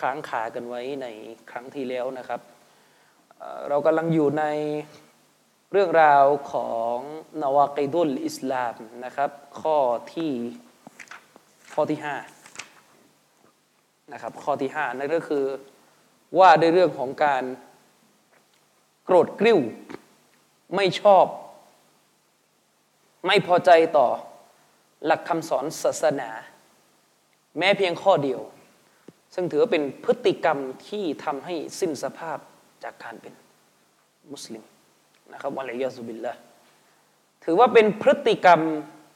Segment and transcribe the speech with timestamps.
[0.00, 1.06] ค้างคากันไว้ใน
[1.50, 2.40] ครั้งที่แล้วนะครับ
[3.68, 4.44] เรากำลังอยู่ใน
[5.72, 6.96] เรื่องราวของ
[7.42, 8.74] นวากิดุลอิสลาม
[9.04, 9.76] นะครับ ข้อ
[10.12, 10.32] ที่
[11.72, 12.16] ข้อที่ห้า
[14.12, 15.44] นะครับข้อที่ห้านั่นก็คือ
[16.38, 17.44] ว่าในเรื่องของการ
[19.04, 19.60] โกรธกริ้ว
[20.76, 21.26] ไม่ชอบ
[23.26, 24.08] ไม่พอใจต่อ
[25.06, 26.30] หลักคำสอนศาสนา
[27.58, 28.40] แม้เพียงข้อเดียว
[29.34, 32.38] ซึ่งถือว่าเป็นพฤติกรรมที่ทำให้สิ้นสภาพ
[32.84, 33.34] จากการเป็น
[34.32, 34.64] มุสลิม
[35.32, 36.32] นะครับวะลัยยาซุบิลละ
[37.44, 38.60] ถือว่าเป็นพฤติกรรม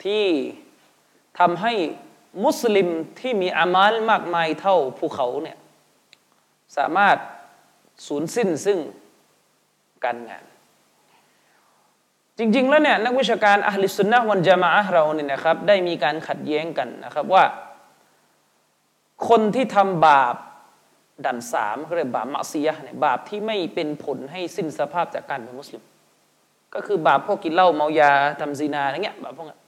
[0.04, 0.24] ที่
[1.38, 1.72] ทำให้
[2.44, 2.88] มุสลิม
[3.20, 5.58] ที่มีอามัลมากมายเท่าภูเขาเนี่ย
[6.76, 7.16] สามารถ
[8.06, 8.78] สูญสิ้นซึ่ง
[10.04, 10.44] การงาน
[12.38, 17.44] จริง ๆ แล้วเนี่ยนักวิชาการอัลลิสุนนะวันจามะอะห์เราเนี่ยนะครับ ได้มีการขัดแย้งกันนะครับว่า
[19.28, 20.36] คนที่ทำบาป
[21.26, 25.82] ดันสามเขาเรียกบาปมะซียะเนี่ยบาปที่ไม่เป็นผลให้สิ้นสภาพจากการเป็นมุสลิม
[26.74, 29.60] ก็คือบาปพวกกินเหล้าเมายาทำซีนาอะไรเงี้ยบาปพวกนั้น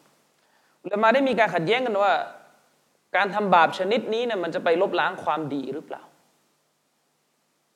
[0.86, 2.12] แล้วมาได้มีการขัดแย้งกันว่า
[3.16, 6.02] การทำบาปชนิดนี้เนี่ยมันจะไปลบล้างความดีหรือเปล่า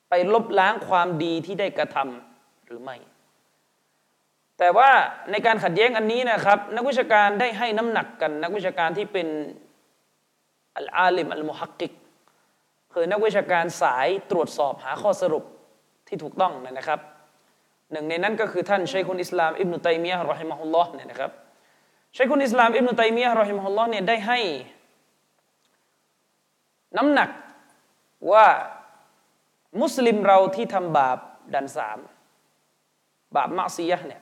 [0.09, 2.95] ไปลบล้างความดีที่ได้กระทำหรือไม่
[4.57, 4.89] แต่ว่า
[5.31, 9.27] ในการขัดแย้งอันนี้นะครับ นักวิชาการได้ให้น้ำหนักกัน นักวิชาการที่เป็น
[10.79, 11.91] อัลอาลิมอัลมุฮักกิก
[12.93, 15.43] คือนักวิชาการสายตรวจสอบหาข้อสรุป
[16.07, 16.99] ที่ถูกต้องนะครับ
[17.91, 21.31] หนึ่งในนั้นก็คือท่านชัยคุนอิสลามอิบนุตัยมียะรอฮิมะฮุลลอฮ์เนี่ยนะครับ
[22.17, 24.39] ชัยคุนอิสลามอิบนุตัยมียะรอฮิมะฮุลลอฮ์เนี่ยได้ให้
[26.97, 27.29] น้ำหนัก
[28.31, 28.45] ว่า
[29.81, 31.17] มุสลิมเราที่ทำบาป
[31.53, 31.99] ดันสาม
[33.35, 34.21] บาปมะซียะเนี่ย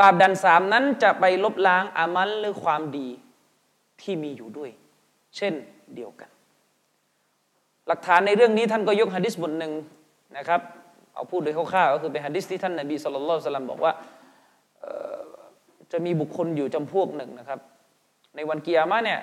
[0.00, 3.08] บาปดันสามนั้นจะไปลบล้างอามัลหรือความดี
[4.02, 4.70] ที่มีอยู่ด้วย
[5.36, 5.52] เช่น
[5.94, 6.30] เดียวกัน
[7.88, 9.72] หลักฐานในเรื่องนี้ท่านก็ยกฮะดิษบทหนึ่ง
[10.36, 10.60] นะครับ
[11.14, 13.92] เอาพูดโดยคร่าวๆก็คือเป็นฮะดิษที่ท่านนบีสุลต่านสลัมบอกว่า
[15.92, 17.58] จะมีบุคคลอยู่จำพวกหนึ่งนะครับ
[18.36, 19.20] ในวันกิยามะเนี่ย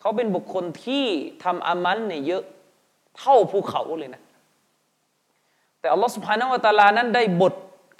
[0.00, 1.04] เขาเป็นบุคคลที่
[1.44, 2.42] ทำอามัลเนี่ยเยอะ
[3.18, 4.22] เท่าภูเขาเลยนะ
[5.80, 7.54] แต่อัลลอฮฺสุบฮานาวะตาลานั้นได้บท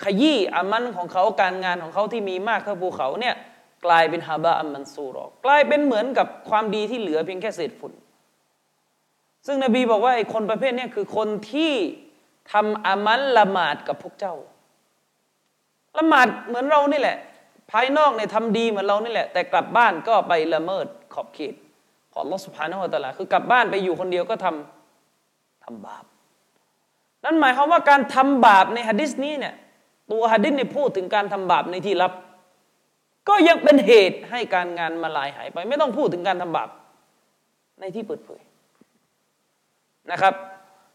[0.04, 3.34] ขยี้อามันของเขาการงานของเขาที่มีมากเท่าภูเขาเนี่ย
[3.86, 7.92] กลายเป็นฮาบะอัมมันซูรอกลายเป็นเหมือนกับความดีที่เหลือเพียงแค่เศษฝุ่น
[9.46, 11.72] ซึ่งนบีบอกว่าไอ้คนประเภทนี้คือคนที่
[12.52, 14.34] ทำอามันละหมาดกับพวกเจ้า
[15.98, 17.16] ละหมาดเหมือนเรานี่แหละ
[17.70, 21.54] ภายนอกเนี่ยทำดีเหมือนเรานี่แหละ แต่กลับบ้านก็ไปละเมิดขอบเขต
[22.12, 26.04] ของลอสุภาณวตาลาคือกลับบ้านไปอยู่คนเดียวก็ทำทำบาป
[27.24, 29.54] นั่นหมายความว่าการทำบาปในฮะดิษนี้เนี่ย
[30.10, 32.12] ตัวฮะดิษเนี่ยพูดถึงการทำบาปในที่ลับ
[33.28, 36.68] ก็ยังเป็นเหตุให้การงานมาลายหายไป ไม่ต้องพูดถึงการทำบาป
[37.80, 38.40] ในที่เปิดเผย
[40.10, 40.34] นะครับ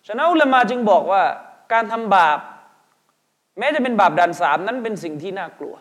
[0.08, 1.24] ฉะนั้นอุลมาจึงบอกว่า
[1.74, 2.40] การทำบาป
[3.60, 5.76] แม้จะเป็นบาปดันสามนั้นเป็นสิ่งที่น่ากลัว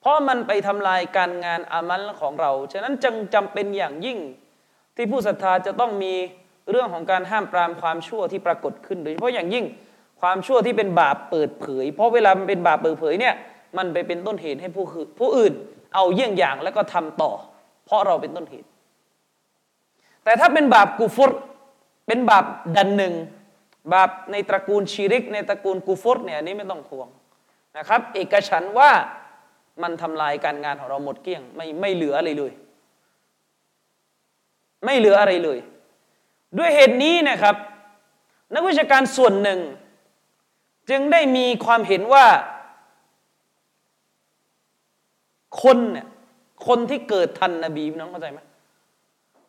[0.00, 4.18] เพราะมันไปทำลายการงานอามัลของเรา ฉะนั้นจึงจำเป็นอย่างยิ่ง
[4.96, 6.14] ที่ผู้ศรัทธาจะต้องมี
[6.70, 9.64] เรื่องของการห้ามปรามความชั่วที่ปรากฏขึ้นโดยเฉพาะอย่างยิ่ง
[10.20, 13.34] ความชั่วที่เป็นบาปเปิดเผย เพราะเวลามันเป็นบาปเปิดเผยเนี่ย
[13.76, 14.84] มันไปเป็นต้นเหตุให้ผู้
[15.18, 15.52] ผู้อื่น
[15.94, 17.32] เอาเยี่ยงอย่างแล้วก็ทำต่อ
[17.84, 18.68] เพราะเราเป็นต้นเหตุ
[20.24, 21.30] แต่ถ้าเป็นบาปกูฟร
[22.06, 22.44] เป็นบาป
[22.76, 23.14] ดันหนึ่ง
[23.92, 27.08] บาปในตระกูลชีริก ในตระกูลกูฟรเนี่ยนนี้ไม่ต้องห่วง
[27.78, 28.90] นะครับ เอกฉันว่า
[29.82, 32.52] มันทำลายการงานของเราหมดเกลี้ยง ไม่ไม่เหลืออะไรเลย
[34.84, 35.58] ไม่เหลืออะไรเลย
[36.58, 37.56] ด้วยเหตุนี้นะครับ
[38.54, 39.60] นักวิชาการส่วนหนึ่ง
[40.90, 42.24] จึงได้มีความเห็นว่า
[45.62, 46.06] คนเนี่ย
[46.66, 48.40] คนที่เกิดทันนบีน้องเข้าใจไหม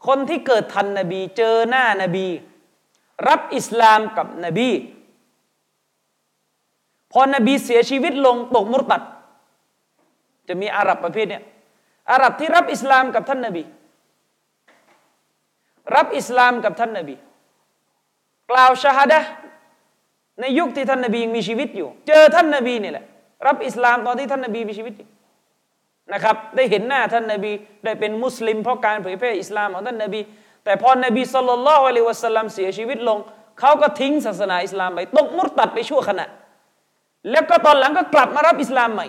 [0.08, 2.26] คนที่เกิดทันนบี เจอหน้านบี
[3.28, 4.70] รับอิสลามกับนบี
[7.12, 9.02] พอนบีเสียชีวิตลงตกมุตัด
[10.48, 11.44] จะมีอาหรับประเภทเนี่ย
[12.12, 13.64] อาหรับที่รับอิสลามกับท่านนบี
[15.96, 17.16] รับอิสลามกับท่านนบี
[18.52, 19.20] กล่าวชาดะ
[20.40, 23.06] ในยุคที่ท่านนบียังมีชีวิตอยู่ เจอท่านนบีนี่แหละ
[23.48, 25.08] รับอิสลามตอนที่ท่านนบีมีชีวิตอยู่
[26.14, 27.52] นะครับ ได้เห็นหน้าท่านนบี
[27.84, 30.22] ได้เป็นมุสลิมเพราะการเผยแพร่อิสลามของท่านนบี
[30.64, 33.18] แต่พอนบีสุลต่านละอะลัยวะสัลลัมเสียชีวิตลง
[33.60, 36.26] เขาก็ทิ้งศาสนาอิสลามไปตกมุตตัดไปชั่วขณะ
[37.32, 39.08] แล้วก็ตอนหลังก็กลับมารับอิสลามใหม่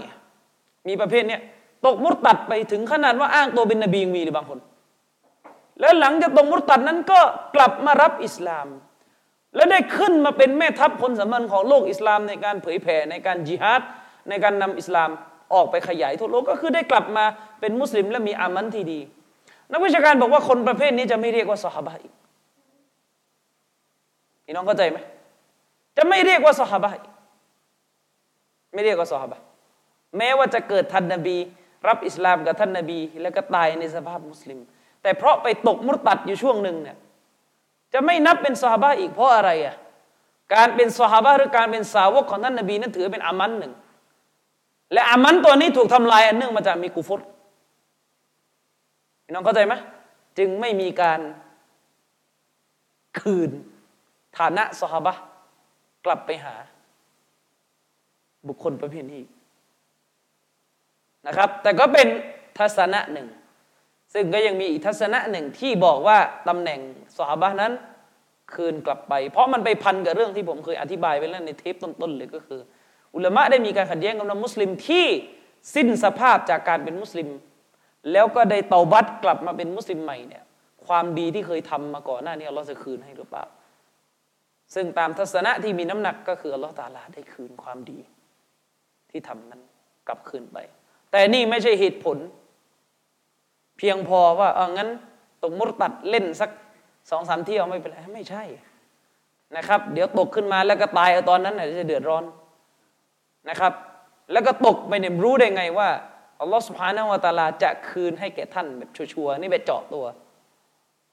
[0.89, 1.41] มีประเภทเนี้ย
[1.87, 4.59] ตกมุตตัดไปถึงขนาดว่าอ้างตัวเป็นนบีมีหรือบางคน
[5.81, 7.21] แล้วหลังจากตกมุตตัดนั้นก็
[7.57, 8.67] กลับมารับอิสลาม
[9.55, 13.83] และได้ขึ้นมาเป็นแม่ทัพคนสำคัญของโลกอิสลามในการเผยแผ่ในการจิฮาด
[14.29, 15.11] ในการนำอิสลาม
[15.53, 17.25] ออกไปขยายทั่วโลกก็คือได้กลับมา
[17.61, 19.01] เป็นมุสลิมและมีอามันที่ดี
[19.73, 22.13] นักวิชาการบอกว่าคนประเภทนี้จะไม่เรียกว่าสหบะอีก
[24.45, 24.99] พี่น้องเข้าใจไหม
[25.97, 26.91] จะไม่เรียกว่าสหบะ
[28.73, 29.39] ไม่เรียกว่าสหบะ
[30.17, 31.37] แม้ว่าจะเกิดทันนบี
[31.89, 34.59] รับอิสลามกับท่านนบี แล้วก็ตายในสภาพมุสลิม
[35.03, 36.97] แต่เพราะไปตกมุตัดอยู่ช่วงหนึ่งเนี่ย
[37.93, 39.77] จะไม่นับเป็นสหบะอีกเพราะอะไรอะ
[40.55, 43.73] การเป็นสหบะหรือการเป็นสาวกของท่านนบีนั้นถือเป็นอามันหนึ่ง
[44.93, 47.21] และอามันตัวนี้ถูกทำลายอันเนื่องมาจากมีกุฟร
[49.25, 49.75] พี่น้องเข้าใจไหม
[50.39, 51.21] จึงไม่มีการ
[53.21, 53.51] คืน
[54.39, 55.15] ฐานะสหบะ
[56.05, 56.55] กลับไปหา
[58.49, 59.23] บุคคลประเภทนี้
[61.27, 62.07] นะครับ แต่ก็เป็น
[62.59, 63.29] ทัศนะหนึ่ง
[64.15, 66.19] ซึ่งก็ยังมีอีกทัศนะหนึ่งที่บอกว่า
[66.49, 66.81] ตำแหน่ง
[67.19, 67.73] สหบะนั้น
[68.55, 72.61] คืนกลับไป เพราะมันไปพันกับเรื่องที่ผมเคยอธิบายไปแล้วในเทปต้นๆเลยก็คือ
[73.15, 75.07] อุลามะได้มีการขัดแย้งกับมุสลิมที่
[75.75, 77.29] สิ้นสภาพจากการเป็นมุสลิม
[78.13, 80.45] แล้วก็ได้เตาบัตกลับมาเป็นมุสลิมใหม่เนี่ย
[80.87, 83.45] ความดีที่เคยทำมาก่อนหน้านี้เราจะคืนให้หรือเปล่า
[84.75, 87.99] ซึ่งตามทัศนะที่มีน้ำหนักก็คืออัลลอฮฺตาลาได้คืนความดี
[89.11, 89.61] ที่ทำนั้น
[90.09, 90.59] กลับคืนไป
[91.11, 92.19] แต่นี่ไม่ใช่เหตุผล
[93.79, 94.89] เพียงพอว่าเอองั้น
[95.43, 96.51] ตกมุรตัดเล่นสัก
[97.11, 98.45] สองสามเที่ยวไม่เป็นไรไม่ใช่
[99.57, 102.25] นะครับ เดี๋ยวตกขึ้นมาแล้วก็ตายเอาตอนนั้นจะเดือดร้อน
[103.51, 103.73] นะครับ
[104.33, 105.89] แล้วก็ตกไปเนี่ยรู้ได้ไงว่า
[106.41, 110.05] อัลลอฮฺสุบฮานาวะตาลาจะคืนให้แก่ท่านแบบชัวร์ๆนี่แบบเจาะตัว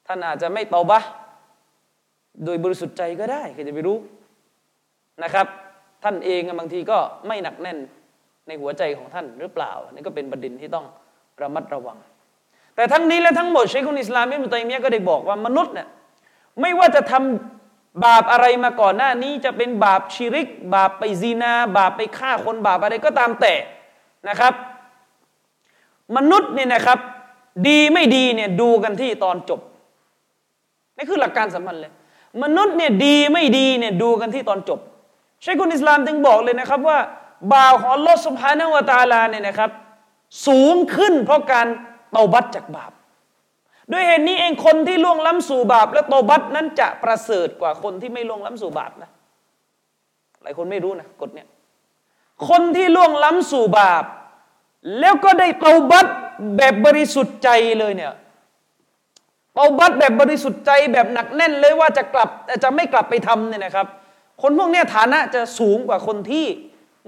[0.08, 1.02] ท่านอาจจะไม่เตาบะ
[2.46, 3.98] โดยบริสุทธิ์ใจก็ได้ใครจะไปรู้
[5.24, 5.48] นะครับ
[6.04, 6.98] ท่านเองบางทีก็
[7.28, 7.78] ไม่หนักแน่น
[8.48, 10.86] ในหัวใจของท่านหรือเปล่านี่ก็เป็นประเด็นที่ต้อง
[11.42, 11.98] ระมัดระวัง
[12.76, 15.88] แต่ทั้งนี้และทั้งหมดเชคุนอิสลามอิบนุตัยมียะก็ได้บอกว่ามนุษย์เนี่ย
[16.62, 17.63] ไม่ว่าจะทำ
[18.06, 23.54] บาปอะไรมาก่อนหน้านี้จะเป็นบาปชิริก บาปไปซีนา บาปไปฆ่าคนบาปอะไรก็ตามแต่
[24.30, 24.54] นะครับ
[26.16, 27.00] มนุษย์เนี่ยนะครับ
[27.68, 29.60] ดีไม่ดีเนี่ยดูกันที่ตอนจบ
[30.96, 31.92] นี่คือหลักการสำคัญเลย
[32.44, 34.80] มนุษย์เนี่ยดีไม่ดีเนี่ยดูกันที่ตอนจบ
[35.44, 37.00] ใช่คุณอิสลามจึงบอกเลยนะครับว่า
[37.54, 39.72] บาวของลอสุภานวตาลาเนี่ยนะครับ
[40.48, 41.68] สูงขึ้นเพราะการ
[42.12, 42.92] เตาบัตจากบาป
[43.92, 49.10] ด้วยเหตุนี้เองคนที่ล่วงล้ำสู่บาป และโตบัตนั้นจะประเสริฐกว่าคนที่ไม่ล่วงล้ำสู่บาปนะ
[50.44, 51.48] หลายคนไม่รู้นะกฎเนี้ย
[52.50, 54.04] คนที่ล่วงล้ำสู่บาป
[55.00, 56.08] แล้วก็ได้เตาบัต
[56.58, 57.50] แบบบริสุทธิ์ใจ
[57.80, 58.14] เลยเนี่ย
[59.54, 62.30] เตาบัตแบบบริสุทธิ์ใจแบบหนักแน่นเลยว่าจะกลับ
[62.64, 63.88] จะไม่กลับไปทำเนี่ยนะครับ
[64.42, 66.46] คนพวกนี้ฐานะจะสูงกว่าคนที่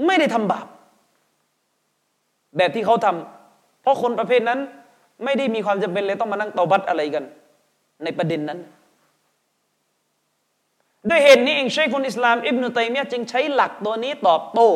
[0.05, 0.67] ไม่ได้ทำบาป
[2.57, 4.59] แบบที่เขาทำเพราะคนประเภทนั้น
[5.23, 7.25] ไม่ได้มีความจำเป็นเลยต้องมานั่งตาบัตอะไรกัน
[8.03, 8.59] ในประเด็นนั้น
[11.09, 14.69] ด้วยเหตุนี้เองเชัยคุนอิสลามอิบนุตัยมียจึงใช้หลักตัวนี้ตอบโต้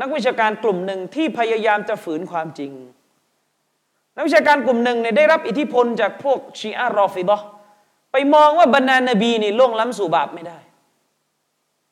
[0.00, 2.72] นักวิชาการกลุ่มหนึ่งที่พยายามจะฝืนความจริง
[4.16, 7.42] นักวิชาการกลุ่มหนึ่งเนี่ยได้รับอิทธิพลจากพวกชีอะรอฟิดะ
[8.12, 10.58] ไปมองว่าบรรดานบีนี่ล่วงล้ำสู่บาปไม่ได้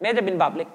[0.01, 0.69] แม้จะเป็นบาปเล็ก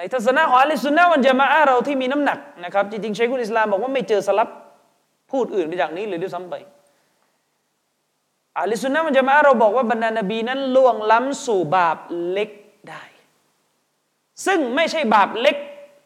[0.00, 4.48] ในทัศนะของอัลสุนนะวันจะมาอาเราที่มีน้ำหนักนะครับจริงๆใช้คุณอิสลามบอกว่าไม่เจอสลับ
[5.30, 6.54] พูดอื่นไปจากนี้เลยด้วยซ้ำไป
[8.58, 11.98] อัลสุนนะวันจะมาอาเราบอกว่าบรรดานบีนั้นล่วงล้ำสู่บาป
[12.30, 12.50] เล็ก
[12.88, 13.04] ได้
[14.46, 15.56] ซึ่งไม่ใช่บาปเล็ก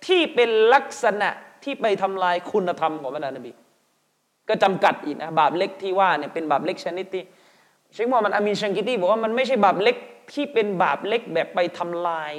[0.07, 1.31] ที่เป็นลักษณะ
[1.65, 3.53] ที่ไปทำลายคุณธรรมของบรรดานบี
[4.49, 7.25] ก็จำกัดอีกนะบาปเล็กที่ว่าเนี่ยเป็นบาปเล็กชนิดที่
[7.93, 9.97] เชคมอมันอามีชังกิตี้บอกว่ามันไม่ใช่บาปเล็ก
[10.33, 12.35] ที่เป็นบาปเล็กแบบไปทำลาย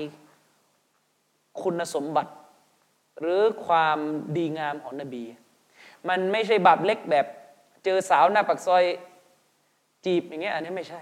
[1.62, 2.32] คุณสมบัติ
[3.20, 3.98] หรือความ
[4.38, 5.24] ดีงามของนบี
[6.10, 7.26] มันไม่ใช่บาปเล็กแบบ
[7.86, 8.84] เจอสาวหน้าปักซอย
[10.06, 11.02] จีบอย่างเงี้ยอันนี้ไม่ใช่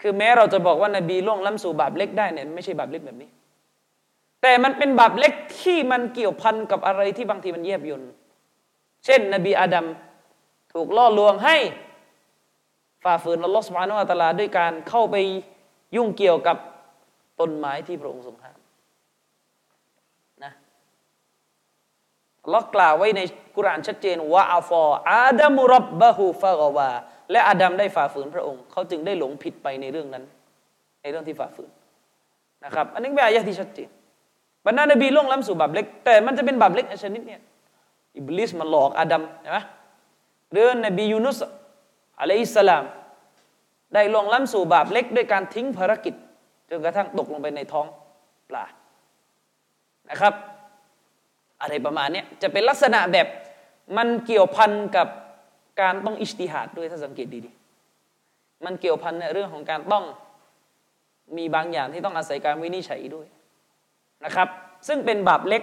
[0.00, 3.30] คือแม้เราจะบอกว่านบีล่วงล้ำสู่บาปเล็กได้เนี่ยไม่ใช่บาปเล็กแบบนี้
[4.42, 8.02] แต่มันเป็นบาปเล็กที่มันเกี่ยวพันกับอะไรที่บางทีมันแยบยน
[9.04, 9.86] เช่น นบีอาดัม
[10.72, 11.56] ถูกล่อลวงให้
[13.04, 15.16] ฝ่าฝืนอัลลอฮฺสุบานาอัตลาด้วยการเข้าไป
[15.96, 16.56] ยุ่งเกี่ยวกับ
[17.40, 18.59] ต้นไม้ที่พระองค์ทรงห้าม
[22.52, 23.20] อัลลอฮ์กล่าวไว้ใน
[23.56, 26.90] กุรานชัดเจนว่าوعصى آدم ربه فغوى
[27.30, 30.24] และอาดัมได้ฝ่าฝืนพระองค์ เขาจึงได้หลงผิดไปในเรื่องนั้น
[31.02, 31.70] ในเรื่องที่ฝ่าฝืน
[32.64, 33.88] นะครับ อันนี้เป็นอายะที่ชัดเจน
[34.66, 37.40] บรรดานบีล่วงล้ำสู่บาปเล็ก แต่มันจะเป็นบาปเล็กชนิดเนี่ย
[38.16, 39.58] อิบลิสมาหลอกอาดัมใช่ไหม
[40.52, 41.38] หรือนบียูนุส
[42.20, 42.84] عليه السلام
[43.94, 46.14] ได้ลงล้ำสู่บาปเล็ก ด้วยการทิ้งภารกิจ
[46.70, 47.86] จนกระทั่งตกลงไปในท้อง
[48.48, 48.64] ปลา
[50.10, 50.34] นะครับ
[51.60, 53.26] อะไรประมาณนี้จะเป็นลักษณะแบบ
[53.96, 55.08] มันเกี่ยวพันกับ
[55.80, 60.04] การต้องอิสติฮัดด้วยถ้าสังเกตดีๆ มันเกี่ยวพันในเรื่องของการต้อง
[61.36, 63.26] มีบางอย่างที่ต้องอาศัยการวินิจฉัยด้วย
[64.24, 64.48] นะครับ
[64.88, 65.62] ซึ่งเป็นบาปเล็ก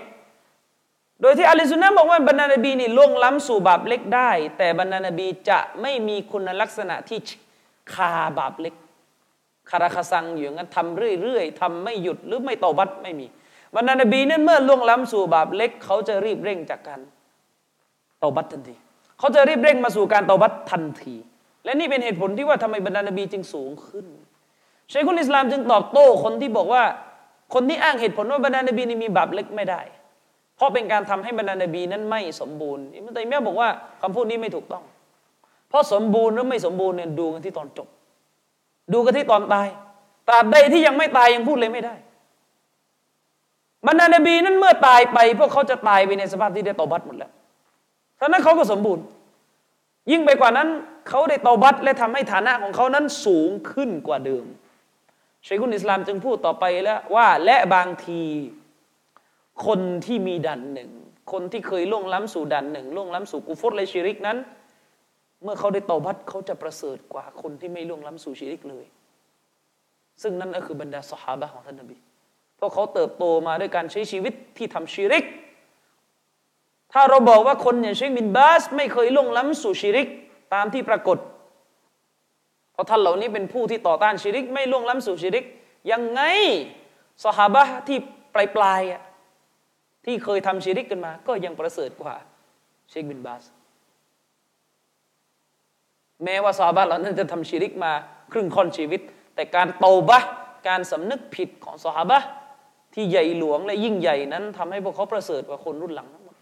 [1.21, 7.19] โดยที่อาลีซุนนะบอกว่าบรรดานบีนี่ล่วงล้ำสู่บาปเล็กได้ แต่บรรดานบีจะไม่มีคุณลักษณะที่
[7.93, 8.75] คาบาปเล็ก
[9.69, 13.27] คาราคาซังอยู่งั้นทำเรื่อยๆทำไม่หยุดหรือไม่ตอบัตไม่มี
[13.77, 16.99] บรรดานบีนั้นเมื่อล่วงล้ำสู่บาปเล็ก เขาจะรีบเร่งจากการ
[18.21, 18.75] ตอบัตทันที
[19.19, 21.15] เขาจะรีบเร่งมาสู่การตอบัตทันที
[21.65, 24.05] และนี่เป็นเหตุผลที่ว่าทำไมบรรดานบีจึงสูงขึ้น
[24.89, 26.83] เชคุลอิสลามจึงตอบโต้คนที่บอกว่า
[27.53, 29.81] คนที่อ้างเหตุผลว่าบรรดานบีนี่มีบาปเล็กไม่ได้
[30.55, 33.69] เพราะเป็นการทำให้บรรดานบีนั้นไม่สมบูรณ์อิมตัยมียบอกว่า
[34.01, 34.83] คำพูดนี้ไม่ถูกต้อง
[35.69, 37.87] เพราะสมบูรณ์หรือไม่สมบูรณ์เนี่ยดูกันที่ตอนจบ
[38.93, 39.67] ดูกันที่ตอนตาย
[40.27, 41.95] ตราบใดที่ยังไม่ตายยังพูดเลยไม่ได้
[43.87, 47.31] บรรดานบีนั้นเมื่อตายไปพวกเขาจะตายไปในสภาพที่ได้ตอบัตหมดแล้ว
[48.19, 49.03] ฉะนั้นเขาก็สมบูรณ์
[50.11, 50.67] ยิ่งไปกว่านั้น
[51.09, 54.45] เขาได้ตอบัตและทำให้ฐานะของเขานั้นสูงขึ้นกว่าเดิม
[55.47, 58.21] ชัยคุนอิสลามจึงพูดต่อไปแล้วว่าและบางที
[59.65, 60.91] คนที่มีดันหนึ่ง
[61.31, 64.37] คนที่เคยล่วงล้ำสู่ดันหนึ่งล่วงล้ำสู่กุฟรและชิริกนั้น
[65.43, 68.85] เมื่อเขาได้ตอบัตเขาจะประเสริฐกว่าคนที่ไม่ล่วงล้ำสู่ชิริกเลย
[70.21, 71.97] ซึ่งนั่นก็คือบรรดาสหายของท่านนบี
[72.57, 75.25] เพราะเขาเติบโตมาด้วยการใช้ชีวิตที่ทำชิริก
[76.93, 80.07] ถ้าเราบอกว่าคนอย่างเชคบินบาส ไม่เคยล่วงล้ำสู่ชิริก
[80.53, 81.17] ตามที่ปรากฏ
[82.73, 85.45] เพราะท่านเหล่านี้เป็นผู้ที่ต่อต้านชิริก ไม่ล่วงล้ำสู่ชิริก
[85.91, 86.21] ยังไง
[87.23, 87.97] สหายที่
[88.33, 88.81] ปลายปลาย
[90.05, 92.15] ที่เคยทำชิริกกันมา ก็ยังประเสริฐกว่า
[92.89, 93.43] เชคบินบาส
[96.23, 97.91] แม้ว่าซาบะเหล่านั้นจะทำชิริกมา
[98.31, 99.01] ครึ่งค่อนชีวิต
[99.35, 100.19] แต่การโตบะ
[100.67, 102.13] การสำนึกผิดของสหาย
[102.99, 106.35] ที่ใหญ่หลวงและยิ่งใหญ่นั้นทำให้พวกเขาประเสริฐกว่าคนรุ่นหลังทั้งหมด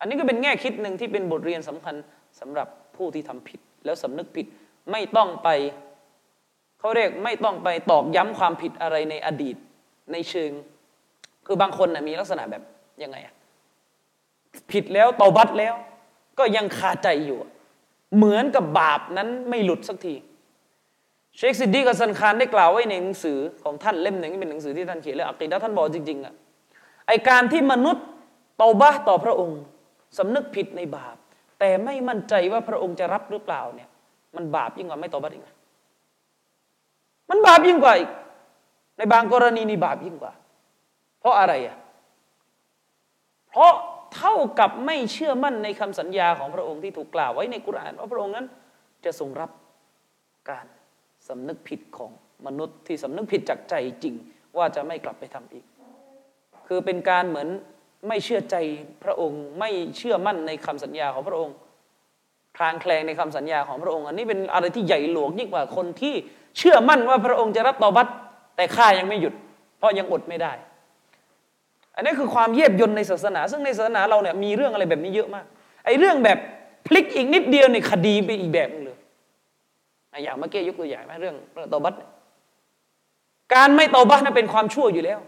[0.00, 1.94] อันนี้ก็เป็นแง่คิดหนึ่งที่เป็นบทเรียนสำคัญ
[2.40, 4.46] สำหรับผู้ที่ทำผิด แล้วสำนึกผิด
[4.92, 5.48] ไม่ต้องไป
[6.78, 9.56] เขาเรียกไม่ต้องไปตอกย้ำความผิดอะไรในอดีต
[10.12, 10.50] ในเชิง
[11.46, 12.62] คือบางคนนะมีลักษณะแบบ
[13.02, 13.34] ยังไงอะ
[14.72, 15.74] ผิดแล้วตอบัตแล้ว
[16.38, 17.38] ก็ยังคาใจอยู่
[18.16, 20.14] เหมือนกับบาปนั้นไม่หลุดสักที
[21.36, 26.34] เชคซิดดีกับซันคารได้กล่าวไว้ในหนังสือของท่านเล่มหนึ่งเป็นหนังสือที่ท่านเขียนเรื่องอักีดะท่านบอกจริงๆอะ
[27.06, 28.04] ไอการที่มนุษย์
[28.56, 29.60] เตาบะต่อพระองค์
[30.18, 31.16] สำนึกผิดในบาป
[31.58, 33.88] แต่ไม่มั่นใจว่าพระองค์จะรับหรือเปล่าเนี่ย
[34.36, 35.54] มันบาปยิ่งกว่าไม่ตอบัตอีกนะ
[37.30, 38.10] มันบาปยิ่งกว่าอีก
[38.98, 40.32] ในบางกรณีนี่บาปยิ่งกว่า
[41.20, 41.76] เพราะอะไรอะ
[43.48, 43.72] เพราะ
[44.14, 48.46] เท่ากับไม่เชื่อมั่นในคำสัญญาของพระองค์ที่ถูกกล่าวไว้ในกุรานว่าพระองค์นั้น
[49.04, 49.50] จะทรงรับ
[50.50, 50.66] การ
[51.28, 52.10] สำนึกผิดของ
[52.46, 54.14] มนุษย์ที่สำนึกผิดจากใจจริง
[54.56, 55.64] ว่าจะไม่กลับไปทำอีก
[56.66, 57.48] คือเป็นการเหมือน
[58.08, 58.56] ไม่เชื่อใจ
[59.04, 61.54] พระองค์ ไม่เชื่อมั่นในคำสัญญาของพระองค์
[62.56, 66.14] คลางแคลงในคำสัญญาของพระองค์ อันนี้เป็นอะไรที่ใหญ่หลวงยิ่งกว่าคนที่
[66.58, 68.08] เชื่อมั่นว่าพระองค์จะรับตอบัต
[68.56, 69.34] แต่ข้ายังไม่หยุด
[69.78, 70.52] เพราะยังอดไม่ได้
[71.96, 75.44] อันนี้คือความเยียบยนในศาสนา ซึ่งในศาสนาเราเนี่ยมีเรื่องอะไรแบบนี้เยอะมาก
[75.84, 76.38] ไอ้เรื่องแบบ
[76.86, 78.83] พลิกอีกนิดเดียวในคดีไปอีกแบบนึง
[80.22, 81.36] อย่างเมื่อกี้ยกตัวอย่างไหมเรื่อง
[81.72, 81.94] ตอบัต
[83.54, 85.18] การไม่ตอบัตนั้นเป็นความชั่วอยู่แล้ว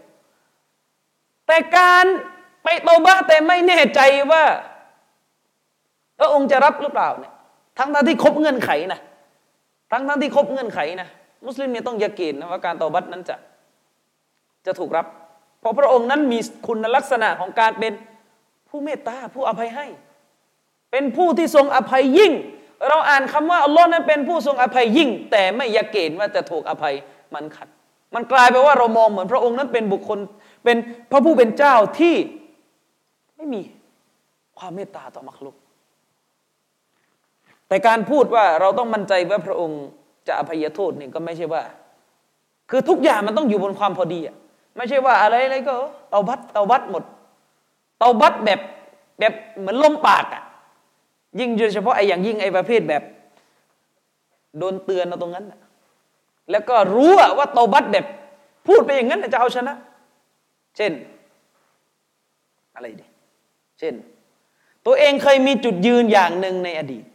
[1.47, 2.05] แต่การ
[2.63, 3.99] ไปตอบัตแต่ไม่แน่ใจ
[4.31, 4.43] ว่า
[6.19, 7.33] พระองค์จะรับหรือเปล่าเนี่ย
[7.77, 8.99] ทั้งทั้งที่ครบเงื่อนไขนะ
[9.91, 11.09] ทั้งทั้งที่ครบเงื่อนไขนะ
[11.45, 13.35] มุสลิมเนี่ยต้องยากินนะว่าการตอบัตนั้นจะ
[14.65, 15.05] จะถูกรับ
[15.59, 17.93] เพราะพระองค์นั้นมีคุณลักษณะของการเป็น
[18.69, 19.85] ผู้เมตตาผู้อภัยให้
[20.91, 22.31] เป็นผู้ที่ทรงอภัยยิ่ง
[22.89, 26.95] เราอ่านคำว่าอัลลอฮ์นั้นเป็นผู้ทรงอภัยยิ่ง แต่ไม่ยาเกณฑ์ว่าจะถูกอภัย
[27.33, 27.67] มันขัด
[28.15, 30.19] มันกลายไปว่าเรามองเหมือนพระองค์นั้นเป็นบุคคล
[30.63, 30.77] เป็น
[31.11, 32.15] พระผู้เป็นเจ้าที่
[33.35, 33.61] ไม่มี
[34.57, 35.55] ความเมตตาต่อมรรคลุก
[37.67, 39.81] แต่การพูดว่าเราต้องมั่นใจว่าพระองค์
[40.27, 41.63] จะอภัยโทษนี่ก็ไม่ใช่ว่า
[42.69, 44.35] คือทุกอย่างมันต้องอยู่บนความพอดีอะ
[44.77, 45.73] ไม่ใช่ว่าอะไรอะไรก็
[46.09, 47.03] เตาบัตเตาบัตหมด
[47.99, 48.59] เตาบัตแบบ
[49.19, 50.43] แบบเหมือนล้มปากอะ
[51.39, 53.03] ยิ่งโดยเฉพาะไอ้อย่างยิ่งไอ้ประเภทแบบ
[54.57, 55.45] โดนเตือนเอาตรงนั้น
[56.51, 58.05] แล้วก็รู้ว่าเตาบัตแบบ
[58.67, 59.73] พูดไปอย่างนั้นจะเอาชนะ
[60.77, 60.91] เช่น
[62.75, 63.05] อะไรดี
[63.79, 63.93] เช่น
[64.85, 67.05] ตัวเองเคยมีจุดยืนอย่างหนึ่งในอดีต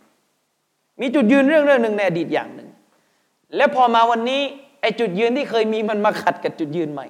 [1.01, 2.69] มีจุดยืนเรื่องเรื่องหนึ่งในอดีตอย่างหนึ่ง
[3.57, 4.41] แล้วพอมาวันนี้
[4.81, 7.07] ไอ้จุดยืนที่เคยมีมันมาขัดกับจุดยืนใหม่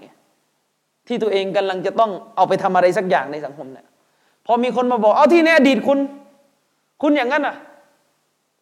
[1.06, 3.86] ที่ตัวเองกำลังจะต้องเอาไปทำอะไรสักอย่างในสังคมเนี่ย
[4.46, 5.98] พอมีคนมาบอกเอาที่ในอดีตคุณ
[7.02, 7.56] คุณอย่างนั้นอะ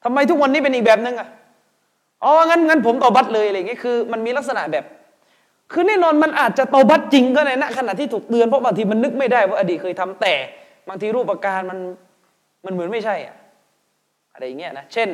[0.05, 1.29] ทำไมทุกวันนี้เป็นอีกแบบนึงอะ
[2.25, 4.85] อ๋องั้นงั้นผมตอบัตเลยอะไรอย่างเงี้ยคือมันมีลักษณะแบบ
[5.73, 10.35] คือแน่นอนมันอาจจะตอบัตจริงก็ในณขณะที่ถูกเตือนเพราะบางทีมันนึกไม่ได้ว่าอดีตเคยทำแต่
[10.89, 11.79] บางทีรูปการมัน
[12.65, 13.37] มันเหมือนไม่ใช่อะ
[14.33, 15.09] อะไรอย่างเงี้ยนะเช่น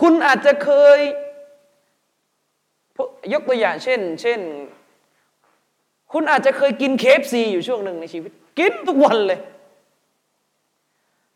[0.00, 0.98] คุณอาจจะเคย
[3.32, 4.40] ยกตัวอย่างเช่น เช่น
[6.12, 9.38] คุณอาจจะเคยกิน KFC อยู่ช่วงหนึ่งในชีวิต กินทุกวันเลย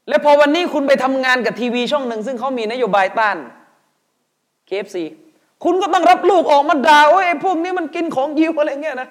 [0.09, 3.37] แล้วพอวันนี้คุณไปทำงานกับทีวีช่องหนึ่ง ซึ่งเขามีนโยบายต้าน
[4.67, 5.05] KFC
[5.65, 9.09] คุณก็ต้องรับลูกออกมาด่าโอ้ยไอ้พวกนี้มันกินของยิวอะไรเงี้ยนะ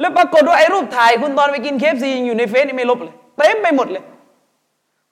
[0.00, 4.04] แล้วปรากฏว่าไอ้รูปถ่ายคุณตอนไปกิน KFC อยู่ใน Face นี่ไม่ลบเลยเต็มไปหมดเลย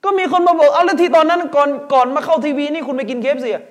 [0.05, 3.65] ก็มีคนมาบอกเอาแล้วที่ตอนนั้นก่อนก่อนมาเข้าทีวีนี่คุณไปกิน KFC อะ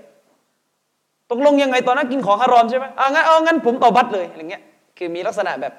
[1.31, 4.63] ตกลงยังไงตอนนั้นกินของฮารอมใช่ไหมอ่างั้นเอางั้นผมต่อบัตรเลยอะไรเงี้ย
[4.97, 5.73] คือมีลักษณะแบบ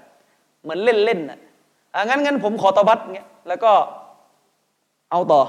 [0.62, 1.38] เหมือนเล่นๆน่ะ
[1.94, 3.72] อ่างั้นงั้นผมขอต่อบัตรเงี้ยแล้วก็
[5.10, 5.42] เอาต่อ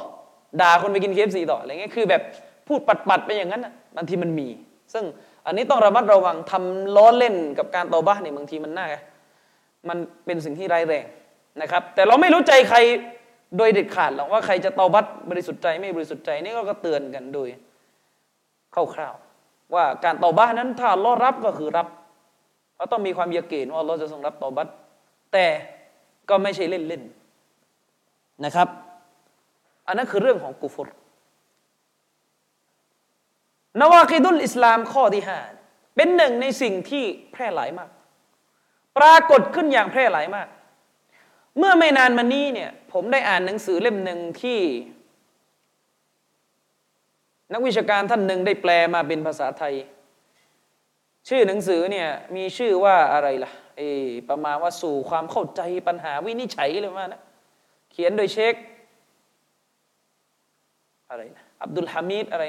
[0.62, 2.22] ด่าคนไปกินเคฟซีต่ออะไรเงี้ยคือแบบ
[2.67, 4.48] พูดปัดๆไปอย่างนั้นนะบางทีมันมี
[4.93, 5.03] ซึ่ง
[5.46, 8.88] อันนี้ต้องระมัดระวังทำล้อเล่นกับการตอบ้าเนี่ยบางทีมันน่า
[9.89, 11.05] มันเป็นสิ่งที่ร้ายแรง
[11.62, 12.77] นะครับ แต่เราไม่รู้ใจใคร
[13.58, 17.48] โดยเด็ดขาดหรอกว่าใครจะตอบัตบริสุทธิ์ใจไม่บริสุทธิ์ใจนี่ก็เตือนกันโดย
[18.74, 21.88] คร่าวๆว่าการตอบ้านั้นถ้าล้อรับก็คือรับ
[22.77, 24.67] เราต้องมีความเยาเกณฑ์ว่าเราจะทรงรับตอบัต
[25.34, 25.46] แต่
[26.29, 28.67] ก็ไม่ใช่เล่นๆนะครับ
[29.88, 30.90] อันนั้นคือเรื่องของกุฟร
[33.80, 35.40] นวาคิดุลอิสลามข้อที่ห้า
[35.96, 37.90] เป็นหนึ่งในสิ่งที่แพร่หลายมาก
[38.98, 40.48] ปรากฏขึ้นอย่างแพร่หลายมาก
[41.58, 44.60] เมื่อไม่นานมานี้เนี่ยผมได้อ่านหนังสือเล่มหนึ่งที่
[47.54, 49.74] นักวิชาการท่านหนึ่งได้แปลมาเป็นภาษาไทย
[51.30, 53.82] ชื่อหนังสือเนี่ยมีชื่อว่าอะไรล่ะเอ
[54.30, 57.22] ประมาณว่าสู่ความเข้าใจปัญหาวินิจฉัยเลยว่านะ
[57.92, 58.54] เขียนโดยเชค
[61.12, 61.22] อะไร
[61.63, 62.46] อับดุลฮามิดอะไร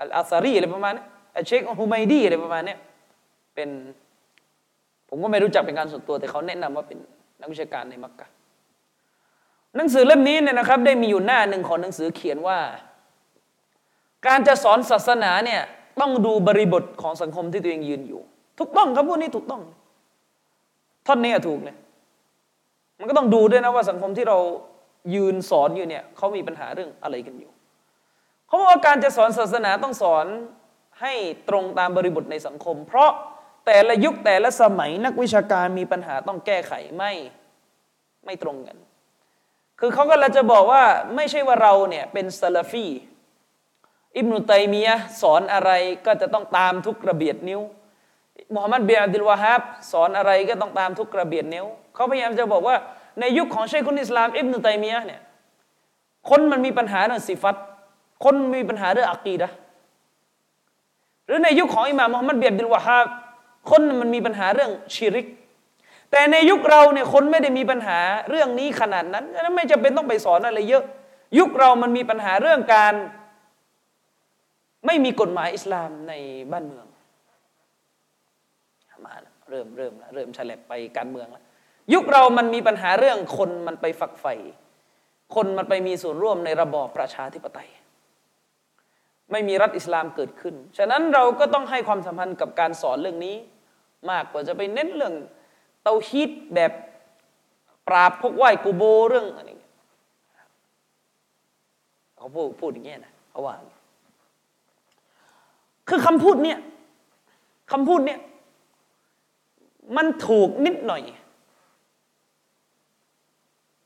[0.00, 1.04] อัลอาซารีอะไรประมาณนี้
[1.46, 2.76] เชคฮุไมดีอะไรประมาณนี้
[3.54, 3.68] เป็น
[5.08, 6.98] ผมก็ไม่รู้จักเป็นการส่วนตัว แต่เขาแนะนำว่าเป็น
[7.40, 8.28] นักวิชาการในมักกะ
[9.76, 12.58] หนังสือเล่มนี้เนี่ยนะครับ ได้มีอยู่หน้าหนึ่งของหนังสือเขียนว่า
[14.26, 15.62] การจะสอนศาสนาเนี่ย
[16.00, 18.20] ต้องดูบริบทของสังคมที่ตัวเองยืนอยู่
[18.58, 19.62] ถูกต้องครับพวกนี้ถูกต้อง
[21.06, 21.76] ท่อนนี้ถูกเลย
[22.98, 24.38] มันก็ต้องดูด้วยนะว่าสังคมที่เรา
[25.14, 27.50] ยืนสอนอยู่เนี่ยเขามีปัญหาเรื่องอะไรกันอยู่
[28.46, 30.26] เขาบอกว่าการจะสอนศาสนาต้องสอน
[31.00, 31.12] ให้
[31.48, 33.10] ตรงตามบริบทในสังคม เพราะ
[33.66, 37.12] แต่ละยุคแต่ละสมัยนักวิชาการมีปัญหาต้องแก้ไขไม่
[38.24, 38.76] ไม่ตรงกัน
[39.80, 40.84] คือเขาก็เลยจะบอกว่า
[41.16, 42.86] ไม่ใช่ว่าเราเนี่ยเป็นซาลาฟี
[44.16, 45.70] อิบนุตัยมียะสอนอะไร
[46.06, 47.60] ก็จะต้องตามทุกกระเบียดนิ้ว
[48.54, 52.76] มุฮัมมัดเบียอับดุลวาฮับสอนอะไรก็ต้องตามทุกกระเบียดนิ้วเขาพยายามจะบอกว่า
[53.20, 55.20] ในยุคของชัยคุนอิสลามอิบนุตัยมียะเนี่ย
[56.28, 57.56] คนมันมีปัญหาเรื่องสิฟัต
[58.24, 59.48] คนมีปัญหาเรื่องอักีดะ
[61.26, 63.06] หรือในยุคของอิหม่ามมุฮัมมัดเบียบดิลวะฮาบ
[63.70, 65.26] คนมันมีปัญหาเรื่องชิริก
[66.10, 67.98] แต่ในยุคเราเนี่ยคนไม่ได้มีปัญหา
[68.30, 70.84] เรื่องนี้ขนาดนั้นนั้นไม่จำเป็นต้องไปสอนอะไรเยอะ
[71.38, 72.94] ยุคเรามันมีปัญหาเรื่องการ
[74.86, 76.12] ไม่มีกฎหมายอิสลามใน
[76.52, 76.86] บ้านเมือง
[79.04, 79.14] มา
[79.50, 81.44] เริ่มเริ่มแล้วเริ่มฉลับไปการเมืองแล้ว
[81.94, 84.34] ยุคเรามันมีปัญหาเรื่องคนมันไปฝักใฝ่
[85.34, 87.68] คนมันไปมีส่วนร่วมในระบอบประชาธิปไตย
[89.30, 93.36] ไม่มีรัฐอิสลามเกิดขึ้น ฉะนั้นเราก็ต้องให้ความสำคัญกับการสอนเรื่องนี้
[94.10, 95.14] มากกว่าจะไปเน้นเรื่อง
[95.82, 96.72] เตาฮีดแบบ
[97.88, 99.74] ปราบพวกไหว้กูโบเรื่องอะไรเงี้ย
[102.16, 103.54] เขาพูดพูดอย่างเงี้ยนะเขาว่า
[105.88, 106.58] คือคำพูดเนี่ย
[107.72, 108.20] คำพูดเนี่ย
[109.96, 111.02] มันถูกนิดหน่อย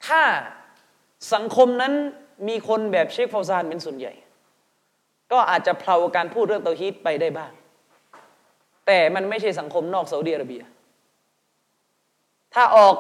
[0.07, 0.23] ถ้า
[1.35, 1.93] สังคมนั้น
[2.49, 4.13] มีคนแบบเชคฟาวซานเป็นส่วนใหญ่
[5.33, 7.53] ก็อาจจะเพลาการพูดเรื่องเตาฮีดไปได้บ้าง
[8.87, 10.63] แต่มันไม่ใช่สังคมนอกซาอุดิอาระเบีย
[12.55, 12.95] ถ้าออก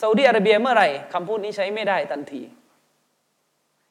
[0.00, 2.42] ซาอุดิอาระเบียเมื่อไหร่คำพูดนี้ใช้ไม่ได้ทันที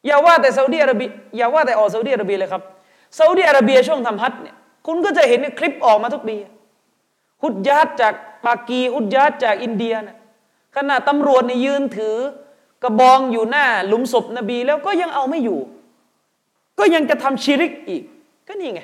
[0.05, 2.63] อย่าว่าแต่ซาอุดิอาระเบียอย่าว่าแต่ออกซาอุดิอาระเบียเลยครับ
[3.17, 4.55] ซาอุดิอาระเบียช่วงทำฮัทเนี่ย
[4.87, 6.35] คุณก็จะเห็นคลิปออกมาทุกปี
[7.43, 8.13] ฮุดยัดจาก
[8.45, 10.17] ปากีฮุดยัดจากอินเดียนะ
[10.75, 12.15] ขณะตำรวจนี่ยืนถือ
[12.83, 15.59] กระบองอยู่หน้าหลุมศพนบีแล้วก็ยังเอาไม่อยู่
[16.79, 18.03] ก็ยังจะทำชิริกอีก
[18.47, 18.81] ก็นี่ไง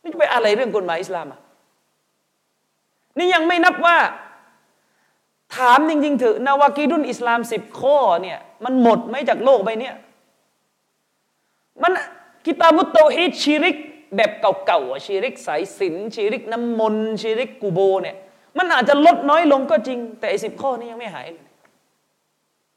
[0.00, 1.40] ไม่จะไปอะไรเรื่องกฎหมายอิสลามอะ
[3.18, 3.98] นี่ยังไม่นับว่า
[5.56, 9.90] ถามจริงๆเถอะนาวากีดุนอิสลามสิบข้อเนี่ยมันหมดไหมจากโลกใบนี้
[11.82, 11.92] มัน
[12.44, 13.76] กิตาบุตโตฮิตชิริก
[14.16, 14.30] แบบ
[14.66, 18.16] เก่าๆชิริกสายสินชิริกน้ำมนชิริกกูโบเนี่ย
[18.58, 21.46] มันอาจจะลดน้อยลงก็จริง แต่ไอ้สิบข้อนี้ยังไม่หายเลย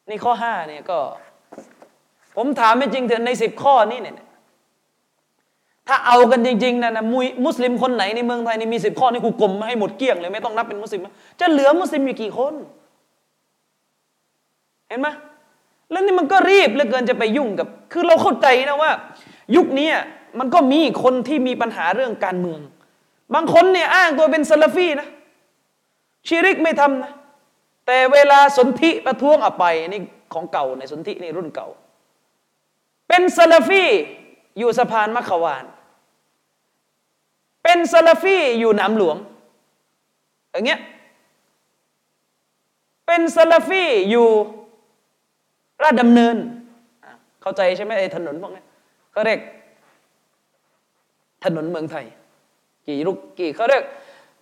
[0.09, 0.99] นี่ข้อห้าเนี่ยก็
[2.35, 4.15] ผมถามไม่จริงเถอะในสิบข้อนี้เนี่ย
[5.87, 11.01] ถ้าเอากันจริงๆนะนะมุยมุสลิมคนไหนในเมืองไทยนี่มีสิบข้อนี่กูกลมมาให้หมดเกลี้ยงเลยไม่ต้องนับเป็นมุสลิม
[11.39, 12.53] จะเหลือมุสลิมอยู่กี่คน
[14.87, 15.07] เห็นไหม
[15.91, 18.91] แล้วนี่มันก็รีบเหลือเกินจะไปยุ่งกับ คือเราเข้าใจนะว่า
[19.55, 19.89] ยุคนี้
[20.39, 22.59] มันก็มีคนที่มีปัญหาเรื่องการเมือง
[23.33, 25.07] บางคนเนี่ยอ้างตัวเป็นซาลาฟีนะ
[26.27, 27.11] ชีริกไม่ทำนะ
[27.85, 30.01] แต่เวลาสนธิประท้วงออกไปนี่
[30.33, 31.67] ของเก่าในสนธินี่รุ่นเก่า
[33.07, 33.83] เป็นซาลาฟี
[34.59, 35.65] อยู่สะพานมัคควาน
[37.67, 39.17] เป็นซาลาฟีอยู่หนามหลวง
[40.51, 40.79] อย่างเงี้ย
[43.05, 44.27] เป็นซาลาฟีอยู่
[45.83, 46.35] ราชดำเนิน
[47.41, 48.63] เข้าใจใช่ไหมไอ้ถนนพวกนี้
[49.11, 49.39] เขาเรียก
[51.45, 52.05] ถนนเมืองไทย
[52.87, 53.83] กี่ลูกกี่เขาเรียก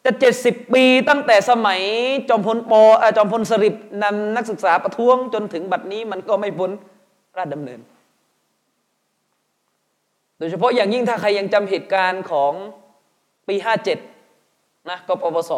[0.06, 1.82] จะเจ็ดสิบปีตั้งแต่สมัย
[2.30, 2.82] จอมพลปอ
[3.18, 6.72] จอมพลสฤษดิ์นำนักศึกษาประท้วงจนถึงบัดนี้มันก็ไม่พ้น
[7.38, 7.80] ราชดำเนิน
[10.38, 12.54] โดยเฉพาะอย่างยิ่งถ้าใครยังจำเหตุการณ์ของ
[13.48, 13.98] ปีห้าเจ็ด
[14.90, 15.52] นะกปปส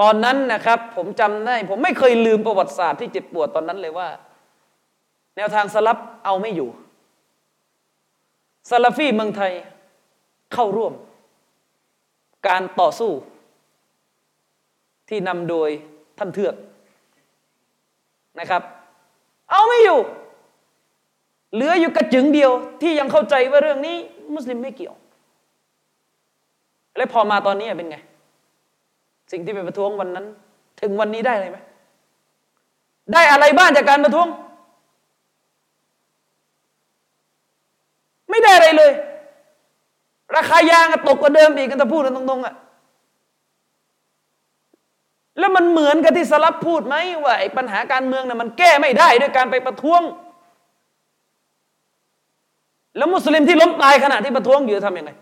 [0.00, 4.08] ตอนนั้นนะครับ ผมจำได้ ผมไม่เคยลืมประวัติศาสตร์ที่เจ็บปวดตอนนั้นเลยว่า
[5.36, 6.70] แนวทางสลับเอาไม่อยู่
[8.70, 9.52] ซาลาฟีเมืองไทย
[10.52, 10.92] เข้าร่วม
[12.48, 13.12] การต่อสู้
[15.08, 15.68] ที่นำโดย
[16.18, 16.54] ท่านเทือก
[18.40, 18.62] นะครับ
[19.50, 20.00] เอาไม่อยู่
[21.54, 23.96] เหลืออยู่กระจึงเดียวที่ยังเข้าใจว่าเรื่องนี้
[24.34, 24.94] มุสลิมไม่เกี่ยว
[27.00, 27.96] และพอมาตอนนี้เป็นไง
[29.32, 30.26] สิ่งที่เป็นประท้วงวันนั้น
[30.80, 31.58] ถึงวันนี้ได้เลยไหม
[33.12, 34.28] ได้อะไรบ้างจากการประท้วง
[38.30, 38.92] ไม่ได้อะไรเลย
[40.36, 42.54] ราคายางตกกว่าเดิมอีกกันถ้าพูดกันตรงๆอะ
[45.38, 50.02] แล้วมันเหมือนกับที่สลับพูดไหมว่าไอ้ปัญหาการเมืองน่ะมันแก้ไม่ได้ด้วยการไปประท้วง
[52.96, 55.12] แล้วมุสลิมที่ล้มตายขณะที่ประท้วงอยู่ทำยังไง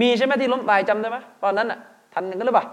[0.00, 1.78] มีใช่ไหมที่ล้มตายจำได้ไหมตอนนั้นอะ
[2.14, 2.66] ทันกันหรือเปล่า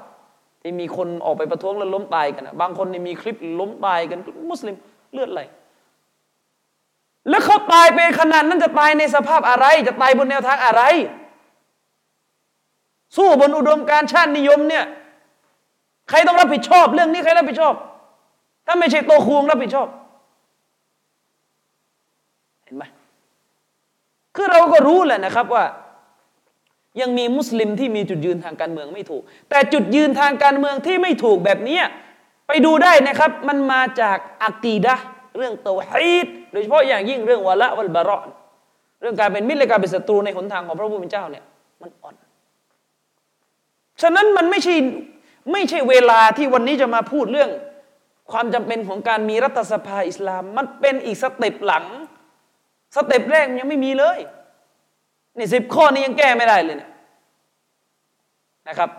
[0.62, 4.76] ที่มีคนออกไปประท้วงแล้วล้มตายกันบางคนนี่มีคลิปล้มตายกันมุสลิม
[5.14, 5.42] เลือดไหล
[7.30, 10.82] แล้วเขาตายไปขนาดนั้นจะตายในสภาพอะไร จะตายบนแนวทางอะไร
[13.16, 14.86] สู้บนอุดมการชาตินิยมเนี่ย
[16.10, 17.74] ใครต้องรับผิดชอบ เรื่องนี้ใครรับผิดชอบ
[18.66, 19.88] ถ้าไม่ใช่โตคูงรับผิดชอบ
[22.64, 22.84] เห็นไหม
[24.36, 25.64] คือเราก็รู้แหละนะครับว่า
[27.02, 31.80] ยังมีมุสลิมที่มีจุดยืนทางการเมืองไม่ถูก แต่จุดยืนทางการเมืองที่ไม่ถูกแบบนี้
[32.48, 34.96] ไปดูได้นะครับ มันมาจากอักีดะ
[35.38, 38.28] เรื่องเตวฮีดโดยเฉพาะอย่างยิ่งเรื่องวะละวัลบารอน
[39.02, 41.44] เรื่องการเป็นมิตรและการเป็นศัตรูในหนทางของพระผู้เป็นเจ้าเนี่ย
[41.82, 42.14] มันอ่อน
[44.02, 44.76] ฉะนั้นมันไม่ใช่
[45.52, 47.50] ไม่ใช่เวลาที่วันนี้จะมาพูดเรื่อง
[48.32, 51.86] ความจำเป็นของการมีรัฐสภาอิสลาม มันเป็นอีก step หลัง
[52.96, 54.20] step แรกยังไม่มีเลย
[55.38, 56.92] นี่สิบข้อนี้ยังแก้ไม่ได้เลยเนี่ย
[58.70, 58.90] นะครับ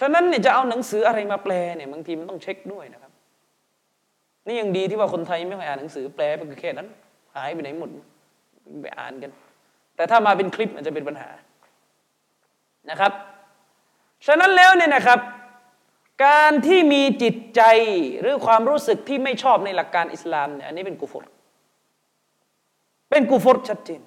[0.00, 3.12] ฉะนั้นเนี่ยจะเอาหนังสืออะไรมาแปลเนี่ยบางทีมันต้องเช็คด้วยนะครับ
[4.46, 6.88] นี่ยังดีที่ว่าคนไทยไม่ค่อยอ่านหนังสือแปลไปแค่นั้น
[7.34, 7.90] หายไปไหนหมด
[8.82, 9.30] ไปอ่านกัน
[9.96, 11.28] แต่ถ้ามาเป็นคลิปมันจะเป็นปัญหา
[12.90, 13.12] นะครับ
[14.26, 15.20] ฉะนั้นแล้วเนี่ยนะครับ
[16.26, 17.62] การที่มีจิตใจ
[18.20, 21.24] หรือความรู้สึกที่ไม่ชอบในหลักการอิสลามเนี่ยอันนี้เป็น كفر
[23.12, 24.00] เป็น كفر ชัดเจน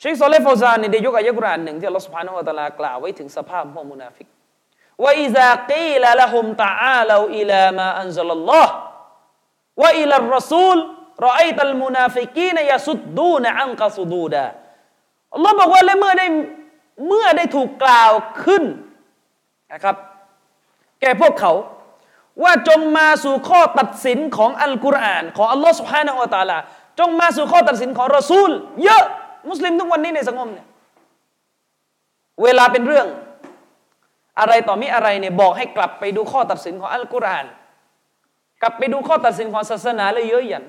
[0.00, 4.26] เชคซอและห์เฟาซานได้ยกอายะกุรานหนึ่งที่อัลลอฮฺسبحانه وتعالى กล่าวไว้ถึงสภาพพวกมุนาฟิก
[5.04, 10.78] وإذا قيل لهم تعالوا إلى ما أنزل الله وإلى الرسول
[11.26, 14.44] رأيت المنافقين يصدون عنك صدودا
[15.34, 16.26] อัลลอฮ์บอกว่าและเมื่อได้
[17.06, 18.12] เมื่อได้ถูกกล่าว
[18.44, 18.62] ขึ้น
[19.72, 19.96] นะครับ
[21.00, 21.52] แก่พวกเขา
[22.42, 26.58] ว่าจงมาสู่ข้อตัดสินของอัลกุรอาน ของอัลลอฮ์สุบฮานะฮูวะตาลา
[26.98, 28.50] จงมาสู่ข้อตัดสินของรอซูล
[28.84, 29.04] เยอะ
[29.50, 30.66] มุสลิมทุกวันนี้ในสังคมเนี่ย
[32.42, 33.06] เวลาเป็นเรื่อง
[34.40, 37.46] อะไรต่อมิอะไรเนี่ยบอกให้กลับไปดูข้อตัดสินของอัลกุรอาน
[38.62, 40.64] กลับไปดูข้อตัดสินของศาสนาเลยเยอะหยัน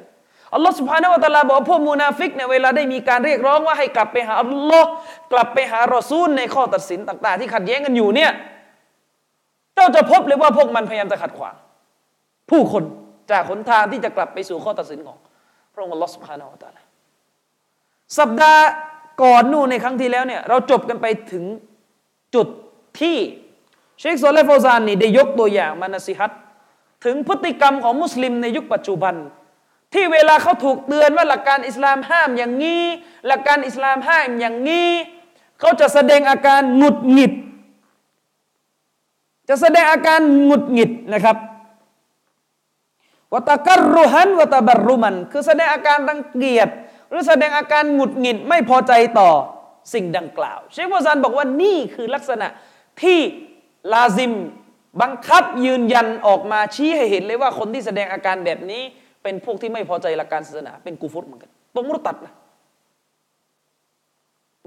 [0.53, 4.89] อัลลอฮ์سبحانه وتعالى บอกพวกมูนาฟิกเนี่ยเวลาได้มีการเรียกร้องว่าให้กลับไปหาอัลลอฮ์
[5.31, 8.31] กลับไปหารอซูลในข้อตัดสินต่าง ๆ ที่ขัดแย้งกันอยู่เนี่ย
[9.75, 11.55] เจ้าจะพบเลยว่าพวกมันพยายามจะขัดขวาง
[12.49, 12.83] ผู้คน
[13.31, 15.17] จากหนทางที่จะกลับไปสู่ข้อตัดสินของ
[15.75, 16.81] พระองค์อัลลอฮ์سبحانه وتعالى
[18.19, 18.65] สัปดาห์
[19.23, 21.43] ก่อนนู่นในครั้งที่แล้วเนี่ยเราจบกันไปถึง
[22.35, 22.47] จุด
[22.99, 23.17] ที่
[23.99, 26.31] เชคซอและห์เฟาซานนี่ได้ยกตัวอย่างมานะสิฮัต
[27.05, 29.15] ถึงพฤติกรรมของมุสลิมในยุคปัจจุบัน
[29.93, 32.83] ที่เวลาเขาถูกเตือนว่าหลักการอิสลามห้ามอย่างนี้
[33.27, 34.89] หลักการอิสลามห้ามอย่างนี้
[35.59, 37.33] เขาจะแสดงอาการหงุดหงิด
[39.49, 41.37] จะแสดงอาการหงุดหงิดนะครับ
[43.35, 46.69] วัตกรรุหันวัตบรรุมัน คือแสดงอาการรังเกียจ
[47.09, 49.29] หรือแสดงอาการหงุดหงิดไม่พอใจต่อ
[49.93, 52.47] สิ่งดังกล่าว เชคโมซันบอกว่านี่คือลักษณะ
[53.01, 53.19] ที่
[53.93, 54.33] ลาซิม
[55.01, 58.81] บังคับยืนยันออกมาชี้ให้เห็นเลยว่าคนที่แสดงอาการแบบนี้
[59.23, 62.33] เป็นพวกที่ไม่พอใจหลักการศาสนา เป็นกูฟุตเหมือนกันต้องมุตัดนะ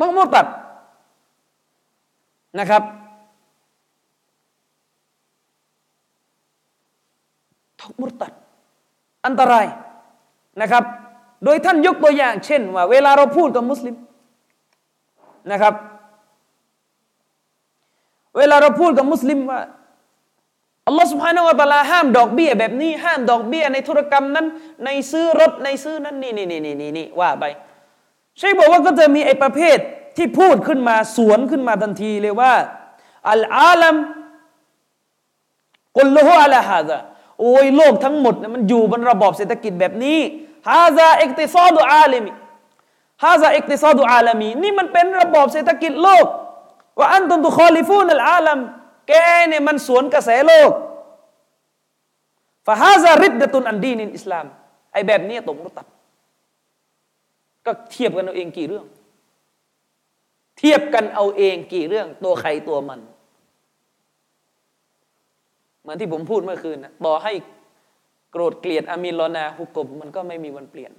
[0.01, 0.47] ต้องมุตัด
[2.59, 2.83] นะครับ
[7.81, 8.33] ทุกมุตัด
[9.27, 9.67] อันตราย
[10.61, 10.85] นะครับ
[11.45, 13.95] โดยท่านยกตัวอย่าง เช่นว่า เวลาเราพูดกับมุสลิม
[15.53, 15.75] นะครับ
[18.37, 19.61] เวลาเราพูดกับมุสลิมว่า
[20.87, 24.47] อัลลอฮฺสุบฮานาวะตะลาห้ามดอกเบี้ยแบบนี้ห้ามดอกเบี้ยในธุรกรรมนั้น
[24.85, 27.45] ในซื้อรถในซื้อนั้นนี่นี่นี่นี่นี่ว่าไป
[28.39, 29.79] ใช่บอกว่าก็จะมีไอ้ประเภท
[30.17, 32.55] ที่พูดขึ้นมาสวนขึ้นมาทันทีเลยว่า
[33.31, 33.97] อัลอาลัม
[35.97, 36.99] กุลลุฮุอัลฮะซา
[37.41, 40.19] โอ้ยโลกทั้งหมดมันอยู่บนระบอบเศรษฐกิจแบบนี้
[40.69, 46.27] هذا اقتصاد عالمي هذا اقتصاد عالمي นี่มันเป็นระบอบเศรษฐกิจโลก
[46.99, 48.59] ว่าأنتم تخالفون العالم
[49.09, 49.13] แก
[49.49, 50.71] เนี่ยมันสวนกระแสโลก
[52.67, 54.47] فهذا ردة عن دين الإسلام
[54.93, 55.87] ไอแบบนี้ตกมุรตัด
[57.67, 58.85] ก็เทียบกันเอาเองกี่เรื่อง
[60.59, 63.01] เทียบกันเอาเองกี่เรื่อง ตัวใครตัวมัน
[65.89, 67.33] มือนที่ผมพูดเมื่อคืนนะต่อให้
[68.33, 70.93] โกรธเกลียดอามีลอนาฮุกบมันก็ไม่มีวันเปลี่ยน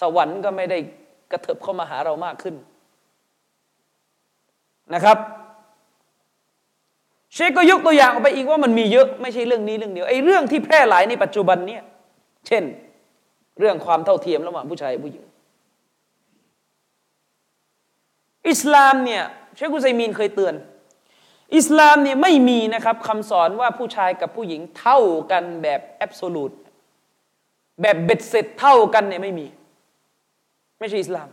[0.00, 0.78] สวรรค์ก็ไม่ได้
[1.30, 2.54] กระเถิบเข้ามาหาเรามากขึ้น
[4.94, 5.18] นะครับ
[7.34, 11.82] เชคก็ยกตัวอย่างออกไปอีกว่ามันมีเยอะไม่ใช่เรื่องนี้เรื่องเดียวไอ้เรื่องที่แพร่หลายในปัจจุบันเนี่ย
[12.46, 12.62] เช่น
[13.58, 15.24] เรื่องความเท่าเทียมระหว่างผู้ชายผู้หญิง
[18.48, 19.22] อิสลามเนี่ย
[19.56, 20.54] เชคกุไซมีนเคยเตือน
[21.56, 24.98] อิสลามเนี่ยไม่มีนะครับคำสอนว่าผู้ชายกับผู้หญิงเท่า
[25.30, 26.52] กันแบบแอบโซลูต
[27.82, 29.46] แบบเบ็ดเสร็จเท่ากันเนี่ยไม่มี
[30.78, 31.28] ไม่ใช่อิสลาม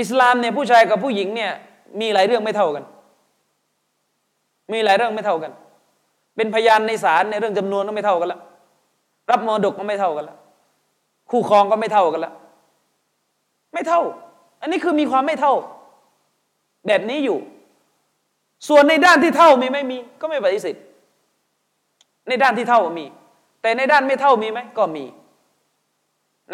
[0.00, 1.52] อิสลามเนี่ยผู้ชายกับผู้หญิงเนี่ย
[2.00, 2.84] มีหลายเรื่องไม่เท่ากัน
[4.72, 5.52] มีหลายเรื่องไม่เท่ากัน
[6.36, 8.40] เป็นพยานในศาลในเรื่องจำนวนก็ไม่เท่ากันละ
[9.30, 10.36] รับมรดกก็ไม่เท่ากันละ
[11.30, 12.32] คู่ครองก็ไม่เท่ากันละ
[13.74, 14.00] ไม่เท่า
[14.60, 15.54] อันนี้คือมีความไม่เท่า
[16.86, 17.38] แบบนี้อยู่
[18.68, 20.76] ส่วนในด้านที่เท่ามีไม่มี ก็ไม่ปฏิเสธ
[22.28, 23.06] ในด้านที่เท่ามี
[23.62, 25.04] แต่ในด้านไม่เท่ามีไหมก็มี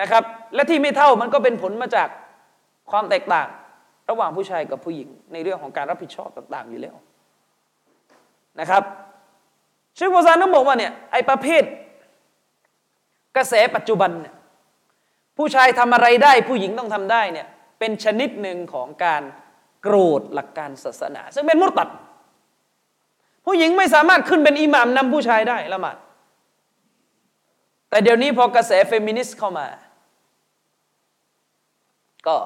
[0.00, 0.22] นะครับ
[0.54, 2.08] และที่ไม่เท่ามันก็เป็นผลมาจาก
[2.90, 3.48] ความแตกต่าง
[4.10, 6.96] ระหว่างผู้ชายกับผู้หญิง ในเรื่องของการรับผิดชอบต่าง ๆ อยู่แล้ว
[8.60, 8.82] นะครับ
[9.94, 11.62] เชคโบซานต้องบอกว่าเนี่ยไอประเภท
[13.36, 14.34] กระแสปัจจุบันเนี่ย
[15.36, 17.46] ผู้ชายทำอะไรได้ผู้หญิงต้องทำได้เนี่ย
[17.78, 19.22] เป็นชนิดหนึ่งของการ
[19.86, 21.88] โกรธหลักการศาสนา ซึ่งเป็นมุตตัด
[23.44, 25.96] ผู้หญิงไม่สามารถขึ้นเป็นอิหม่ามนำผู้ชายได้ละหมาด
[27.90, 29.66] แต่เดี๋ยวนี้พอกระแสเฟมินิสต์เข้ามา
[32.26, 32.36] ก็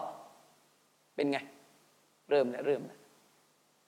[1.15, 1.39] เป็นไง
[2.31, 2.99] เริ่มแล้วเริ่มแล้ว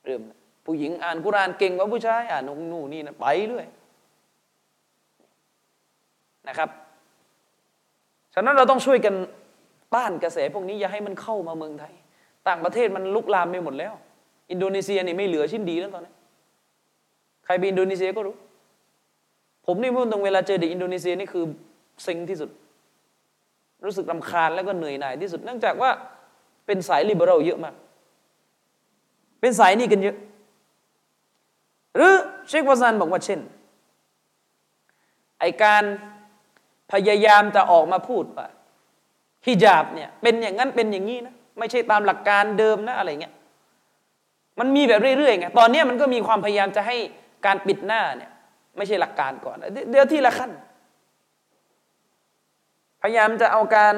[0.06, 3.66] เริ่มแล้วผู้หญิงอ่านกุรานเก่งกว่าผู้ชาย อ่านนู่นนี่นะไปเรื่อย
[6.48, 6.68] นะครับ
[8.34, 9.14] ฉะนั้นเราต้องช่วยกัน
[9.94, 11.94] ต้านกระแสพวกนี้อย่าให้มันเข้ามาเมืองไทย
[12.48, 13.92] ต่างประเทศมันลุกลามไปหมดแล้ว
[14.50, 16.12] อินโดนีเซียนี่ไม่เหลือชิ้นดีแล้วตอนนี้
[17.44, 18.36] ใครไปอินโดนีเซียก็รู้
[19.66, 21.44] ผมนี่พูดตรงเวลาเจอเด็กอินโดนีเซียนี่คือ
[22.02, 22.50] เซ็งที่สุด
[23.84, 25.90] รู้สึกรำคาญแล้วก็เหนื่อยหน่ายที่สุด เนื่องจากว่า
[26.66, 27.74] เป็นสายลิเบอรัลเยอะมาก
[29.40, 30.16] เป็นสายนี่กันเยอะ
[31.96, 32.14] หรือ
[32.48, 33.40] เชควาซานบอกว่าเช่น
[35.40, 35.84] ไอการ
[36.92, 38.46] พยายามจะออกมาพูดว่า
[39.46, 43.34] ฮิญาบเนี่ยเป็นอย่างนั้นเป็นอย่างนี้นะ ไม่ใช่ตามหลักการเดิมนะอะไรเงี้ย
[44.60, 46.96] มันมีแบบเรื่อยๆไงตอนนี้มันก็มีความพยายามจะให้
[47.46, 48.30] การปิดหน้าเนี่ย
[48.76, 49.56] ไม่ใช่หลักการก่อน
[49.90, 50.50] เดี๋ยวที่ละขั้น
[53.02, 53.94] พยายามจะเอาการ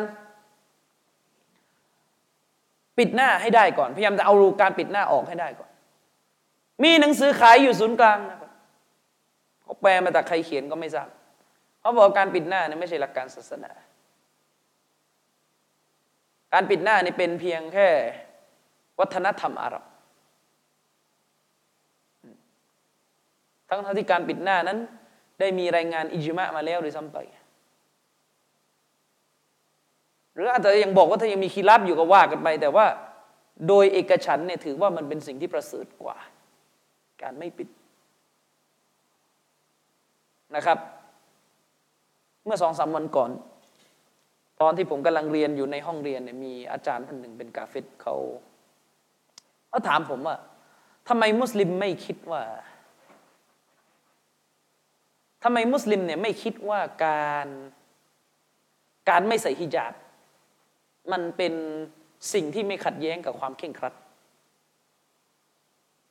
[2.99, 5.71] ปิดหน้าให้ได้ก่อน พยายามจะเอาการปิดหน้าออกให้ได้ก่อน
[6.83, 8.51] มีหนังสือขายอยู่ศูนย์กลางนะครับ
[9.63, 11.09] เขาแปลมาจากใครเขียนก็ไม่ทราบ
[11.81, 13.73] เขาบอกการปิดหน้าเนี่ยไม่ใช่หลักการศาสนา
[16.55, 17.89] การปิดหน้านี่เป็นเพียงแค่
[19.01, 19.85] วัฒนธรรมอาหรับ
[23.69, 24.79] ทั้งที่การปิดหน้านั้น
[25.41, 27.19] ได้มีรายงานอิจมะมาแล้วหรือซ้ำไป
[30.35, 32.87] หรืออาจจะยังบอกว่าถ้ายังมีคีรับอยู่ก็ว่ากันไป แต่ว่า
[33.69, 36.17] โดยเอกฉันเนี่ยถือว่ามันเป็นสิ่งที่ประเสริฐกว่า
[37.23, 37.69] การไม่ปิด
[40.55, 40.79] นะครับ
[42.45, 43.31] เมื่อสองสามวันก่อน
[44.61, 48.15] ตอนที่ผมกำลังเรียนอยู่ในห้องเรียนเนี่ยมีอาจารย์ท่านหนึ่งเป็นกาเฟตเขา
[49.69, 50.37] เขาถามผมว่า
[51.09, 52.43] ทำไมมุสลิมไม่คิดว่า
[55.45, 57.47] ทำไมมุสลิมเนี่ยไม่คิดว่าการ
[59.11, 59.95] การไม่ใส่ฮิญาบ
[61.13, 61.55] มันเป็น
[62.33, 63.95] สิ่งที่ไม่ขัดแย้งกับความเข่งครัด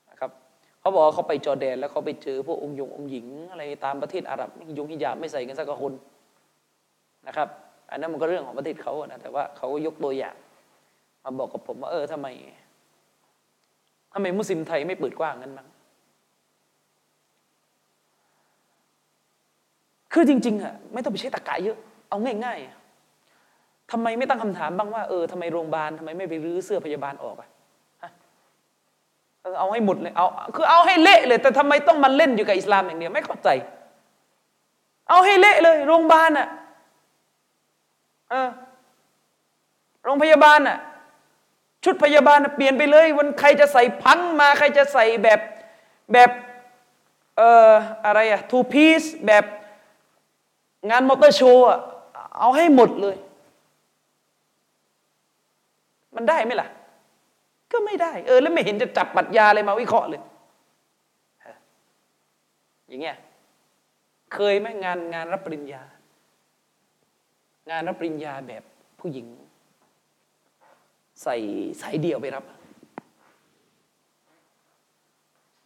[0.10, 0.32] นะครับ
[0.79, 5.93] เขาบอกว่าเขาไปจอแดน แล้วเขาไปเจอพวกองค์ยงองค์หญิง อะไรตามประเทศอาหรับยงฮิญาบไม่ใส่กันสักคน
[7.27, 7.49] นะครับ
[7.93, 10.36] อันนั้นมันก็เรื่องของประเทศเขานะแต่ว่าเขายกตัวอย่าง
[11.23, 12.27] มาบอกกับผมว่าเออทำไม
[14.13, 15.67] ทำไมมุสลิมไทยไม่เปิดกว้างงั้นบ้าง
[20.13, 21.77] คือจริงๆอะไม่ต้องไปใช้ตะกายเยอะ
[22.10, 27.49] เอาง่ายๆทำไมไม่ตั้งคำถามบ้างว่าเออทำไมโรงพยาบาลทำไมไม่ไปรื้อเสื้อพยาบาลออกอะ
[29.60, 33.49] เอาให้หมดเลยเอาคือเอาให้เละเลย แต่ทำไมต้องมาเล่นอยู่กับอิสลามอย่างเดียวไม่เข้าใจ
[35.10, 36.47] เอาให้เละเลย โรงพยาบาลอะ
[40.04, 40.78] โรงพยาบาลอะ
[41.84, 45.39] ชุดพยาบาลเปลี่ยนไปเลย วันใครจะใส่พังมาใครจะใส่แบบ
[46.13, 46.30] แบบ
[47.38, 47.72] เอ่อ
[48.06, 49.46] อะไรอะทูพีซแบบ
[50.89, 51.65] งานมอเตอร์โชว์
[52.39, 53.17] เอาให้หมดเลย
[56.15, 56.67] มันได้ไหมล่ะ
[57.72, 60.22] ก็ไม่ได้ เออ แล้วไม่เห็นจะจับปัญญาอะไรมาวิเคราะห์เลย
[62.88, 63.17] อย่างเงี้ย
[64.34, 65.84] เคยไหมงานงานรับปริญญา
[67.69, 68.63] งานรับปริญญาแบบ
[68.99, 69.28] ผู้หญิง
[71.23, 71.36] ใส่
[71.82, 72.43] สายเดี่ยวไปรับ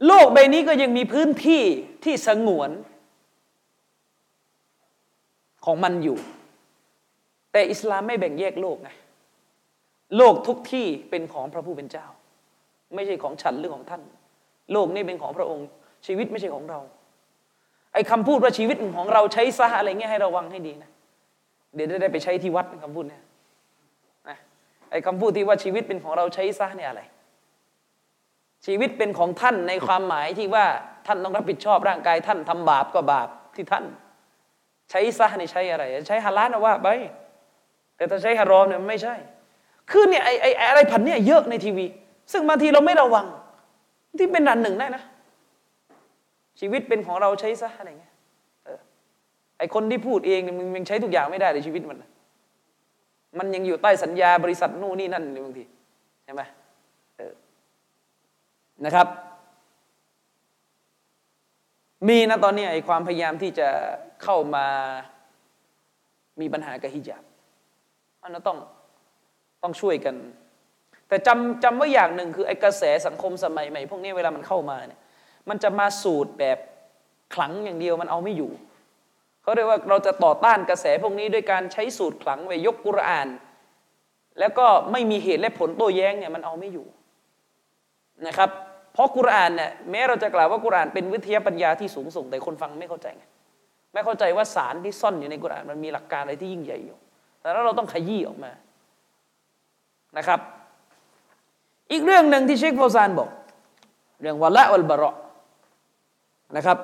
[0.05, 1.63] โลกใบนี้ก็ยังมีพื้นที่
[2.03, 2.71] ที่สงวน
[5.65, 6.17] ของมันอยู่
[7.51, 8.89] แต่อิสลามไม่แบ่งแยกโลกไง
[10.17, 12.07] โลกทุกที่เป็นของพระผู้เป็นเจ้า
[12.95, 14.01] ไม่ใช่ของฉันหรือของท่าน
[14.71, 15.67] โลกนี้เป็นของพระองค์
[16.07, 16.79] ชีวิตไม่ใช่ของเรา
[17.93, 20.91] ไอ้คำพูดว่าชีวิตของเราใช้ซะอะไรเงี้ยให้ระวังให้ดีนะ
[21.75, 23.23] เดี๋ยวได้ไปใช้ที่วัดคำพูดเนี่ย
[24.29, 24.37] นะ
[24.91, 27.01] ไอ้คำพูดที่ว่าชีวิตเป็นของเราใช้ซะเนี่ยอะไร
[28.65, 30.65] ชีวิตเป็นของท่านในความหมายที่ว่า
[31.07, 33.85] ท่านต้องรับผิดชอบร่างกายท่านทำบาปก็บาปที่ท่าน
[34.91, 36.87] ใช้ซะนี่ใช้อะไร ใช้ฮาลาลนะว่าไป
[37.95, 39.15] แต่ถ้าใช้ฮารอมเนี่ยไม่ใช่
[39.91, 41.85] คือเนี่ยไอ้ไอ้อะไรพันเนี่ยเยอะในทีวี
[42.31, 43.25] ซึ่งบางทีเราไม่ระวัง
[44.17, 45.03] ที่เป็นดันหนึ่งได้นะ
[46.59, 48.06] ชีวิตเป็นของเราใช้ซะอะไรเงี้ย
[49.57, 52.03] ไอคนที่พูดเองเนี่ยมันยังใช้ทุกอย่างไม่ได้ในชีวิตมัน
[53.39, 55.63] มันยังอยู่ใต้สัญญาบริษัทนู่นนี่นั่นเลยบางที
[56.23, 56.41] ใช่ไหม
[58.85, 59.07] นะครับ
[62.07, 63.69] มีนะตอนนี้ไอความพยายามที่จะ
[64.23, 64.65] เข้ามา
[66.41, 67.23] มีปัญหากับฮิญาบ
[68.21, 68.57] อันนั้นต้อง
[69.63, 70.15] ต้องช่วยกัน
[71.07, 74.99] แต่จำจำไว้อย่างหนึ่งคือไอกระแสสังคมสมัยใหม่พวกนี้เวลามันเข้ามาเนี่ย
[75.49, 76.57] มันจะมาสูตรแบบ
[77.33, 78.51] ขลังอย่างเดียวมันเอาไม่อยู่
[79.47, 83.27] เขาเรียกว่าเราจะต่อต้านกระแสพวกนี้ด้วยการใช้สูตรขลังไปยกกุรอาน
[84.39, 86.87] แล้วก็ไม่มีเหตุและผลโต้แย้งเนี่ยมันเอาไม่อยู่
[88.27, 88.49] นะครับ
[88.93, 93.23] เพราะกุรานเนี่ยแม้เราจะกล่าวว่ากุรานเป็นวิทยาปัญญาที่สูงส่งแต่คนฟังไม่เข้าใจไง
[93.93, 96.97] ไม่เข้าใจว่าสารที่ซ่อนอยู่ในกุรานมันมีหลักการอะไรที่ยิ่งใหญ่อยู่
[97.41, 98.51] แต่แล้วเราต้องขยี้ออกมา
[100.17, 100.39] นะครับ
[101.91, 103.29] อีกเรื่องหนึ่งที่เชคโฟซานบอก
[104.21, 105.15] เรื่องวะละวัลบาระ
[106.57, 106.77] นะครับ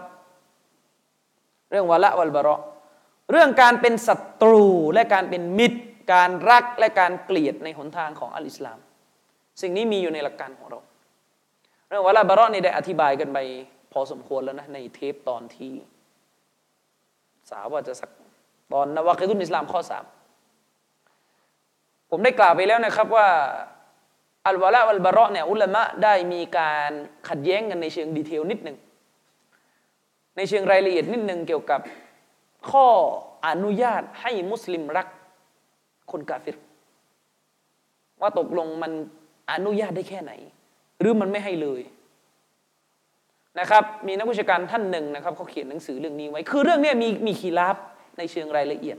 [1.73, 2.59] เรื่องวะละวัลบาระ
[3.31, 5.79] เรื่องการเป็นศัตรูและการเป็นมิตร
[6.13, 8.79] การรักและการเกลียดในหนทางของอัลอิสลาม
[9.62, 10.79] สิ่งนี้มีอยู่ในหลักการของเรา
[11.89, 13.38] เรื่องวะลาบารอนี่ได้อธิบายกันไป
[13.91, 15.73] พอสมควรแล้วนะในเทปตอนที่
[17.49, 18.09] สาวว่าจะสัก
[18.71, 20.05] ตอนนวาคิดุนอิสลามข้อสาม
[22.09, 23.27] ผมได้กล่าวไปแล้วนะครับว่า
[24.47, 26.91] อัลวะลาอัลบารอเนี่ยอุลามะได้มีการ
[27.29, 28.77] ขัดแย้งกันในเชิงดีเทลนิดหนึ่ง
[30.36, 31.82] ในเชิงรายละเอียดนิดหนึ่งเกี่ยวกับ
[32.69, 32.88] ข้อ
[33.48, 35.08] อนุญาตให้มุสลิมรัก
[36.12, 36.58] คนกาฟิร
[38.22, 38.91] ว่าตกลงมัน
[39.52, 40.32] อนุญาตได้แค่ไหน
[41.00, 41.82] หรือมันไม่ให้เลย
[43.60, 47.78] นะครับ มีนักวิชาการท่านหนึ่งนะครับเขาเขียนหนังสือเรื่องนี้ไว้ คือเรื่องนี้มีมีขีราบ
[48.17, 48.98] ในเชิงรายละเอียด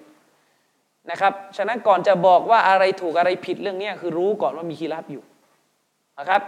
[1.11, 5.23] นะครับ ฉะนั้นก่อนจะบอกว่าอะไรถูกอะไรผิดเรื่องนี้คือรู้ก่อนว่ามีคิลาฟอยู่
[6.19, 6.43] นะครับ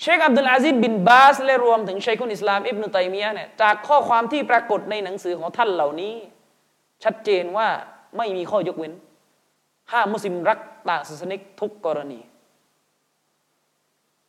[0.00, 6.14] เชคอับดุลอาซิดบินบาสและรวมถึงเชคุนอิสลามอิบนุตัยมียะเนี่ยจากข้อความที่ปรากฏในหนังสือของท่านเหล่านี้
[7.04, 7.68] ชัดเจนว่า
[8.16, 8.92] ไม่มีข้อยกเว้น
[9.92, 12.20] ห้ามมุสลิมรักต่างศาสนิกทุกกรณี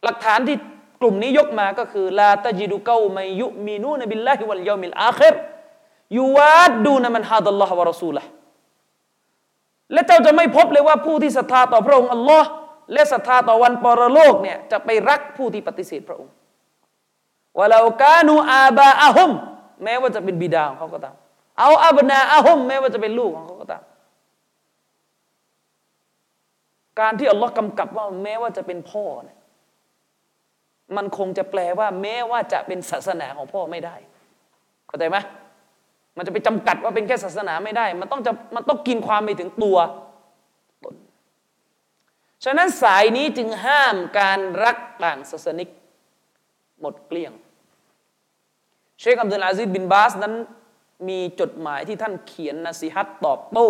[0.03, 0.57] หลักฐานที่
[1.01, 5.35] กลุ่มนี้ยกมาก็คือلا تجد قوما يؤمنون بالله واليوم الآخر
[6.17, 8.23] ยูวาดดูนมันฮาดัลลอฮ์วะรอซูละ
[9.93, 12.49] และเจ้าจะไม่พบเลยว่าผู้ที่ศรัทธาต่อพระองค์อัลลอฮ์
[12.93, 16.33] และศรัทธาต่อวันปรโลกเนี่ยจะไปรักผู้ที่ปฏิเสธพระองค์
[17.59, 19.31] วะลากานูอาบาอาฮุม
[19.83, 21.15] แม้ว่าจะเป็นบิดาของเขาก็ตาม
[21.59, 23.83] เอาอับนาอาฮุมแม้ว่าจะเป็นลูกของเขาก็ตาม
[26.99, 29.37] การที่อัลลอฮ์กำกับว่าแม้ว่าจะเป็นพ่อเนี่ย
[30.95, 33.95] มันคงจะแปลว่า แม้ว่าจะเป็นศาสนาของพ่อไม่ได้
[34.87, 35.17] เข้าใจไหม
[36.17, 39.77] มันจะไปจำกัดว่าเป็นแค่ศาสนาไม่ได้ มันต้องจะมันต้องกินความไปถึงตัว
[42.43, 45.69] ฉะนั้นสายนี้จึงห้ามการรักต่างศาสนิก
[46.81, 47.33] หมดเกลี้ยง
[48.99, 50.33] เชคอับดุลอาซิบินบาสนั้น
[51.09, 53.67] มีจดหมายที่ท่านเขียนนะสิฮัตตอบโต้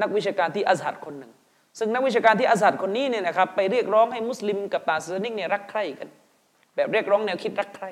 [0.00, 1.32] นักวิชาการที่อัซฮัดคนหนึ่ง
[1.78, 6.08] ซึ่งนักวิชาการที่อัซฮัดคนนี้เนี่ยนะครับไปเรียกร้องให้มุสลิมกับต่างศาสนิกเนี่ยรักใคร่กัน
[6.76, 7.90] แบบเรียกร้องแนวคิดรักใคร่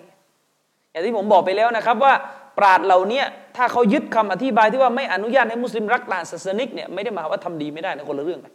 [0.91, 2.15] อย่างที่ผมบอกไปแล้วนะครับว่า
[2.59, 3.23] ปราดเหล่านี้
[3.57, 8.53] ถ้าเขายึดคำอธิบายที่ว่าไม่อนุญาตให้มุสลิมรักต่างศาสนิกเนี่ยไม่ได้หมายว่าทำดีไม่ได้ในคนละเรื่องกัน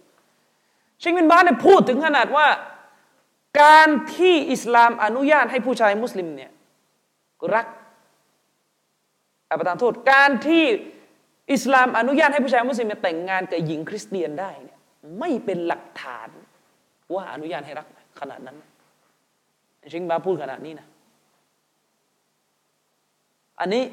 [1.00, 2.48] เชคบินบาสเนี่ยพูดถึงขนาดว่า
[3.62, 6.52] การที่อิสลามอนุญาตให้ผู้ชายมุสลิมเนี่ย
[7.54, 7.66] รัก
[9.50, 10.66] อาประทานโทษ การที่
[11.54, 14.80] อิสลามอนุญาตให้ผู้ชายมุสลิมแต่งงานกับหญิงคริสเตียนได้เนี่ย
[15.20, 16.30] ไม่เป็นหลักฐาน
[17.14, 17.88] ว่าอนุญาตให้รัก
[18.20, 18.58] ขนาดนั้น
[19.89, 20.88] เชคบินบาสพูดขนาดนี้นะ
[23.60, 23.84] อันนี้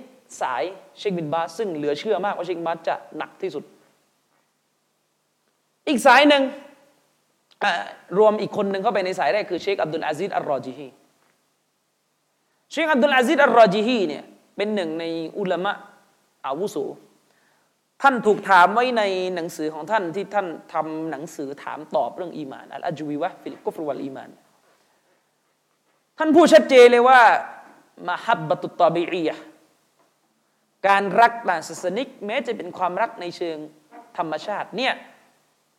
[0.40, 0.62] สาย
[0.98, 3.64] เชคบินบาสซึ่งเหลือเชื่อมากว่าเชคบินบาสจะหนักที่สุด
[5.88, 6.42] อีกสายหนึ่ง
[8.18, 10.88] รวมอีกคนหนึ่งเข้าไปในสายแรกคือเชคอับดุลอาซิดอัลรอจีฮี
[12.70, 14.24] เชคอับดุลอาซิดอัลรอจีฮีเนี่ย
[14.56, 15.04] เป็นหนึ่งใน
[15.38, 15.72] อุลามะ
[16.46, 16.76] อาวุโส
[18.02, 19.02] ท่านถูกถามไว้ใน
[19.34, 24.30] หนังสือของท่านที่ท่านทำหนังสือถามตอบเรื่องอีมานالأجوبة في الكفر والإيمان
[26.18, 27.20] ท่านพูดชัดเจนเลยว่า
[28.08, 29.30] المحبة الطبيعية
[30.88, 33.56] การรักต่างศาสนิก แม้จะเป็นความรักในเชิง
[34.18, 34.94] ธรรมชาติเนี่ย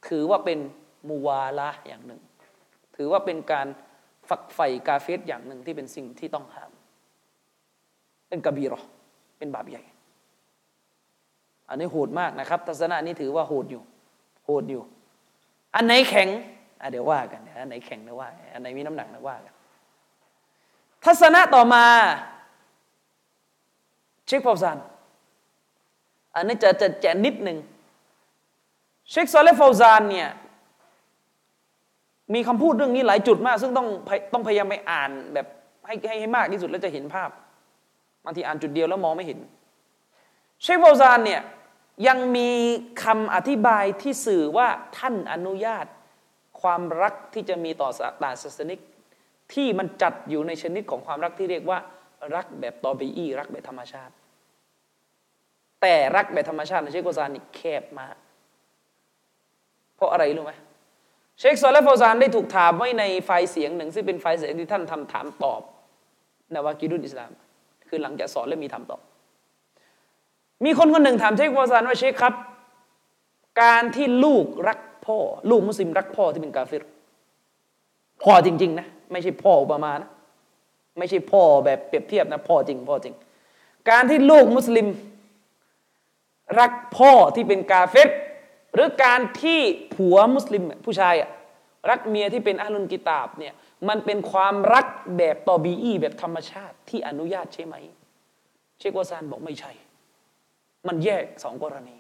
[0.08, 0.60] ถือว่าเป็น
[1.08, 2.22] موالاةอย่างหนึ่ง
[2.96, 3.68] ถือว่าเป็นการ
[4.30, 6.72] ฝักใฝ่กาเฟรอย่างหนึ่งที่เป็นสิ่งที่ต้องห้าม
[8.30, 8.82] เป็นكبيرة
[9.38, 9.84] เป็นบาปใหญ่
[11.70, 13.84] อันนี้โหดมากนะครับ ทัศนะนี้ถือว่าโหดอยู่
[14.46, 14.84] โหดอยู่
[15.76, 16.30] อันไหนแข็ง
[16.82, 19.54] อะเดี๋ยวว่ากันอันไหนแข็งนะว่าอันไหนมีน้ำหนักนะว่ากัน
[21.06, 21.86] ทัศนะต่อมา
[24.26, 24.78] เชคฟาวซาน
[26.36, 27.58] อันนี้จะจะแจนิดหนึ่ง
[29.10, 30.30] เชคซอเลฟาวซานเนี่ย
[32.34, 33.88] มีคำพูดเรื่องนี้หลายจุดมาก ซึ่งต้อง
[34.34, 35.48] ต้องพยายามไปอ่านแบบ
[35.88, 37.30] ให้ให้ให้มากที่สุดแล้วจะเห็นภาพ
[38.26, 39.40] บางทีอ่านจุดเดียวแล้วมองไม่เห็น
[40.62, 41.42] เชฟาวซานเนี่ย
[42.08, 42.50] ยังมี
[43.04, 44.68] คำอธิบายที่สื่อว่า
[44.98, 45.86] ท่านอนุญาต
[46.62, 47.90] ความรักที่จะมีต่อ
[48.24, 48.80] ต่างศาสนิก
[49.54, 51.80] ที่มันจัดอยู่ในชนิดของความรักที่เรียกว่า
[52.36, 54.14] รักแบบตอบีอีรักแบบธรรมชาติ
[55.82, 58.16] แต่รักแบบธรรมชาติในเชคโกซานนี่แคบมาก
[59.96, 65.62] เพราะอะไรรู้ไหมเเชคซอลและฟซานได้ถูกถามไว้ในไฟล์เสียงหนึ่งซึ่งเป็นไฟล์เสียงที่ท่านทำถามตอบ
[66.54, 67.32] นวากิดุลอิสลาม
[67.90, 69.02] คือหลังจากสอนและมีถามตอบ
[70.66, 72.34] มีคนคนหนึ่งถามเชคฟซานว่าเชคครับ
[73.62, 75.18] การที่ลูกรักพ่อ
[75.50, 76.84] ลูกมุสลิมรักพ่อที่เป็นกาเฟร
[78.24, 80.10] พ่อจริง ๆ นะ ไม่ใช่พ่ออุปมานะ
[80.98, 83.16] ไม่ใช่พ่อแบบเปรียบเทียบนะพ่อจริงพ่อจริง
[83.90, 84.88] การที่ลูกมุสลิม
[86.60, 88.10] รักพ่อที่เป็นกาเฟต
[88.74, 89.60] หรือการที่
[89.94, 91.16] ผัวมุสลิมผู้ชาย
[91.90, 93.54] รักเมียที่เป็นอัลลุนกิตาบเนี่ย
[93.90, 94.86] มันเป็นความรัก
[95.18, 97.76] แบบตอบีอีแบบธรรมชาติที่อนุญาตใช่ไหม
[98.80, 99.72] เชควาซานบอกไม่ใช่
[100.88, 101.98] มันแยกสองกรณี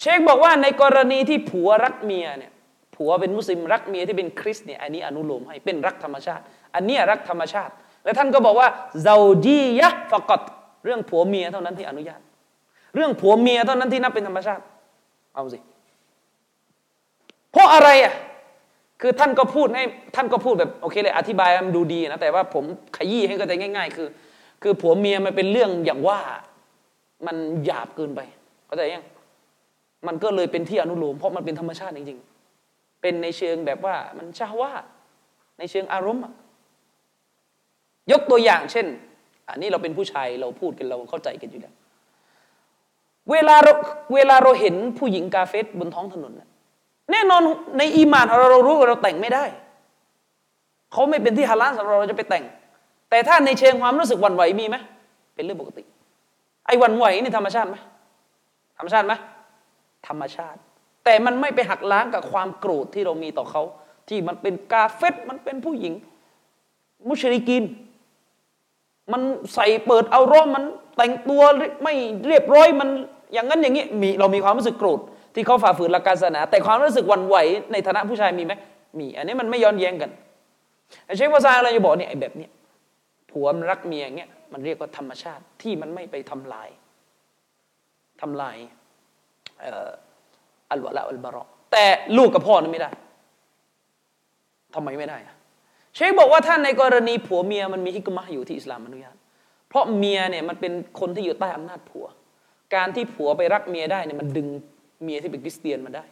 [0.00, 2.52] เชคบอกว่าในกรณีที่ผัวรักเมียเนี่ย
[2.96, 6.42] ผัวเป็นมุสลิมรักเมียที่เป็นคริสเนี่ยอันนี้อนุโลมให้เป็นรักธรรมชาติ
[6.74, 7.72] อันนี้รักธรรมชาติ
[8.04, 8.68] และท่านก็บอกว่า
[9.02, 10.40] เซาจียะฟะกต
[10.84, 12.20] เรื่องผัวเมียเท่านั้นที่อนุญาต
[12.94, 14.62] เรื่องผัวเมียเท่านั้นที่นับเป็นธรรมชาติ
[15.34, 15.58] เอาสิ
[17.54, 18.14] เพราะอะไรอะ
[19.00, 19.82] คือท่านก็พูดให้
[20.16, 22.64] ท่านก็พูดแบบโอเคเลยอธิบายมันดูดีนะแต่ว่าผม
[22.96, 24.08] ขยี้ให้เข้าใจง่าย ๆ คือ
[24.62, 26.20] คือผัวเมียมันเป็นเรื่องอย่างว่า
[27.26, 28.20] มันหยาบเกินไป
[28.66, 29.04] เข้าใจยัง
[30.06, 34.72] มันก็เลยเป็นที่อนุโลมเพราะมันเป็นธรรมชาติจริงๆ เป็นในเชิงแบบว่ามันชาว่า
[35.58, 36.22] ในเชิงอารมณ์
[38.12, 38.86] ยกตัวอย่างเช่น
[39.48, 41.74] อันนี้เราเป็นผู้ชายเราพูดกันเราเข้าใจกันอยู่แล้ว
[43.30, 43.72] เวลาเรา
[44.14, 46.32] เวลาเราเห็นผู้หญิงกาเฟสบนท้องถนน
[47.10, 47.42] แน่นอน
[47.78, 49.44] ในอีมานเราเรารู้ว่าเราแต่งไม่ได้
[50.92, 52.44] เขาไม่เป็นที่ฮาลาลสำหรับเราจะไปแต่ง
[53.10, 54.76] แต่ถ้าในเชิงความรู้สึกวันไหวมีไหม
[55.34, 55.82] เป็นเรื่องปกติ
[56.66, 57.76] ไอ้วันไหวนี่ธรรมชาติไหม
[58.78, 59.12] ธรรมชาติไหม
[60.08, 60.58] ธรรมชาติ
[61.04, 63.62] แต่มันไม่ไปหักล้างกับความโกรธที่เรามีต่อเขา
[64.08, 65.94] ที่มันเป็นกาเฟสมันเป็นผู้หญิง
[67.08, 67.64] มุชริกิน
[69.12, 69.22] มัน
[69.54, 70.64] ใส่เปิดเอาร่มมัน
[70.96, 71.42] แต่งตัว
[71.82, 71.94] ไม่
[72.26, 72.88] เรียบร้อยมัน
[73.32, 75.00] อย่างนั้นอย่างนี้มีเรามีความรู้สึกโกรธ
[75.34, 77.36] ที่เขาฝ่าฝืนหลักการศาสนา แต่ความรู้สึกวันไหว
[77.72, 78.52] ในฐานะผู้ชายมีไหม
[78.98, 80.10] มี อันนี้มันไม่ย้อนแย้งกัน
[81.16, 82.50] เชฟวาซาเราจะบอกเนี่ยไอ้แบบเนี้ย
[83.30, 86.68] ผัวมันรักเมียอย่างเงี้ยมันเรียกว่าธรรมชาติที่มันไม่ไปทำลาย
[88.20, 88.56] ทำลาย
[90.70, 91.84] อัลวะละอัลบารอแต่
[92.16, 92.90] ลูกกับพ่อนั้นไม่ได้
[94.74, 95.18] ทำไมไม่ได้
[95.94, 99.16] เชคบอกว่าท่านในกรณีผัวเมียมันมีฮิกมะอยู่ที่อิสลามอนุญาต
[99.68, 102.06] เพราะเมียเนี่ยมันเป็นคนที่อยู่ใต้อำนาจผัว
[102.74, 104.48] การที่ผัวไปรักเมียได้เนี่ยมันดึง
[105.04, 106.04] เมียที่เป็นคริสเตียนมาได้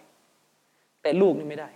[1.02, 1.70] แต่ลูกนี่ไม่ได้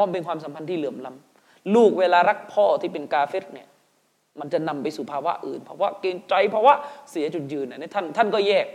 [0.00, 3.68] ราะเป็นความสัมพันธ์ที่เหลื่อมล้ำลูกเวลารักพ่อที่เป็นกาเฟตเนี่ย
[4.40, 6.74] มันจะนำไปสู่ภาวะอื่นภาวะเกรงใจภาวะ
[7.10, 8.66] เสียจุดยืนอันนี้ท่านท่านก็แยก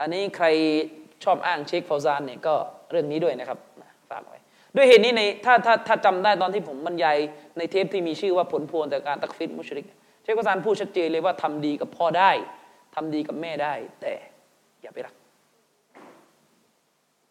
[0.00, 0.46] อันนี้ใคร
[1.24, 2.54] ชอบอ้างเชคฟาวซานเนี่ยก็
[2.90, 3.58] เรื่องนี้ด้วยนะครับ
[4.10, 4.38] ฝากไว้
[4.76, 7.16] ด้วยเหตุนี้ในถ้าถ้าถ้าจำได้ตอนที่ผมบรรยาย
[7.58, 9.86] ในเทปที่มีชื่อว่าผลพวงจากการตักฟิตมุชริก
[10.22, 12.30] เชคฟาวซานพูดชัดเจนเลยว่าทำดีกับพ่อได้
[12.94, 14.12] ทำดีกับแม่ได้ แต่
[14.80, 15.14] อย่าไปรัก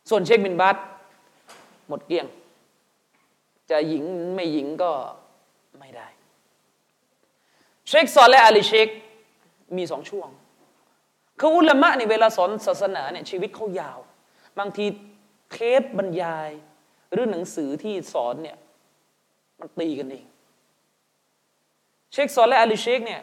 [0.09, 0.77] ส่วนเชคบินบัต
[1.87, 2.27] หมดเกลี้ยง
[3.69, 4.03] จะหญิง
[4.35, 4.91] ไม่หญิงก็
[5.79, 6.07] ไม่ได้
[7.87, 8.87] เชคซอลและอาลีเชค
[9.77, 10.29] มีสองช่วง
[11.39, 13.99] คืออุลามะนี่เวลาสอนศาสนาเนี่ยชีวิตเขายาว
[14.59, 14.85] บางที
[15.51, 16.49] เทปบรรยาย
[17.11, 18.57] หรือหนังสือที่สอนเนี่ย
[19.59, 20.25] มันตีกันเอง
[22.11, 23.21] เชคซอลและอาลีเชคเนี่ย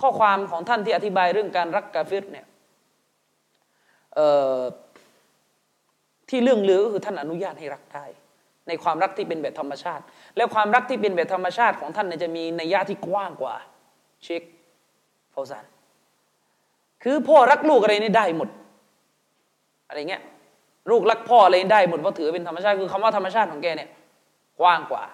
[0.00, 2.46] ข้อความของท่านที่อธิบายเรื่องการรักกาเฟรเนี่ย
[6.28, 8.04] ที่เรื่องลือก็คือท่านอนุญาตให้รักได้
[8.68, 10.02] ในความรักที่เป็นแบบธรรมชาติ
[10.36, 13.54] แล้วความรักที่เป็นแบบธรรมชาติของท่านเนี่ยจะมีนัยยะที่กว้างกว่า
[14.22, 14.42] เชค
[15.34, 15.64] ฟาซาน
[17.02, 18.48] คือพ่อรักลูกอะไรนี่ได้หมด
[19.88, 20.22] อะไรเงี้ย
[20.90, 23.90] ลูกรักพ่ออะไรได้หมดเพราะถือเป็นธรรมชาติคือคำว่าธรรมชาติของแกเนี่ย
[24.60, 25.04] กว้างกว่า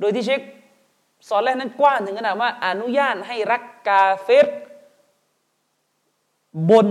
[0.00, 0.40] โดยที่เชค
[1.28, 4.46] สอนแรกนั้นกว้างถึงขนาดว่า อนุญาตให้รักกาเฟร
[6.70, 6.88] บน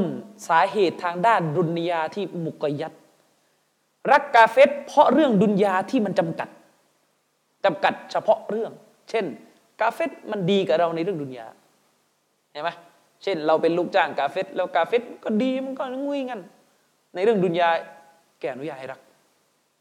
[0.47, 2.93] สาเหตุทางด้านดุนยาที่มุกยัด
[4.11, 6.49] รักกาเฟตเพราะเรื่องดุนยาที่มันจำกัด
[7.65, 8.71] จำกัดเฉพาะเรื่อง
[9.09, 9.25] เช่น
[9.81, 11.47] กาเฟตมันดีกับเราในเรื่องดุนยา
[12.51, 12.69] เห็นไหม
[13.23, 16.41] เช่น เราเป็นลูกจ้างกาเฟตแล้วกาเฟตก็ดีมันก็งุยงัน
[17.15, 17.69] ในเรื่องดุนยา
[18.39, 18.99] แกอนุญาตให้รัก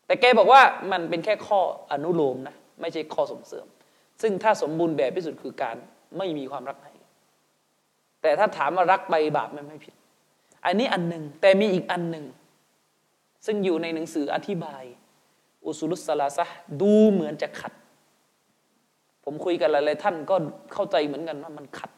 [0.07, 0.61] แต่แกบอกว่า
[0.92, 1.61] มันเป็นแค่ข้อ
[1.92, 3.66] อนุโลมนะไม่ใช่ข้อส่งเสริม
[4.22, 5.76] ซึ่งถ้าสมบูรณ์แบบที่สุดคือการ
[6.18, 6.92] ไม่มีความรักให้
[8.22, 9.94] แต่ถ้าถามว่ารักไปบาปมันไม่ผิด
[10.64, 12.24] อันนี้อันหนึ่งแต่มีอีกอันหนึ่ง
[13.46, 14.82] ซึ่งอยู่ในหนังสืออธิบาย
[15.66, 16.44] อุสุลุสลาซะ
[16.80, 17.72] ดูเหมือนจะขัด
[19.24, 20.36] ผมคุยกันหลายๆท่านก็
[20.72, 21.90] เข้าใจเหมือนกันว่ามันขัด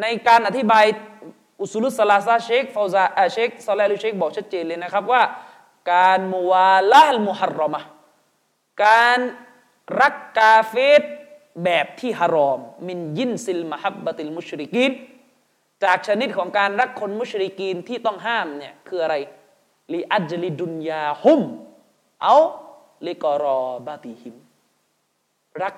[0.00, 0.84] ในการอธิบาย
[1.60, 5.22] الأصول الثلاثةเชคฟาวซาเชคซอลเลลุเชคบอกชัดเจนเลยนะครับว่า
[5.92, 7.80] การالموالاة المحرمة
[8.84, 9.18] การ
[10.00, 11.02] รักกาเฟร
[11.64, 14.92] แบบที่ฮารอม من جنس محبة المشركين
[15.84, 19.14] จากชนิดของการรักคนมุชริกีนที่ต้องห้ามเนี่ยคืออะไร
[19.94, 21.40] لأجل دنياهم
[22.22, 24.36] أو لقرابتهم
[25.62, 25.74] รัก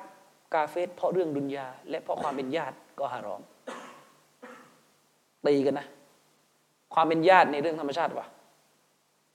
[0.55, 3.43] กาเฟรเพราะเรื่องดุนยา และเพราะความเป็นญาติก็ฮารอม
[5.47, 5.87] ตีกันนะ
[6.95, 8.27] ความเป็นญาติในเรื่องธรรมชาติวะ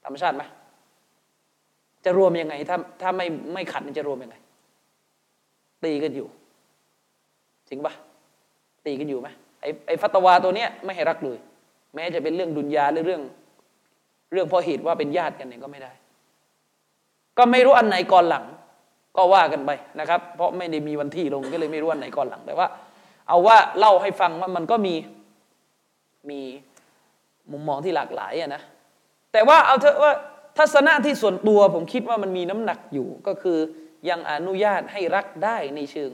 [0.06, 0.44] ธรรมชาติไหม
[2.06, 4.36] จะรวมยังไง ถ้าถ้าไม่ไม่ขัดจะรวมยังไง
[5.84, 6.28] ตีกันอยู่
[7.70, 7.94] จริงปะ
[8.86, 9.28] ตีกันอยู่ไหม
[9.62, 11.38] ไอ้ไอ้ฟัตวาตัวเนี้ยไม่ให้รักเลย
[11.94, 13.22] แม้จะเป็นเรื่องดุนยาหรือเรื่อง
[14.34, 15.92] เรื่องพอเหตุว่าเป็นญาติกันเนี่ยก็ไม่ได้
[17.38, 18.46] ก็ไม่รู้อันไหนก่อนหลัง
[19.18, 22.68] ก็ว่ากันไปนะครับ เพราะไม่ได้มีวันที่ลงก็เลยไม่รู้อันไหนก่อนหลังแต่ว่า
[23.28, 24.96] เอาว่าเล่าให้ฟังว่ามันก็มี
[26.30, 26.40] มี
[27.52, 28.62] มุมมองที่หลากหลายอะนะ
[29.32, 30.12] แต่ว่าเอาเถอะว่า
[30.58, 33.58] ทัศนะที่ส่วนตัวผมคิดว่ามันมีน้ำหนักอยู่ก็คือ
[34.10, 36.12] ยังอนุญาตให้รักได้ในเชิง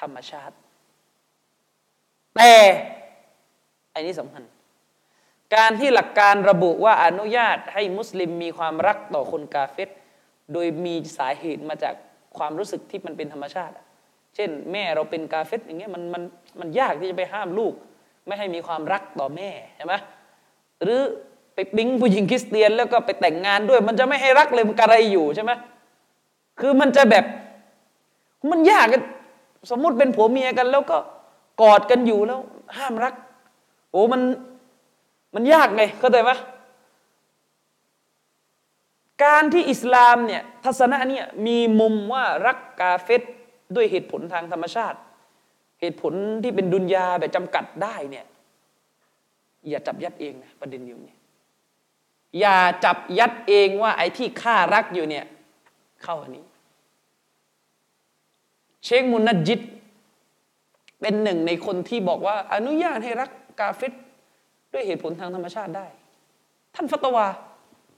[0.00, 0.54] ธรรมชาติ
[2.36, 2.54] แต่
[3.94, 4.42] อันนี้สำคัญ
[5.56, 9.88] การที่หลักการระบุว่าอนุญาตให้มุสลิมมีความรักต่อคนกาเฟต
[10.52, 11.94] โดยมีสาเหตุมาจาก
[12.38, 13.74] ความรู้สึกที่มันเป็นธรรมชาติ
[14.34, 16.22] เช่น แม่เราเป็นกาเฟตอย่างเงี้ยมันมัน
[16.60, 17.74] มันยากที่จะไปห้ามลูก
[18.26, 19.94] ไม่ให้มีความรักต่อแม่ใช่ไหม
[20.82, 21.00] หรือ
[21.54, 25.52] ไปปิ๊งผู้หญิงคริสเตียนแล้วก็ไปแต่งงานด้วย มันจะไม่ให้รักเลยมันกระไรอยู่ใช่ไหม
[26.60, 27.24] คือมันจะแบบ
[28.50, 29.02] มันยากกัน
[29.70, 30.98] สมมุติเป็นผัวเมียกัน แล้วก็
[31.60, 32.40] กอดกันอยู่แล้ว
[32.76, 33.14] ห้ามรัก
[33.90, 34.20] โอ้มัน
[35.34, 36.30] มันยากไงเข้าใจไหม
[39.24, 43.22] การที่อิสลามเนี่ยทัศนะเนี่ยมีมุมว่ารักกาเฟต
[43.74, 44.98] ด้วยเหตุผลทางธรรมชาติ
[45.80, 48.26] เหตุผลที่เป็นดุนยาแบบจำกัดได้เนี่ย
[49.68, 51.16] อย่าจับยัดเองนะประเด็นอยู่นี่
[52.40, 55.24] อย่าจับยัดเองว่าไอ้ที่ข้ารักอยู่เนี่ย
[56.02, 56.44] เข้าอันนี้
[59.00, 59.60] คมุนนัจิต
[61.00, 63.30] เป็นหนึ่งในคนที่บอกว่า อนุญาตให้รัก
[63.60, 63.92] กาฟต
[64.72, 65.86] ด้วยเหตุผลทางธรรมชาติได้
[66.74, 67.26] ท่านฟัตวา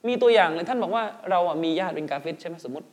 [0.08, 2.86] มีตัวอย่างเลยท่านบอกว่าเราอะมีญาติเป็นกาเฟตใช่ไหมสมมติ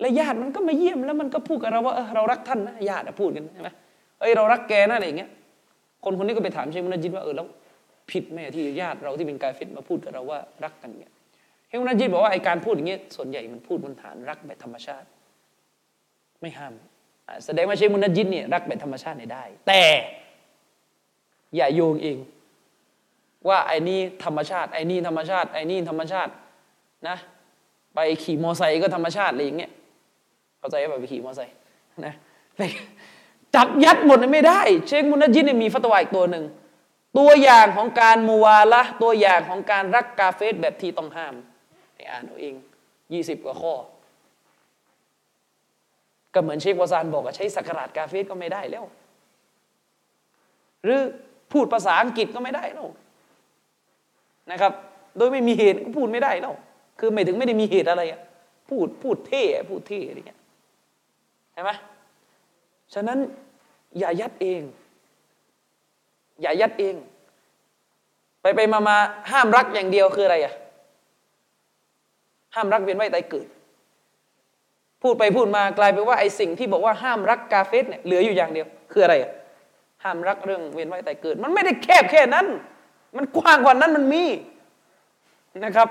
[0.00, 3.68] และญาติมันก็มาเยี่ยมแล้วมันก็พูดกับเราว่าเออเรารักท่านนะญาติพูดกันใช่ไหม
[4.20, 5.30] เอ้ยเรารักแกนะอะไรอย่างเงี้ย
[6.04, 7.46] คนคนนี้ก็ไปถามเชคมุนจิตว่าเออแล้ว
[8.10, 11.12] ผิดไหมที่ญาติเราที่เป็นกาเฟตมาพูดกับเราว่ารักกันเงี้ย
[11.66, 15.06] เชคมุนจิตบอกว่าไอการพูดอย่างเงี้ยส่วนใหญ่มันพูดบนฐานรักแบบธรรมชาติ
[16.40, 16.72] ไม่ห้าม
[17.44, 19.82] แสดงว่าเชคมุนจิตเนี่ยรักแบบธรรมชาติได้ แต่
[21.56, 22.18] อย่าโยงเอง
[23.48, 26.32] ว่าไอ้นี่ธรรมชาติไอ้นี่ธรรมชาติไอ้นี่ธรรมชาติ
[27.08, 27.16] นะ
[27.94, 29.70] ไปขี่มอไซค์ก็ธรรมชาติอะไรอย่างเงี้ย
[30.58, 31.54] เข้าใจป่ะไปขี่มอไซค์
[32.04, 32.14] นะ
[32.56, 32.60] ไป
[33.54, 36.44] จับยัดหมดไม่ได้ เชคมุนจินเนี่ยมีฟัตวาอีกตัวหนึ่ง
[37.18, 41.34] ตัวอย่างของการมูวาละตัวอย่างของการรักกาเฟสแบบที่ต้องห้าม
[41.94, 42.54] ไปอ่านเอาเอง
[43.12, 43.74] ยี่สิบกว่าข้อ
[46.34, 48.84] ก็เหมือนเชควาซานบอกว่าใช้สักการะกาเฟสก็ไม่ได้แล้ว
[50.84, 51.00] หรือ
[51.52, 52.88] พูดภาษาอังกฤษก็ไม่ได้แล้ว
[54.50, 54.72] นะครับ
[55.16, 56.54] โดยไม่มีเหตุก็พูดไม่ได้แล้ว
[56.98, 58.20] คือไม่ถึงไม่ได้มีเหตุอะไรอะ
[58.68, 60.40] พูดพูดเท่พูดเท่อะไรเงี้ย
[61.52, 61.70] ใช่ไหม
[62.94, 63.18] ฉะนั้น
[63.98, 64.62] อย่ายัดเอง
[66.40, 66.94] อย่ายัดเอง
[68.40, 68.96] ไปไปมามา
[69.30, 70.54] ห้ามรักอย่างเดียวคืออะไรอะ
[72.54, 73.46] ห้ามรักเวียนว่ายตายเกิด
[75.02, 79.30] พูดไปพูดมากลายเป็นว่าไอ้สิ่งที่บอกว่าห้ามรักกาเฟสเนี่ยเหลืออยู่อย่างเดียว คืออะไรอะ
[80.04, 82.46] ห้ามรักเรื่องเวียนว่ายตายเกิด มันไม่ได้แคบแค่นั้น
[83.16, 84.24] มันกว้างกว่านั้นมันมี
[85.64, 85.88] นะครับ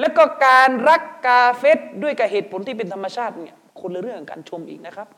[0.00, 5.08] แล้วก็การรักกาเฟสด้วยกับเหตุผลที่เป็นธรรมชาติเนี่ยคนละเรื่องการชมอีกนะครับ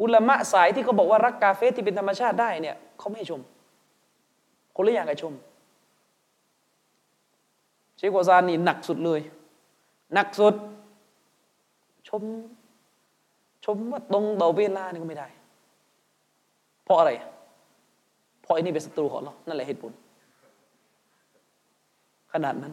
[0.00, 3.40] อุลามะสายที่เขาบอกว่ารักกาเฟสที่เป็นธรรมชาติได้เนี่ยเขาไม่ให้ชม
[4.76, 5.32] คนละอย่างกับชม
[7.96, 9.20] เชคโกซานนี่หนักสุดเลย
[10.14, 10.54] หนักสุด
[12.08, 12.22] ชม
[13.64, 15.28] ชมว่าตรงเบาเวลานี่ก็ไม่ได้
[16.84, 17.10] เพราะอะไร
[18.42, 19.92] เพราะอ้นี่เป็นศัตรูของเรานั่นแหละเหตุผล
[22.32, 22.72] ขนาดนั้น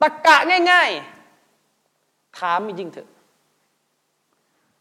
[0.00, 0.36] ตะกกะ
[0.70, 0.90] ง่าย
[1.64, 3.08] ๆ ถามจริงเถอะ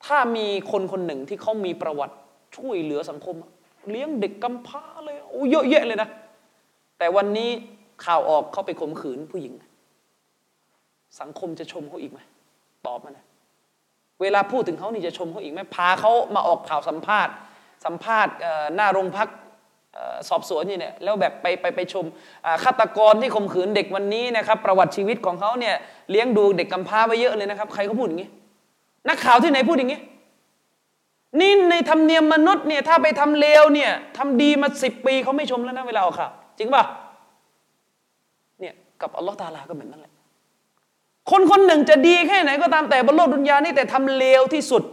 [0.05, 2.15] ถ้ามีคนคนหนึ่งที่เขามีประวัติ
[2.57, 3.35] ช่วยเหลือสังคม
[3.89, 6.09] เลี้ยงเด็กกำพร้าเลยโอ้เยอะแยะเลยนะ
[6.97, 7.49] แต่วันนี้
[8.05, 9.53] ข่าวออกเขาไปข่มขืนผู้หญิง
[11.19, 12.19] สังคมจะชมเขาอีกไหม
[12.86, 13.25] ตอบมานะ
[14.21, 17.34] เวลาพูดถึงเขานี่จะชมเขาอีกไหมพาเขามาออกข่าวสัมภาษณ์
[17.86, 18.34] สัมภาษณ์
[18.75, 19.28] หน้าโรงพัก
[20.30, 22.05] สอบสวนนี่เนี่ยแล้วแบบไปไปไปชม
[22.63, 25.75] ฆาตกรที่ข่มขืนเด็กวันนี้นะครับประวัติชีวิตของเขาเนี่ย
[26.11, 28.30] เลี้ยงดูเด็กกำพร้าไว้เยอะเลยนะครับ ใครเขาพูดอย่างนี้
[29.07, 29.99] นักข่าวที่ไหนพูดอย่างนี้
[31.39, 36.84] นี่ในธรรมเนียมมนุษย์เนี่ยถ้าไปทำเลวเนี่ยทำดีมาสิบปีเขาไม่ชมแล้วนะเวลาออกข่าวจริงป่ะ
[38.59, 40.13] เนี่ยกับอัลลอฮ์ตาลาก็เหมือนนั่นแหละ
[41.32, 44.84] คนคนหนึ่งจะดีแค่ไหนก็ตามแต่บนโลกดุนยานี่แต่ทำเลวที่สุด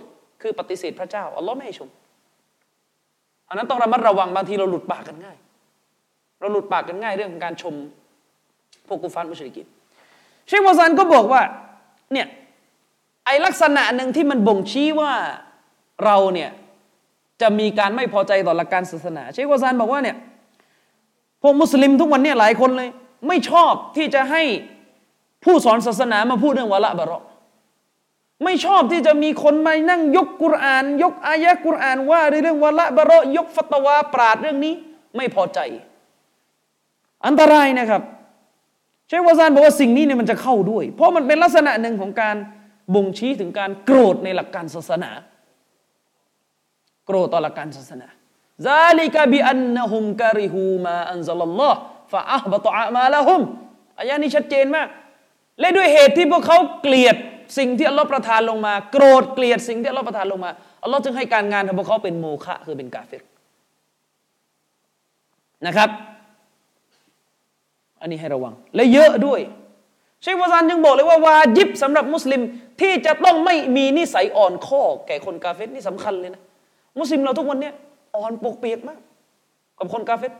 [0.43, 1.89] คือปฏิเสธพระเจ้าอัลลอฮ์ไม่ให้ชม
[3.49, 5.37] อันนั้นต้องระมัดระวังบางทีเราหลุดปากกันง่าย
[6.41, 7.75] เราหลุดปากกันง่ายเรื่องของการชม
[8.89, 9.67] พวกกุฟานมุชริกิน
[10.47, 11.43] เชควาซันก็บอกว่า
[12.13, 12.27] เนี่ย
[13.25, 15.13] ไอลักษณะหนึ่งที่มันบ่งชี้ว่า
[16.05, 16.51] เราเนี่ย
[17.41, 20.17] จะมีการไม่พอใจต่อหลักการศาสนา เชควาซานบอกว่าเนี่ย
[21.43, 22.89] พวกมุสลิมทุกวันเนี้หลายคนเลย
[23.29, 24.43] ไม่ชอบที่จะให้
[25.45, 27.23] ผู้สอนศาสนามาพูดเรื่องวะละบะเราะ
[28.45, 34.75] ไม่ชอบที่จะมีคนมานั่งยกกุราน ยกอายะกุราน ว่าเรื่องวะละบะเราะยกฟัตวาปราดเรื่องนี้
[35.17, 35.59] ไม่พอใจ
[37.27, 38.03] อันตรายนะครับ
[39.09, 42.37] เชควาซานบอกว่าสิ่งนี้เนี่ยมันจะเข้าด้วย เพราะมันเป็นลักษณะหนึ่งของการ
[42.95, 45.11] บ่งชี้ถึงการโกรธในหลักการศาสนา
[47.07, 48.09] โกรธต่อหลักการศาสนา
[48.67, 53.41] ذلك بأنهم كرهوا ما أنزل الله فأحبط أعمالهم
[54.01, 54.89] อายะนี้ชัดเจนมาก
[55.61, 57.17] และด้วยเหตุที่พวกเขาเกลียด
[57.59, 60.51] สิ่งที่อัลลอฮ์ประทานลงมา โกรธเกลียดสิ่งที่อัลลอฮ์ประทานลงมา
[60.83, 63.23] อัลลอฮ์จึงให้การงานของพวกเขาเป็นโมฆะคือเป็นกาเฟร
[65.67, 65.91] นะครับ
[68.01, 69.41] อันนี้ให้ระวัง และเยอะด้วย
[70.23, 72.41] เชควาซานยังบอกเลยว่าวาจิบสำหรับมุสลิม
[72.81, 76.43] ที่จะต้องไม่มีนิสัยอ่อนข้อแก่คนกาเฟตนี่สำคัญเลยนะ
[76.99, 77.75] มุสลิมเราทุกวันเนี้ย
[78.17, 78.99] อ่อนปกเปียกมาก
[79.79, 80.33] กับคนกาเฟต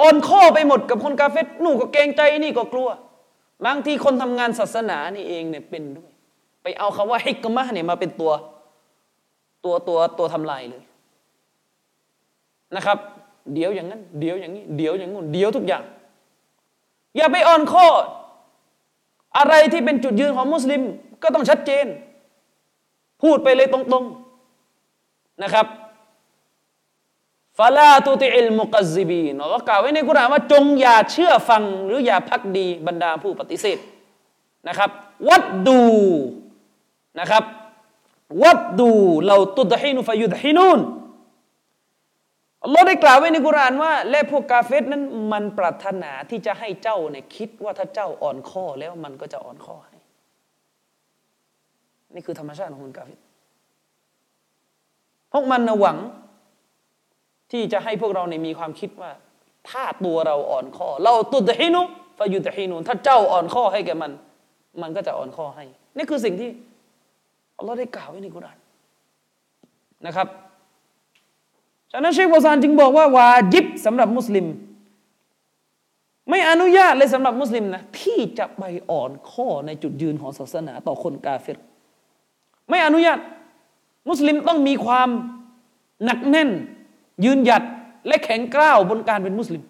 [0.00, 2.88] อ่อนข้อไปหมดกับคนกาเฟตนู่ก็เกรงใจนี่ก็กลัว
[3.66, 6.10] บางทีคนทำงานศาสนานี่เองเนี่ยเป็นด้วย
[6.62, 8.32] ไปเอาคำว่าฮิกมะเนี่ยมาเป็นตัว
[9.64, 10.82] ตัวตัวตัวทำลายเลย
[12.76, 12.98] นะครับ
[13.54, 15.82] เดี๋ยวอย่างนั้น เดี๋ยวอย่างนี้ เดี๋ยวอย่างงู้นเดี๋ยวทุกอย่าง
[17.16, 17.86] อย่าไปอ่อนข้อ
[19.38, 20.82] อะไรที่เป็นจุดยืนของมุสลิม
[21.22, 21.86] ก็ต้องชัดเจน
[23.22, 24.04] พูดไปเลยตรง
[24.72, 25.66] ๆนะครับ
[27.58, 33.78] ฟาลาตุติอิลมุกัซิบีนเรากล่าวไว้ในกุรานว่าจงอย่าเชื่อฟังหรืออย่าพักดีบรรดาผู้ปฏิเสธ
[34.68, 34.90] นะครับ
[35.28, 35.82] วัดดู
[37.20, 37.44] นะครับ
[38.42, 38.90] วัดดู
[39.26, 40.80] เราตุดฮินุฟยุดฮินุน
[42.64, 45.02] อัลลอฮ์ได้กล่าวไว้ในกุรานว่า และพวกกาเฟตนั้น
[45.32, 49.96] มันปรารถนาที่จะให้เจ้าเนี่ยคิดว่าถ้าเจ้าอ่อนข้อแล้วมันก็จะอ่อนข้อให้
[52.14, 53.18] นี่คือธรรมชาติของคนกาเฟต
[55.32, 55.98] พวกมันหวัง
[57.52, 59.10] ที่จะให้พวกเราเนี่ยมีความคิดว่า
[59.70, 61.82] ถ้าตัวเราอ่อนข้อ เราตุดฮินุ
[62.18, 64.12] ฟยุดฮินุถ้าเจ้าอ่อนข้อให้แกมัน
[64.82, 65.64] มันก็จะอ่อนข้อให้
[65.96, 66.50] นี่คือสิ่งที่
[67.58, 68.58] อัลลอฮ์ได้กล่าวไว้ในกุราน
[70.06, 70.28] นะครับ
[71.92, 74.46] ฉะนั้นเชคบอซานจึงบอกว่าวาจิบสำหรับมุสลิม
[76.30, 81.58] ไม่อนุญาตเลยสำหรับมุสลิมนะที่จะไปอ่อนข้อในจุดยืนของศาสนาต่อคนกาเฟร
[82.70, 83.18] ไม่อนุญาต
[84.08, 85.08] มุสลิมต้องมีความ
[86.04, 86.50] หนักแน่น
[87.24, 87.62] ยืนหยัด
[88.06, 89.62] และแข็งกร้าวบนการเป็นมุสลิม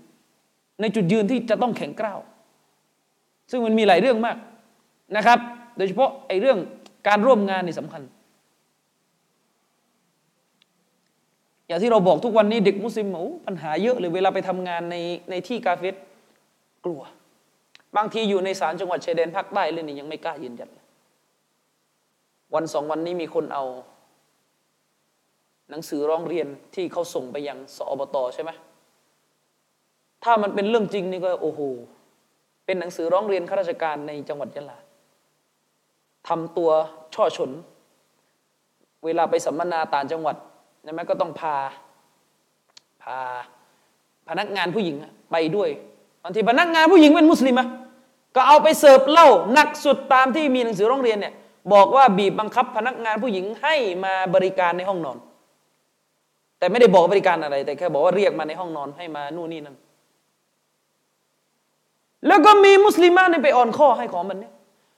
[0.81, 2.19] ในจุดยืนที่จะต้องแข็งกร้าว
[3.51, 4.37] ซึ่งมันมีหลายเรื่องมาก
[5.17, 5.39] นะครับ
[5.77, 6.59] โดยเฉพาะไอ้เรื่อง
[7.09, 8.03] การร่วมงานนี่สำคัญ
[11.67, 14.97] อย่างที่เราบอกทุกวันนี้เด็กมุสลิมโอ้ปัญหาเยอะเลยเวลาไปทำงานใน
[15.31, 15.95] ในที่กาเฟต
[16.85, 17.01] กลัว
[17.97, 20.71] บางทีอยู่ในศาลจังหวัดชายแดนภาคใต้เลยนี่ยังไม่กล้ายืนยัน
[22.55, 23.65] วันสองวันนี้มีคนเอา
[25.71, 28.51] หนังสือร้องเรียนที่เขาส่งไปยังสอบตใช่ไหม
[30.25, 31.61] ถ้ามันเป็นเรื่องจริงนี่ก็โอ้โห
[32.67, 34.79] เป็นหนังสือร้องเรียนข้าราชการในจังหวัดยะลา
[36.29, 36.71] ทำตัว
[37.15, 37.51] ช่อฉน
[39.05, 40.37] เวลาไปสัมมนาต่างจังหวัด
[40.85, 41.57] ใช่ไหมก็ต้องพา
[43.03, 43.19] พา
[44.29, 44.97] พนักงานผู้หญิง
[45.31, 45.71] ไปด้วย
[46.23, 47.67] บางทีพนักงานผู้หญิงเป็นมุสลิมะ
[48.37, 51.35] ก็เอาไปเสิร์ฟเหล้าหนักสุดตามที่มีหนังสือร้องเรียนเนี่ย
[51.73, 55.19] บอกว่าบีบบังคับพนักงานผู้หญิงให้มาบริการในห้องนอน
[56.59, 59.77] แต่ไม่ได้บอกบริการอะไร แต่แค่บอกว่าเรียกมาในห้องนอนให้มานู่นนี่นั่น
[62.27, 64.53] แล้วก็มีมุสลิมาเนี่ยไปอ่อนข้อให้ของมันเนี่ย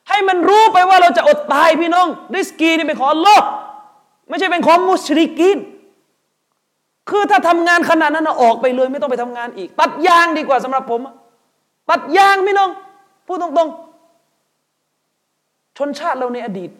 [0.08, 3.44] ให้มันรู้ไปว่าเราจะอดตายพี่น้องริสกีนี่เป็นของอัลลอฮ์
[4.28, 5.58] ไม่ใช่เป็นของมุชริกิน
[7.10, 11.00] คือถ้าทำงานขนาดนั้นออกไปเลย ไม่ต้องไปทำงานอีก ตัดยางดีกว่าสำหรับผม
[11.90, 12.70] ตัดยางพี่น้อง
[13.26, 16.70] พูดตรงๆ ชนชาติเราในอดีต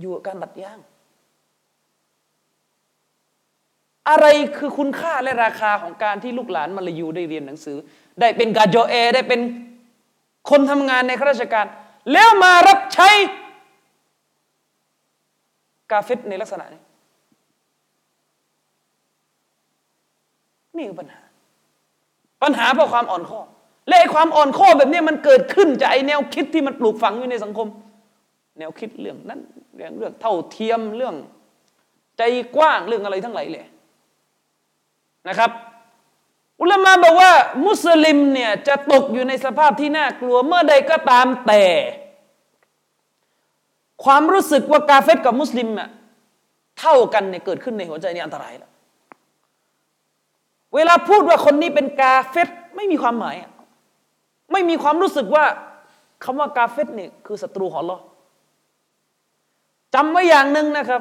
[0.00, 0.78] อยู่กับการตัดยาง
[4.10, 4.26] อะไร
[4.58, 7.76] คือคุณค่าและราคาของการที่ลูกหลานมาลายูได้เรียนหนังสือ
[8.20, 9.40] ได้เป็นกาโจเอ ได้เป็น
[10.50, 11.66] คนทำงานในข้าราชการ
[12.12, 13.08] แล้วมารับใช้
[15.90, 16.82] กาเฟตในลักษณะนี้
[20.76, 21.20] นี่คือปัญหา
[22.42, 23.40] ปัญหาเพราะความอ่อนข้อ
[23.88, 27.68] และไอ้ความอ่อนข้อแบบนี้มันเกิดขึ้นจากไอ้แนวคิดที่มันปลูกฝังอยู่ในสังคม
[28.58, 29.40] แนวคิดเรื่องนั้น
[29.76, 31.14] เรื่องเรื่องเท่าเทียมเรื่อง
[32.18, 32.22] ใจ
[32.56, 33.66] กว้างเรื่องอะไรทั้งหลายเลย
[35.28, 35.50] นะครับ
[36.60, 37.32] อุลามะบอกว่า
[37.66, 41.64] มุสลิมเนี่ยจะตกอยู่ในสภาพที่น่ากลัวเมื่อใดก็ตามแต่
[44.04, 45.88] ความรู้สึกว่ากาเฟตกับมุสลิมอะ
[46.80, 48.72] เท่ากันเนี่ยเกิดขึ้นในหัวใจนี่อันตรายแล้ว
[50.74, 53.36] เวลาพูดว่าคนนี้เป็นกาเฟตไม่มีความหมาย
[54.52, 55.44] ไม่มีความรู้สึกว่า
[56.24, 57.98] คำว่ากาเฟตเนี่ยคือศัตรูของลอ
[59.94, 61.00] จำไว้อย่างหนึ่งนะครับ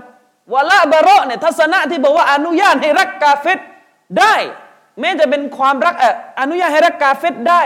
[0.53, 3.59] วะละบาระเนี่ยทัศนะที่บอกว่าอนุญาตให้รักกาเฟต
[4.19, 4.35] ได้
[4.99, 5.95] แม้จะเป็นความรัก
[6.39, 7.63] อนุญาตให้รักกาเฟตได้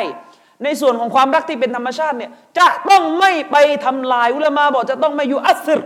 [0.64, 5.80] ในส่วนของความรักที่เป็นธรรมชาติเนี่ยจะต้องไม่ไปทำลายอุลามาบอกจะต้องไม่อยู่อัศร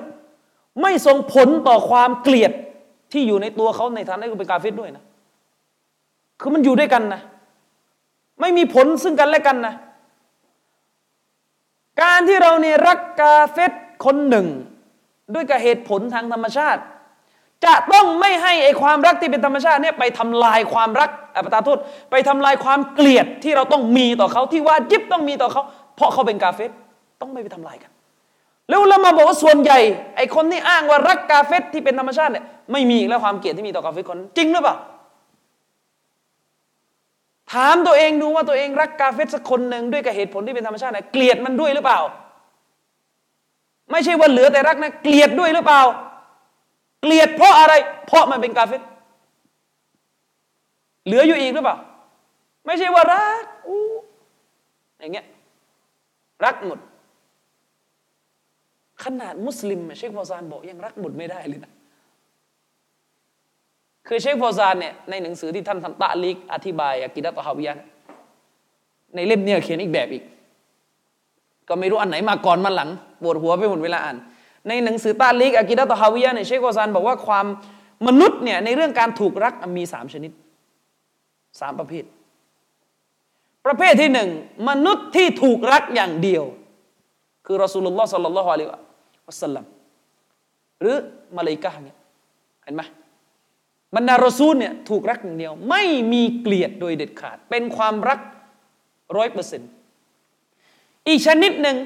[0.81, 2.51] ไม่ส่งผลต่อความเกลียด
[3.11, 5.03] ที่อยู่ในตัวเขาในฐานะที่เป็นกาเฟตด้วยนะ
[6.41, 7.21] คือมันอยู่ด้วยกันนะ
[8.39, 9.73] ไม่มีผลซึ่งกันและกันนะ
[12.01, 13.71] การที่เราเนี่ยรักกาเฟต
[14.05, 14.47] คนหนึ่ง
[15.33, 16.81] ด้วยกับเหตุผลทางธรรมชาติ
[17.63, 21.77] จะต้องไม่ให้ไอความรักที่เป็นธรรมชาติเนี่ยไปทำลายความรักอัปตาโทษ
[22.11, 25.63] ไปทำลายความเกลียดที่เราต้องมีต่อเขาที่ว่าจิบต้องมีต่อเขา
[25.95, 26.71] เพราะเขาเป็นกาเฟต
[27.21, 27.91] ต้องไม่ไปทำลายกัน
[28.69, 29.79] แล้วเรามาบอกว่าส่วนใหญ่
[30.15, 34.75] ไอคนที่อ้างว่ารักกาเฟตที่เป็นธรรมชาติเนี่ยไม่มีแล้วความเกลียดที่มีต่อกาเฟตคนจริงหรือเปล่า
[37.53, 41.99] ถามตัวเองดูว่าตัวเองรักกาเฟตสักคนหนึ่งด้วยกับเหตุผลที่เป็นธรรมชาตินเกลียดมันด้วยหรือเปล่า
[43.91, 45.81] ไม่ใช่ว่าเหลือแต่รักนะเกลียดด้วยหรือเปล่า
[47.05, 47.73] เกลียดเพราะอะไร
[48.07, 48.81] เพราะมันเป็นกาเฟต
[51.05, 51.77] เหลืออยู่อีกหรือเปล่า
[52.65, 53.81] ไม่ใช่ว่ารักอู้
[54.99, 55.25] อย่างเงี้ย
[56.45, 56.79] รักหมด
[59.03, 61.71] ขนาดมุสลิมเชคฟอซานบอกยังรักหมดไม่ได้เลยนะ
[64.07, 67.79] คือเชคฟอซานเนี่ยในหนังสือที่ท่านทำตะลิกอธิบายอากิดะตอฮาวิยัน
[69.15, 70.23] ในเล่มนี้เขียนอีกแบบอีก
[71.67, 72.89] ก็ไม่รู้อันไหนมาก่อนมาหลัง
[73.21, 74.17] ปวดหัวไปหมดเวลาอ่าน
[74.67, 77.45] ในหนังสือตาลิกอากิดะตอฮาวิยะเนี่ยเชคฟอซานบอกว่าความ
[78.07, 80.31] มนุษย์เนี่ยในเรื่องการถูกรักมีสามชนิด
[81.59, 82.03] สามประเภท
[83.65, 84.29] ประเภทที่หนึ่ง
[84.69, 86.43] มนุษย์ที่ถูกรักอย่างเดียว
[87.45, 89.65] คือรอสูลุลลอฮ์สัลลัลลอฮุอะลัยฮิวะสัลลัม
[90.81, 90.95] หรือ
[91.37, 91.97] มาเลกาเนี่ย
[92.63, 92.81] เห็นไหม
[93.95, 98.19] บรรดารอซูลเนี่ยถูกรักอย่างเดียว ไม่มีเกลียดโดยเด็ดขาด เป็นความรัก
[99.17, 99.69] ร้อยเปอร์เซ็นต์
[101.07, 101.77] อีกชนิดหนึ่ง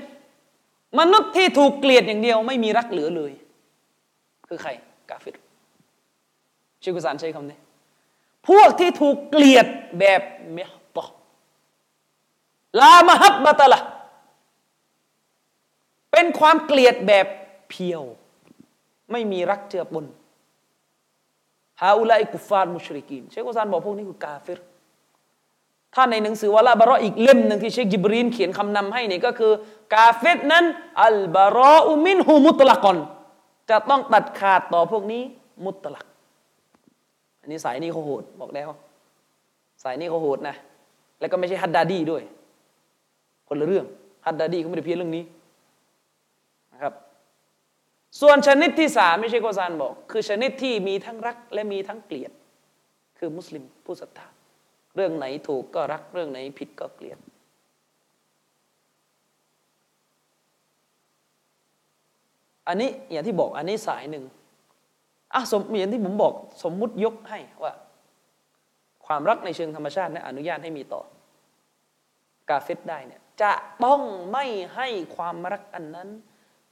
[0.99, 3.31] มนุษย์ที่ถูกเกลียดอย่างเดียว ไม่มีรักเหลือเลย
[4.47, 4.71] คือใคร
[5.09, 5.37] กาฟิร
[6.81, 7.57] ชิกุสานใช้คำนี้
[8.49, 9.67] พวกที่ถูกเกลียด
[9.99, 10.21] แบบ
[10.53, 10.59] เม
[10.95, 11.05] ตอ
[12.81, 13.79] ลามฮับบะตะละ
[16.11, 17.27] เป็นความเกลียดแบบ
[17.69, 18.03] เพียว
[19.11, 20.05] ไม่มีรักเจือปน
[21.81, 24.59] ฮาอุลัยกุฟารมุชริกีนเชคอุซานบอกพวกนี้คือกาเฟร
[25.95, 29.51] ถ้าในหนังสือวะละบารออีกเล่มหนึ่งที่เชคจิบรีนเขียนคำนำให้นี่ก็คือ
[29.93, 30.65] กาเฟรนั้น
[31.03, 32.97] อัลบารออุมินฮูมุตละกอน
[33.69, 35.21] จะต้องตัดขาดต่อพวกนี้
[35.65, 36.05] มุตลัก
[37.41, 38.69] อันนี้สายนี้เขาโหดบอกแล้ว
[39.83, 40.55] สายนี้เขาโหดนะ
[41.19, 42.23] แล้วก็ไม่ใช่ฮัดดาดีด้วย
[43.47, 43.85] คนละเรื่อง
[44.25, 45.23] ฮัดดาดีเขาไม่ได้เพี้ยนเรื่องนี้
[46.73, 46.93] นะครับ
[48.21, 52.31] ส่วนชนิดที่สามไม่ใช่โกซานบอก คือชนิดที่มีทั้งรักและมีทั้งเกลียด
[53.19, 54.27] คือมุสลิมผู้ศรัทธา
[54.95, 57.19] เรื่องไหนถูกก็รักเรื่องไหนผิดก็เกลียด
[62.67, 64.25] อันนี้อย่างที่บอกอันนี้สายหนึ่ง
[65.33, 66.33] อะสมอย่างที่ผมบอก
[66.63, 67.73] สมมุติยกให้ว่า
[69.05, 71.01] ความรักในเชิงธรรมชาตินะอนุญาตให้มีต่อ
[72.49, 73.53] กาเฟตได้เนี่ยจะ
[73.85, 76.09] ต้องไม่ให้ความรักอันนั้น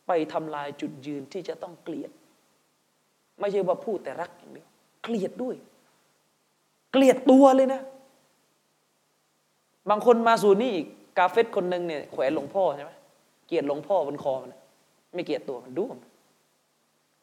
[0.07, 2.11] ไปทำลายจุดยืนที่จะต้องเกลียด
[3.39, 4.69] ไม่ใช่ว่าพูดแต่รักอย่างเดียว
[5.03, 5.55] เกลียดด้วย
[6.91, 7.81] เกลียดตัวเลยนะ
[9.89, 12.91] บางคนมาสู่นี่อีกกาเฟตคนหนึ่งเนี่ยแขวนหลวงพ่อใช่ไหม
[13.47, 14.53] เกลียดหลวงพ่อบนคอมัน
[15.15, 15.99] ไม่เกลียดตัวมันดูมัน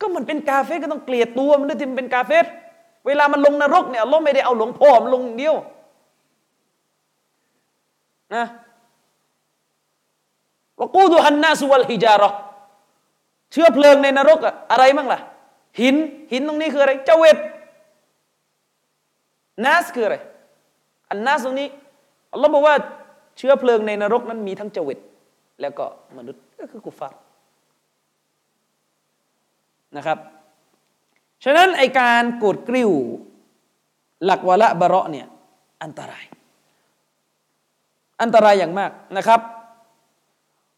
[0.01, 2.47] ก็มันเป็นกาเฟตก็ต้องเกลียดตัวมันด้วยที่มันเป็นกาเฟต
[3.07, 5.55] เวลามันลงนรกเนี่ยเราไม่ได้เอาหลวงพ่อมันลงเดียว
[8.35, 8.45] นะ
[10.79, 12.31] ว่ากูดูฮันนาสุวัลฮิจาระ
[13.53, 15.21] เชื้อเพลิงในนรกอะอะไรมั่งล่ะ
[15.81, 15.97] หิน
[16.33, 17.39] หินตรงนี้คืออะไรเจเวต
[19.65, 20.17] นัสคืออะไร
[21.11, 21.69] อันนัสตรงนี้
[22.35, 22.77] อัลลอฮ์บอกว่า
[23.39, 24.99] เชื้อเพลิงในนรกนั้นมีทั้งเจเวต
[25.61, 25.85] แล้วก็
[26.17, 27.21] มนุษย์ก็คือกุฟาร์
[29.97, 30.19] นะครับ
[31.45, 32.91] ฉะนั้นไอการกดกริ้ว
[34.25, 35.27] หลักวะละบะเราะเนี่ย
[35.83, 36.25] อันตราย
[38.23, 39.41] อันตรายอย่างมากนะครับ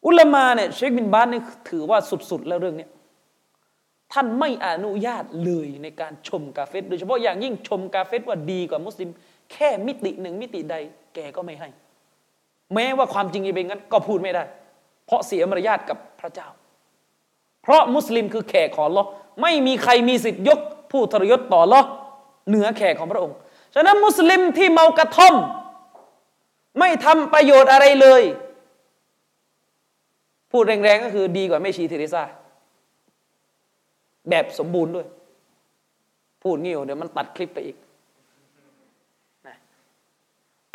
[0.06, 1.98] อุลามาเนี่ยเชคบินบาสนี่ยถือว่า
[2.30, 2.88] สุดๆแล้วเรื่องนี้
[4.12, 9.08] ท่านไม่อนุญาตเลยในการชมกาเฟตโดยเฉพาะอย่างยิ่งชมกาเฟตว่าดีกว่ามุสลิม
[9.52, 10.76] แค่มิติหนึ่งมิติใด
[11.14, 11.68] แกก็ไม่ให้
[12.74, 14.44] แม้ว่าความจริงจะเป็นงั้นก็พูดไม่ได้
[15.06, 16.48] เพราะเสียมารยาทกับพระเจ้า
[17.62, 19.04] เพราะมุสลิมคือแขกของลอ
[19.42, 21.80] ไม่มีใครมีสิทธิ์ยก ผู้ทรยศต่อลอ
[22.48, 23.36] เหนือแขกของพระองค์
[23.74, 25.34] ฉะนั้นมุสลิมที่เมากระท่อม
[26.78, 28.22] ไม่ทำประโยชน์อะไรเลย
[30.52, 32.22] พูดแรงๆก็คือดีกว่าแม่ชีเทเรซา
[34.30, 35.06] แบบสมบูรณ์ด้วย
[36.42, 37.76] พูดงี้เดี๋ยวมันตัดคลิปไปอีก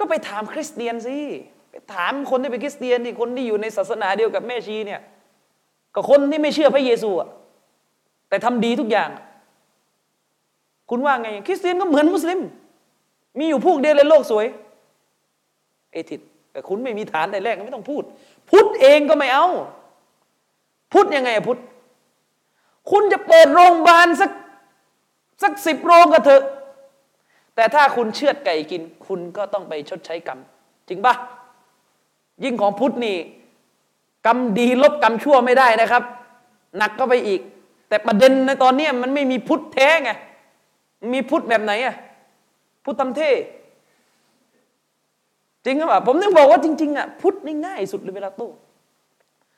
[0.02, 1.18] ก็ไปถามคริสเตียนสิ
[1.72, 5.02] ไปถามคนที่เป็นคริสเตียนที่คนที่อยู่ในศาสนาเดียวกับแม่ชีเนี่ย
[5.96, 7.30] กับคนที่ไม่เชื่อพระเยซูอะ
[8.30, 9.10] แต่ทำดีทุกอย่าง
[10.90, 12.40] คุณว่าไง คริสเตียนก็เหมือนมุสลิม
[13.40, 14.46] มีอยู่พวกเดียวในโลกสวย
[15.92, 16.22] เอทิด
[16.52, 18.04] แต่คุณไม่มีฐานแต่แรกไม่ต้องพูด
[18.50, 19.48] พุทธเองก็ไม่เอา
[20.94, 21.60] พุทธยังไงอะพุทธ
[22.92, 24.32] คุณจะเปิดโรงพยาบาลสัก
[25.44, 26.44] สักสิบโรงก็เถอะ
[27.56, 30.40] แต่ถ้าคุณเชือดไก่กิน คุณก็ต้องไปชดใช้กรรม
[30.88, 31.14] จริงปะ
[32.44, 33.18] ยิ่งของพุทธนี่
[34.26, 36.04] กรรมดีลบกรรมชั่วไม่ได้นะครับ
[36.78, 37.42] หนักก็ไปอีก
[37.90, 40.12] แต่ประเด็นในตอนนี้มันไม่มีพุทธแท้ไง
[41.14, 41.96] มีพุทธแบบไหนอะ
[42.84, 43.32] พุทธทำเท่
[45.66, 48.50] จริงหรือเปล่าผมนึกบอกว่าจริงๆอะพุทธนี่ง่ายสุดเลยเวลาโต้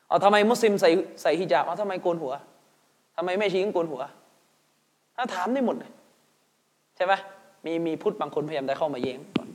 [0.07, 0.89] เอาทำไมมุสลิมใส่
[1.21, 2.33] ใส่ฮิญาบเอาทำไมโกนหัว
[3.15, 4.01] ทำไมแม่ชีต้องโกนหัว
[5.15, 5.91] ถ้าถามได้หมดเลย
[6.95, 7.13] ใช่ไหม
[7.65, 9.47] มีมีพุทธบางคนพยายามจะเข้ามาเย้งก่อน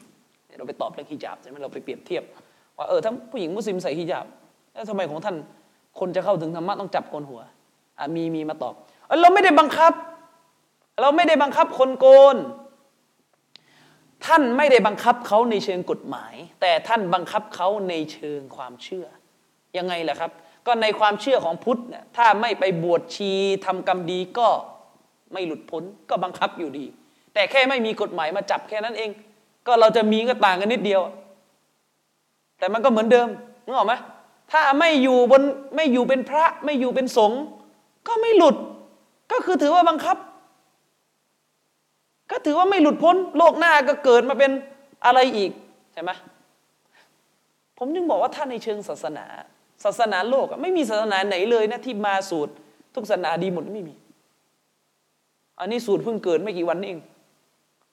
[0.59, 2.23] เราไปตอบเรื่องฮิญาบใช่ไหมเราไปเปรียบเทียบ
[2.77, 4.27] ว่าเออถ้าผู้หญิงมุสลิมใส่ฮิญาบ
[4.73, 5.37] แล้วทำไมของท่าน
[5.99, 7.41] คนจะเข้าถึงธรรมะต้องจับโกนหัว
[7.99, 8.75] อะมีมีมาตอบ
[9.21, 9.93] เราไม่ได้บังคับ
[11.01, 12.37] เราไม่ได้บังคับคนโกน
[14.27, 19.07] ท่านไม่ได้บังคับเขาในเชิงกฎหมาย แต่ท่านบังคับเขาในเชิงความเชื่อ
[19.77, 20.31] ยังไงล่ะครับ
[20.67, 23.33] ก็ในความเชื่อของพุทธเนี่ยถ้าไม่ไปบวชชี
[23.67, 24.49] ทำกรรมดีก็
[25.33, 26.87] ไม่หลุดพ้นก็บังคับอยู่ดี
[27.39, 29.11] แต่แค่ไม่มีกฎหมายมาจับแค่นั้นเอง
[29.67, 31.01] ก็เราจะมีก็ต่างกันนิดเดียว
[32.59, 33.29] แต่มันก็เหมือนเดิม
[33.65, 33.95] นึกออกไหม
[34.53, 35.43] ถ้าไม่อยู่บน
[35.77, 37.41] ไม่อยู่เป็นพระ ไม่อยู่เป็นสงฆ์
[38.09, 38.57] ก็ไม่หลุด
[39.33, 40.17] ก็คือถือว่าบังคับ
[42.31, 44.51] ก็ถือว่าไม่หลุดพ้น โลกหน้าก็เกิดมาเป็น
[45.05, 45.51] อะไรอีก
[45.93, 46.11] ใช่ไหม
[47.79, 49.27] ผมจึงบอกว่าถ้าในเชิงศาสนา
[49.85, 52.53] ศาสนาโลกไม่มีศาสนาไหนเลยนะที่มาสูตร
[52.95, 53.95] ทุกศาสนาดีหมดไม่มี
[55.61, 57.01] อันนี้สูตรเพิ่งเกิดไม่กี่วันเอง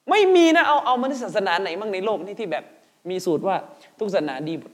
[0.10, 2.64] ไม่มีนะเอาเอามาในศาสนาไหนบ้างในโลกนี่ที่แบบ
[3.10, 3.56] มีสูตรว่า
[4.00, 4.72] ทุกศาสนาดีหมด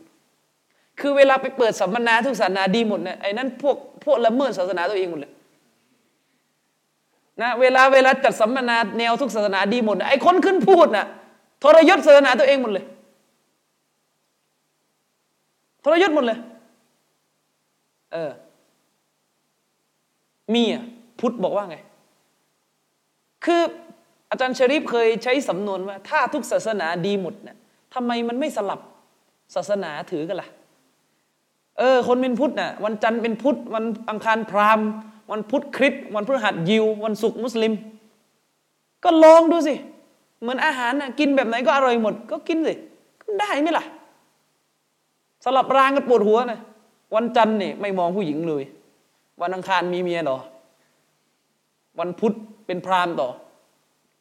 [0.99, 5.33] คือเวลาไปเปิดสัมมนาทุกศาสนาดีหมดเนี่ยไอ้นั้นพวกพวกละเมิดศาสนาตัวเองหมดเลย
[7.41, 11.05] นะเวลาเวลาจัดสัมมนาแนวทุกศาสนาดีหมดไอ้คนขึ้นพูดน่ะ
[11.63, 12.85] ทรยศศาสนาตัวเองหมดเลย
[15.83, 16.39] ทรยศหมดเลย
[18.13, 18.31] เออ
[20.53, 20.83] มีอะ
[21.19, 21.77] พุทธบอกว่าไง
[23.45, 23.61] คือ
[24.31, 27.57] อาจารย์ชริปเคยใช้สำนวนว่า ถ้าทุกศาสนาดีหมดเนี่ย
[27.93, 28.79] ทำไมมันไม่สลับ
[29.55, 30.47] ศาสนาถือกันล่ะ
[31.77, 34.87] เออ คนเป็นพุทธน่ะวันจันทร์เป็นพุทธวันอังคารพราหมณ์
[35.31, 37.73] วันพุธคริสต์วันพฤหัสยิว วันศุกร์มุสลิม
[39.03, 39.73] ก็ลองดูสิ
[40.41, 42.73] เหมือนอาหารน่ะกินแบบไหนก็อร่อยหมด ก็กินสิ
[43.39, 43.85] ได้ไหมล่ะ
[45.43, 46.59] สลับรางกันปวดหัวนะ
[47.15, 48.63] วันจันทร์เนี่ยไม่มองผู้หญิงเลย
[49.41, 50.37] วันอังคารมีเมียต่อ
[51.99, 52.33] วันพุธ
[52.65, 53.29] เป็นพราหมณ์ต่อ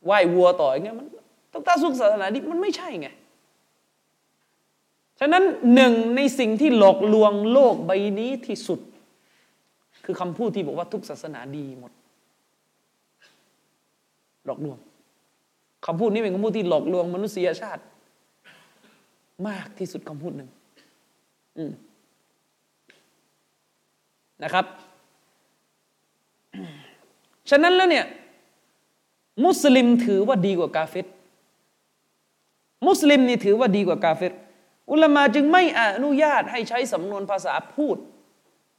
[0.05, 1.07] ไหว้วัวต่ออย่างเงี้ยมัน
[1.53, 3.09] ต้องตาสุขศาสนาดิมันไม่ใช่ไง
[5.21, 5.45] ฉะนั้น
[5.75, 8.81] หนึ่งในสิ่งที่หลอกลวงโลกใบนี้ที่สุด
[10.05, 11.93] คือคำพูดที่บอกว่าทุกศาสนาดีหมด
[14.47, 14.79] หลอกลวง
[15.87, 17.83] คำพูดนี้เป็นคำพูดที่หลอกลวงมนุษยชาติ
[19.49, 20.51] มากที่สุดคำพูดหนึ่ง
[24.45, 24.67] นะครับ
[27.51, 28.07] ฉะนั้นแล้วเนี่ย
[29.45, 31.07] มุสลิมถือว่าดีกว่ากาเฟต
[32.87, 34.33] มุสลิมนี่ถือว่าดีกว่ากาเฟต
[34.91, 37.97] อุลามาจึงไม่อนุญาตให้ใช้สำนวนภาษาพูด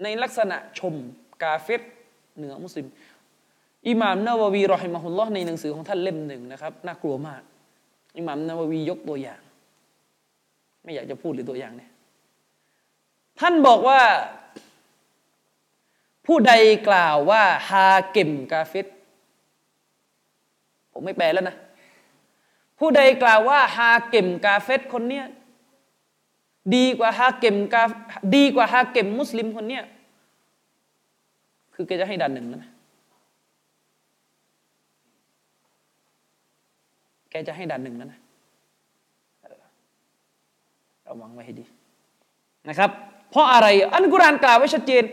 [0.03, 0.95] ในลักษณะชม
[1.43, 1.82] กาเฟต
[2.38, 2.88] เหนือมุสลิม
[3.88, 7.41] อิหม่ามนาววีรอฮิมะฮุลลอฮ์ในหนังสือของท่านเล่มหนึ่งนะครับน่ากลัวมาก
[8.18, 9.41] อิหม่ามนาววียกตัวอย่าง
[10.84, 11.91] ไม่อยากจะพูดหรือตัวอย่างเนี่ย
[13.39, 14.01] ท่านบอกว่า
[16.26, 16.53] ผู้ใด
[16.88, 18.88] กล่าวว่าฮาเก็มกาเฟต
[20.94, 21.56] ผมไม่แปลแล้วนะ
[22.80, 25.26] ผู้ใดกล่าวว่าฮาเก็มกาเฟตคนเนี้ย
[26.76, 27.84] ดีกว่าฮาเก็มกา
[28.36, 29.84] ดีกว่าฮาเก็มมุสลิมคนเนี้ย
[31.74, 32.72] คือแกจะให้ดันหนึ่งนะ
[37.30, 38.20] แกจะให้ดันหนึ่งนะนะ
[41.08, 41.66] ระวังไว้ให้ดี
[42.70, 42.89] นะครับ
[43.30, 45.04] เพราะอะไรอันกุรานกล่าวไว้ชัดเจน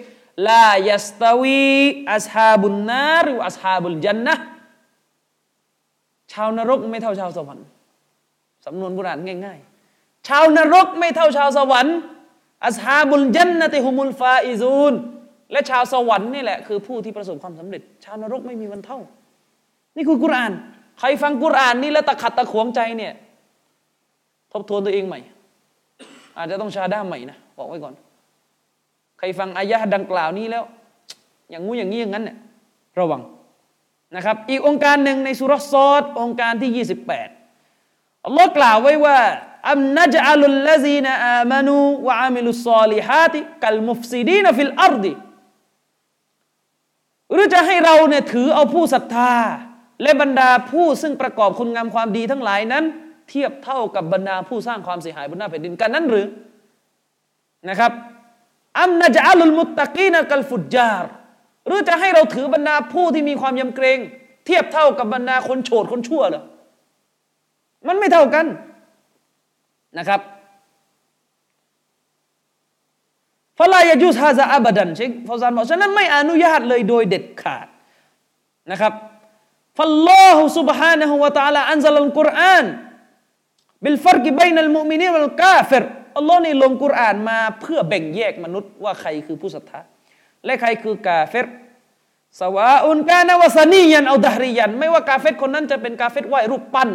[0.49, 1.68] ลายัสตาวี
[2.12, 4.35] อัสฮาบุนนาหรืออัสฮาบุลจันนะ
[6.33, 7.66] ชาวนรกไม่เท่าชาวสวรรค์
[8.66, 9.59] สำนวนโบราณง่าย
[9.93, 11.97] ๆ ชาวนรกไม่เท่าชาวสวรรค์
[12.64, 14.95] อัสฮาบุลจันนะติฮุมุลฟาอิซูน
[15.53, 18.99] และชาวสวรรค์นี่แหละคือผู้ที่ประสบความสำเร็จ ชาวนรกไม่มีวันเท่า
[19.97, 20.53] นี่คือกุราน
[20.99, 23.12] ใครฟังกุรานนี่แล้วตะขิดตะขวงใจเนี่ย
[24.53, 25.20] ทบทวนตัวเองใหม่
[26.37, 27.95] อาจจะต้องชะฮาดะฮ์ใหม่นะบอกไว้ก่อน
[29.18, 30.64] ใครฟังอายะดังกล่าวนี้แล้ว
[31.51, 32.37] อย่างงูอย่างนี้อย่างนั้นเนี่ย
[32.99, 33.20] ระวัง
[34.17, 36.87] นะครับอีกโองการหนึ่งในซูเราะฮ์ศอดโองการที่
[37.45, 39.19] 28อัลลอฮ์กล่าวไว้ว่า
[39.70, 45.12] أم نجعل الذين آمنوا وعملوا الصالحات كالمفسدين في الأرض
[47.33, 49.33] หรือจะให้เราเนี่ยถือเอาผู้ศรัทธา
[50.03, 52.85] และบรรดาผู้ซึ่งประกอบคุณงามความดีทั้งหลายนั้น
[53.29, 56.27] เทียบเท่ากับบรรดาผู้สร้างความเสียหายบนหน้าแผ่นดินกันนั้นหรือ
[57.69, 57.93] นะครับ
[58.81, 61.05] อัมนัจอัลุลมุตตะกีนกัลฟุจจาร
[61.69, 63.99] หรือจะให้เราถือบรรดาผู้ที่มีความยำเกรง
[64.47, 66.45] เทียบเท่ากับบรรดาคนโฉดคนชั่วหรอ
[67.89, 68.47] มันไม่เท่ากัน
[69.99, 70.21] นะครับ
[73.59, 77.66] فلا يجوز هذا أبداเชคฟาซานบอกฉะนั้นไม่อนุญาตเลยโดยเด็ดขาด
[78.71, 78.93] นะครับ
[79.76, 82.64] فالله سبحانه وتعالى أنزل القرآن
[83.83, 85.85] بالفرق بين المؤمن والكافر
[86.19, 89.81] อัลลอฮ์นี่ลงกุรอานมาเพื่อแบ่งแยกมนุษย์ว่าใครคือผู้ศรัทธา
[90.45, 91.47] และใครคือกาเฟร
[92.41, 96.91] سواء كان وثنيا أو دهريا ไม่ว่ากาเฟรคนนั้นจะเป็นกาเฟรไหวรูปปั้น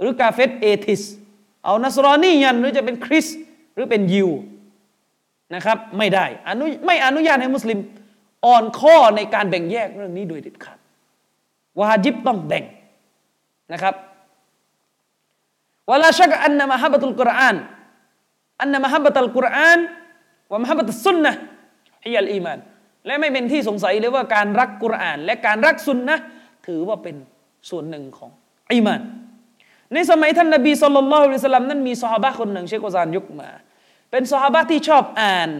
[0.00, 1.02] หรือกาเฟร atheist
[1.64, 3.26] เอานัสรอนียันหรือจะเป็นคริส
[3.74, 4.30] หรือเป็นยิว
[5.54, 7.78] นะครับ ไม่ได้อนุไม่อนุญาตให้มุสลิม
[8.44, 10.78] อ่อนข้อในการแบ่งแยกเรื่องนี้โดยเด็ดขาด
[11.78, 12.64] วาจิบต้องแบ่ง
[13.72, 13.94] นะครับ
[15.90, 17.56] วลาชักอันนามะฮับตุลกุรอาน
[18.60, 19.78] อันนามะฮับตุลกุรอาน
[20.52, 21.34] วะมะฮับตุสุนนะ
[22.04, 22.58] ฮิยัลอีมาน
[23.06, 26.16] และไม่เป็นที่สงสัยเลยว่าการรักกุรอาน และการรักสุนนะ
[26.66, 27.16] ถือว่าเป็น
[27.70, 28.30] ส่วนหนึ่งของ
[28.72, 29.00] อีมาน
[29.94, 33.48] ในสมัยท่านนบีสุลต่านละฮ์สลัมนั้นมีสหายคนหนึ่งเชคโกซานยกมา
[34.10, 35.50] เป็นสหายที่ชอบอ่าน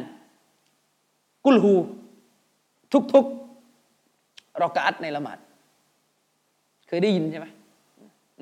[1.47, 1.75] กุลฮู
[3.15, 5.39] ทุกๆรอกาอัตในละหมาด
[6.89, 7.47] เคยได้ยินใช่ไหม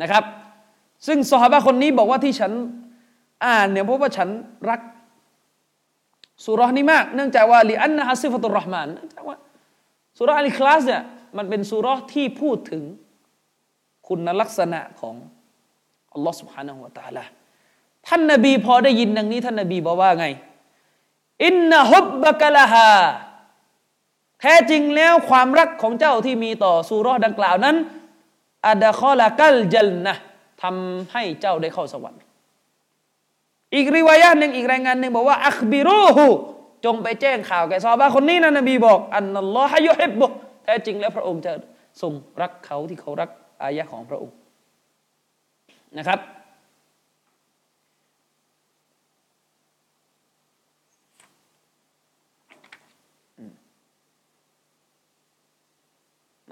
[0.03, 0.24] นะครับ
[1.07, 2.53] ซึ่งสหายคนนี้บอกว่าที่ฉัน
[3.46, 4.28] อ่านเนี่ยเพราะว่าฉัน
[4.70, 4.80] รัก
[6.45, 9.38] สุรานี้มาก เนื่องจากว่าลีอันนะฮัสิฟตุรหมานเนื่องจากว่า
[10.19, 11.03] สุราอัลคลาสเนี่ย
[11.38, 12.84] มันเป็นสุราที่พูดถึง
[14.07, 15.15] คุณลักษณะของ
[16.13, 17.24] อัลลอฮ์ سبحانه และ تعالى
[18.07, 20.28] ท่านนบีพอได้ยินดังนี้ ท่านนบีบอกว่าไง
[21.45, 22.89] อินนะฮุบบะกะละฮา
[24.39, 27.76] แท้จริงแล้วความรักของเจ้าที่มีต่อสุรดังกล่าวนั้น
[28.67, 30.13] อัดะคอละกัลจัลนะ
[30.61, 32.21] ทำให้เจ้าได้เข้าสวรรค์
[33.74, 36.26] อีกริวายะหนึ่งอีกรายงานหนึ่งบอกว่าอัคบิรูฮู
[36.84, 40.26] จงไปแจ้งข่าวแก่ซอบาคนนี้นะนบีบอก อันนัลลอฮฺยุฮิบบุ
[40.64, 41.52] แท้จริงแล้วพระองค์จะ
[42.02, 43.30] ทรงรักเขาที่เขารัก
[43.62, 44.36] อายะของพระองค์
[45.98, 46.20] นะครับ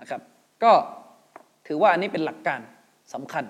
[0.01, 0.21] นะครับ
[0.65, 0.73] ก็
[1.67, 2.61] ถือว่าอันนี้เป็นหลักการ
[3.15, 3.45] สำคัญ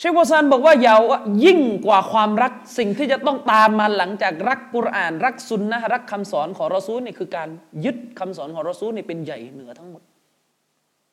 [0.00, 0.96] เชควซานบอกว่าอย่า
[1.44, 7.48] ยิ่งกว่าความรักสิ่งที่จะต้องตามมาหลังจากรักกุรอาน รักสุนนะรักคำสอนของรอซูลนี่คือการ
[7.84, 10.02] ยึดคำสอนของรอซูลนี่เป็นใหญ่เหนือทั้งหมด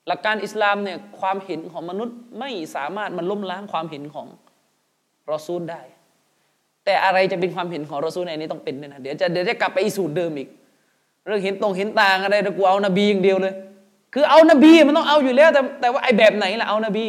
[0.08, 4.28] หลักการอิสลามเนี่ยความเห็นของมนุษย์ไม่สามารถมันล้มล้างความเห็นของ
[5.32, 5.82] รอซูลได้
[6.86, 10.50] แต่อะไรจะเป็นความเห็นของรอซูลในนี้ต้องเป็นเนี่ยนะเดี๋ยวจะเดี๋ยวจะกลับไปอีสูตรเดิมอีก
[11.26, 13.54] เรื่องเห็นตรงเห็นต่างอะไรเดี๋ยวกูเอานบีอย่างเดียวเลย
[14.14, 17.06] คือเอานบีมันต้องเอาอยู่แล้วแต่แต่ว่าไอ้แบบไหนล่ะเอานบี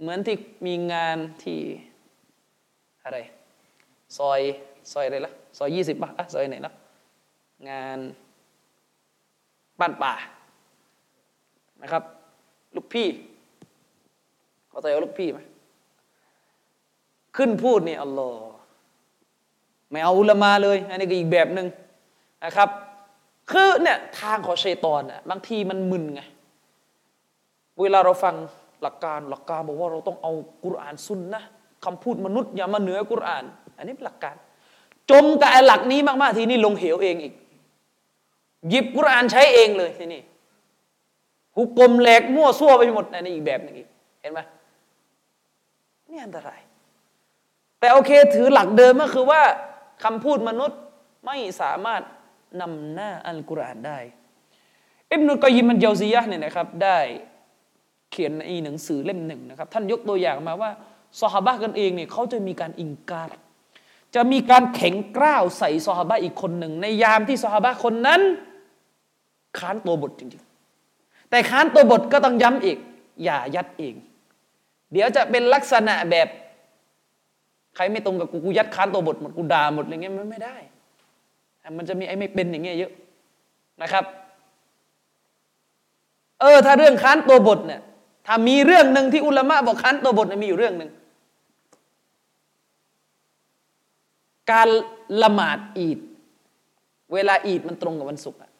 [0.00, 0.36] เหมือนที่
[0.66, 1.60] มีงานที่
[3.04, 3.18] อะไร
[4.18, 4.40] ซอย
[4.92, 6.72] ซอยอะไรละซอยยี่สิบป่ะซอยไหนละ
[7.70, 7.98] งาน
[9.80, 10.14] บ้านป่า
[11.82, 12.02] นะครับ
[12.74, 13.08] ลูกพี่
[14.68, 15.40] เขาใจว่าลูกพี่ไหม
[17.36, 18.46] ขึ้นพูดนี่อัลลอฮ์
[19.90, 21.66] ไม่เอาอุลมาเลย อันนี้ก็อีกแบบหนึ่ง
[22.44, 22.68] นะครับ
[23.50, 26.22] คือเนี่ยทางของชัยตอนอะบางทีมันมึนไง
[27.80, 28.34] เวลาเราฟัง
[28.84, 30.32] หลักการหลักการบอกว่าเราต้องเอา
[30.64, 31.42] กุรานซุนนะ
[31.84, 33.44] คำพูดมนุษย์อย่ามาเหนือกุราน
[33.78, 34.36] อันนี้เป็นหลักการ
[35.10, 37.34] จมกับไอ้หลักนี้มากๆทีนี้ลงเหวเองอีก
[38.68, 40.20] หยิบกุรานใช้เองเลยทีนี้
[41.56, 43.88] หุกกลมแหลกมั่วซั่วไปหมดอันนี้อีกแบบหนึงอีก
[44.20, 44.40] เห็นไหม
[46.10, 46.60] นี่อันตราย
[47.80, 49.42] แต่โอเคถือหลักเดิมก็คือว่า
[50.04, 50.78] คำพูดมนุษย์
[51.26, 52.02] ไม่สามารถ
[52.60, 53.98] นำหน้าอัลกุรอานได้
[55.12, 56.98] อิบนุกอยิมมันเยาซียะเนี่ยนะครับได้
[58.14, 60.70] เขียนในหนังสือเล่มหนึ่งนะครับ ท่านยกตัวอย่างมาว่า
[61.20, 63.28] ซอฮาบะกันเองเนี่ยเขาจะมีการอิงการ
[64.14, 68.20] จะมีการแข็งกร้าวใส่ซอฮาบะอีกคนหนึ่ง ในยามที่ซอฮาบะคนนั้น
[69.58, 72.78] ค้านตัวบทจริงๆ แต่ค้านตัวบทก็ต้องย้ำอีก
[73.24, 73.94] อย่ายัดเอง
[74.92, 76.28] เดี๋ยวจะเป็นลักษณะแบบ
[77.76, 80.56] ใครไม่ตรงกับกูกูยัดค้านตัวบทหมดกูด่าหมดอะไรเงี้ยมันไม่ได้
[81.78, 82.92] มันจะมีไอ้ไม่เป็นอย่างเงี้ยเยอะ
[83.82, 84.04] นะครับ
[86.40, 87.80] เออ ถ้าเรื่องค้านตัวบทเนี่ย
[88.26, 90.90] ถ้ามีเรื่องหนึ่งที่อุลามะบอกค้านตัวบทมีอยู่เรื่องหนึ่ง
[94.52, 94.68] การ
[95.22, 95.98] ละหมาดอีด
[97.12, 98.50] เวลาอีดมันตรงกับวันศุกร์อะ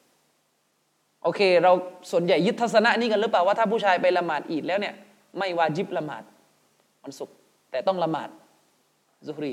[1.23, 1.73] โอเค เรา
[2.11, 4.95] ส่วนใหญ่ยึดทัศนะนี้กันหรือเปล่าว่าถ้าผู้ชายไปละหมาดอีดแล้วเนี่ย
[5.39, 6.23] ไม่วาจิบละหมาด
[7.05, 7.35] วันศุกร์
[7.71, 8.29] แต่ต้องละหมาด
[9.27, 9.53] ซุฮรี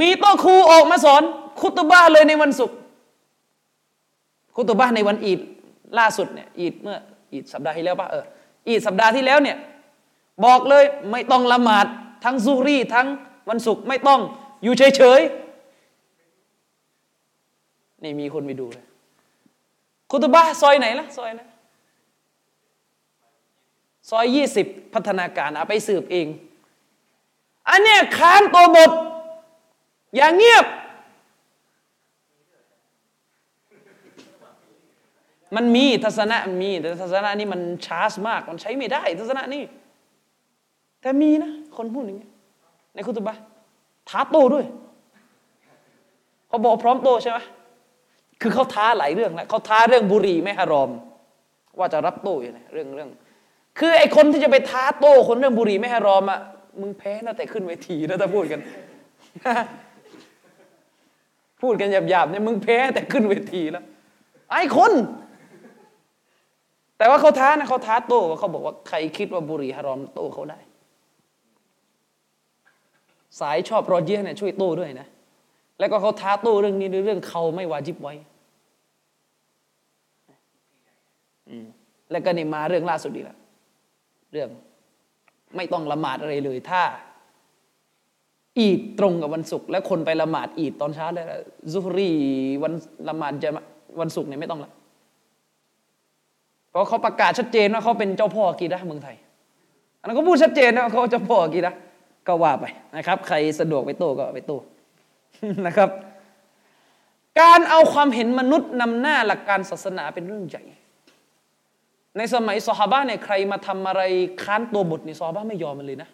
[0.00, 1.22] มีโต๊ะครูออกมาสอน
[1.60, 2.76] คุตบ้าเลยในวันศุกร์
[4.56, 5.40] คุตบ้าในวันอีด
[5.98, 6.98] ล่าสุดเนี่ยอีดเมื่อ
[7.34, 8.24] อีดสัปดาห์ที่แล้วป่ะเออ
[8.68, 9.56] อีดสัปดาห์ที่แล้วเนี่ย
[10.44, 11.86] บอกเลยไม่ต้องละหมาด
[12.24, 13.06] ทั้งซุฮรีทั้ง
[13.48, 14.20] วันศุกร์ไม่ต้อง
[14.62, 18.84] อยู่เฉยๆนี่มีคนไปดูเลย
[20.10, 21.48] คุตบ้าซอยไหนล่ะซอยนะ
[24.10, 26.26] ซอยยี่สิบพัฒนาการเอาไปสืบเอง
[27.68, 28.90] อันเนี้ยค้านตัวบท
[30.16, 30.64] อย่างเงียบ
[35.56, 39.62] มันมีทัศนะมี แต่ทัศนะนี้มันชาร์จมาก มันใช้ไม่ได้ ทัศนะนี้
[41.00, 42.32] แต่มีนะ คนพูดอย่างนี้ย
[42.94, 43.36] ในคุตบะ
[44.10, 44.64] ท้าโตด้วย
[46.48, 47.38] เขาบอกพร้อมโตใช่ไหม
[48.40, 50.90] คือเขาท้าหลายเรื่องแล้วเขาท้าเรื่องบุหรี่ไม่ฮารอม
[51.78, 53.10] ว่าจะรับโต้ยังไงเรื่องเรื่อง
[53.78, 56.40] คือไอ้คนที่จะไปท้าโต้คนเรื่องบุหรี่ไม่ฮารอมอะ
[56.80, 58.60] มึงแพ้นะแต่ขึ้นเวทีนะถ้าพูดกัน
[61.62, 63.84] พูดกันหยาบๆเนี่ยมึงแพ้แต่ขึ้นเวทีแล้ว
[64.50, 64.92] ไอ้คน
[66.98, 70.58] แต่ว่าเขาท้านะเขาท้าโต้เขาบอกว่าใครคิดว่าบุหรี่ฮารอมโต้เขาได้
[73.40, 75.06] สายชอบรอเยียเนี่ยช่วยโต้ด้วยนะ
[75.78, 78.14] แล้วก็เขาท้าโต้เรื่องนี้ด้วยเรื่องเขาไม่วาจิบไว้
[82.10, 83.38] แล้วก็นี่มาเรื่องล่าสุดดีล้ว
[84.32, 84.48] เรื่อง
[85.56, 86.82] ไม่ต้องละหมาดอะไรเลย ถ้า
[88.58, 91.26] อีดตรงกับวันศุกร์แล้วคนไปละหมาดอีดตอนเช้าแล้ว
[91.72, 92.10] ซุฮรี
[92.62, 92.72] วัน
[93.08, 93.50] ละหมาดจะ
[94.00, 94.70] วันศุกร์เนี่ยไม่ต้องละ
[96.74, 99.16] เพราะเขาประกาศชัดเจนว่าเขาเป็นเจ้าพ่อกีดะเมืองไทย
[100.00, 101.72] อันนั้นก็พูดชัดเจนนะเขาเจ้าพ่อกีดะ
[102.26, 102.64] ก็ว่าไป
[102.96, 104.58] นะครับ ใครสะดวกไปโต้ก็ไปโต้
[105.66, 105.90] นะครับ
[107.40, 110.64] การเอาความเห็นมนุษย์นำหน้าหลักการศาสนาเป็นเรื่องใหญ่
[112.16, 114.02] ในสมัยซอฮาบะเนี่ยใครมาทำอะไร
[114.42, 116.08] ค้านตัวบทนี่ซอฮาบะไม่ยอมมันเลยนะ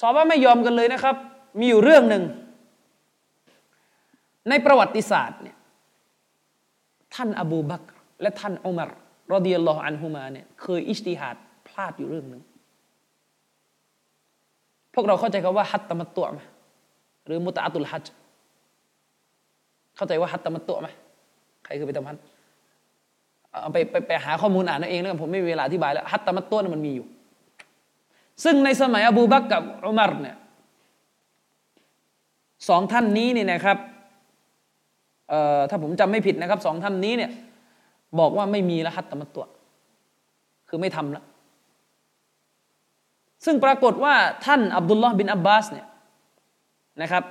[0.00, 1.16] ซอฮาบะไม่ยอมกันเลยนะครับ
[1.58, 2.22] มีอยู่เรื่องหนึ่ง
[4.48, 5.56] ในประวัติศาสตร์เนี่ย
[7.14, 8.90] ท่านอบูบักร และท่านอุมาร
[9.32, 11.36] รอดิยัลลอฮอันฮุมาเนี่ยเคยอิสติฮัด
[11.68, 12.42] พลาดอยู่เรื่องหนึ่ง
[14.94, 16.40] พวกเราเข้าใจคำว่าฮัตตมัตตุไหม
[17.26, 18.06] หรือมุตะอัตุลฮัจ
[19.96, 20.88] เข้าใจว่าฮัตตมัตตุไหม
[21.64, 22.16] ใครเคยไปทำฮัจ
[23.60, 27.06] เอาไปไปไปหาข้อมูลอ่านเอาเองแล้วกันผมไม่มีเวลาอธิบายแล้วฮัตตมัตตัวนั้นมันมีอยู่
[28.44, 30.36] ซึ่งในสมัยอบูบักกับอุมัรเนี่ย
[32.68, 33.78] สองท่านนี้นี่นะครับ
[35.70, 37.30] ถ้าผมจำไม่ผิดนะครับสองท่านนี้เนี่ย
[38.18, 39.44] บอกว่าไม่มีละฮัตตมัตตัว
[40.68, 41.22] คือไม่ทำละ
[43.44, 44.14] ซึ่งปรากฏว่า
[44.44, 45.86] ท่านอับดุลลอฮ์บินอับบาสเนี่ย
[47.02, 47.24] นะครับ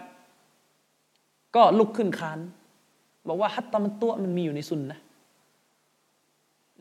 [1.56, 2.40] ก็ลุกขึ้นค้าน
[3.28, 5.00] บอกว่าฮัตตมัตตัวมันมีอยู่ในสุนนะ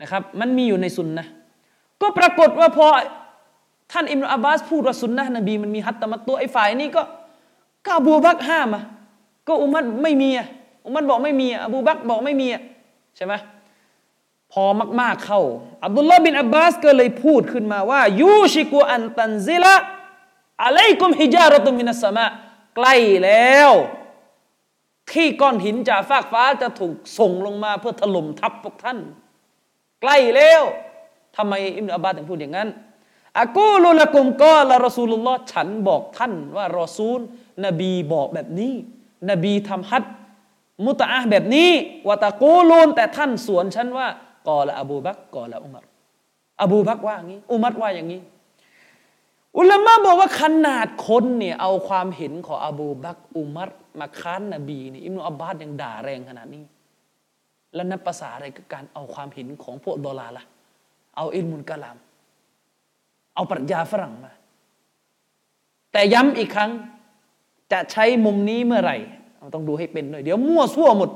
[0.01, 1.27] นะครับ มันมีอยู่ในสุนนะ
[2.03, 2.87] ก็ปรากฏว่าพอ
[3.93, 7.03] ท่านอิมรุอับบาสพูดว่าสุนนะนบีมันมีฮัตตมัตตัวไอ้ฝ่ายนี้ก็
[7.85, 8.83] ก็อบูบักห้ามอะ
[9.49, 10.47] ก็อุมัดไม่มีอะ
[10.87, 12.63] อุมัดบอกไม่มีอะอบูบักบอกไม่มีอะ
[13.17, 13.35] ใช่ไหม
[14.53, 14.65] พอ
[15.01, 15.41] มาก ๆเข้า
[15.85, 19.75] อับดุลลอฮ์บินอับบาสก็เลยพูดขึ้นมาว่า ยูชิกุอันตันซิละ
[20.65, 22.27] อะลัยกุมฮิจารตุมินัสมะ
[22.77, 22.95] ใกล้
[23.25, 23.73] แล้ว
[25.13, 28.99] ที่ก้อนหินจากฟากฟ้าจะถูกส่งลงมาเพื่อถล่มทับพวกท่าน
[30.03, 30.63] ใกล้แล้ว
[31.37, 32.69] ทำไมอิมรุอับบาสถึงพูดอย่างนั้น
[33.41, 37.21] อากูลุละกุมก็ละรอซูลุลลอฮ์ฉันบอกท่าน ว่ารอซูล
[37.65, 38.73] นบีบอกแบบนี้
[39.31, 40.05] นบีทำฮัด
[40.87, 41.71] มุตะอะแบบนี้
[42.09, 44.09] วะตะกูลูนแต่ท่านสวนฉันว่า
[44.49, 45.85] กอละอบูบักกอละอุมัร
[46.63, 48.21] อบูบักว่าอย่างนี้ อุมัรว่าอย่างนี้
[49.59, 53.71] อุลามะบอกว่าขนาดคนเนี่ยเอาความเห็นของอบูบักอุมัร
[54.01, 56.65] มาค้านนบีนี่อิมนุอับบาสยังด่าแรงขนาดนี้
[57.75, 60.45] แล้วนับภาษาอะไรกับการเอาความเห็นของพวกดอลาละ
[61.17, 61.97] เอาอิลมุลกะลาม
[63.35, 64.33] เอาปรัชญาฝรั่งมา
[65.93, 66.71] แต่ย้ำอีกครั้ง
[67.73, 68.97] จะใช้มุมนี้เมื่อไหร่
[69.55, 71.11] ต้องดูให้เป็นด้วยเดี๋ยวมั่วซั่วหมด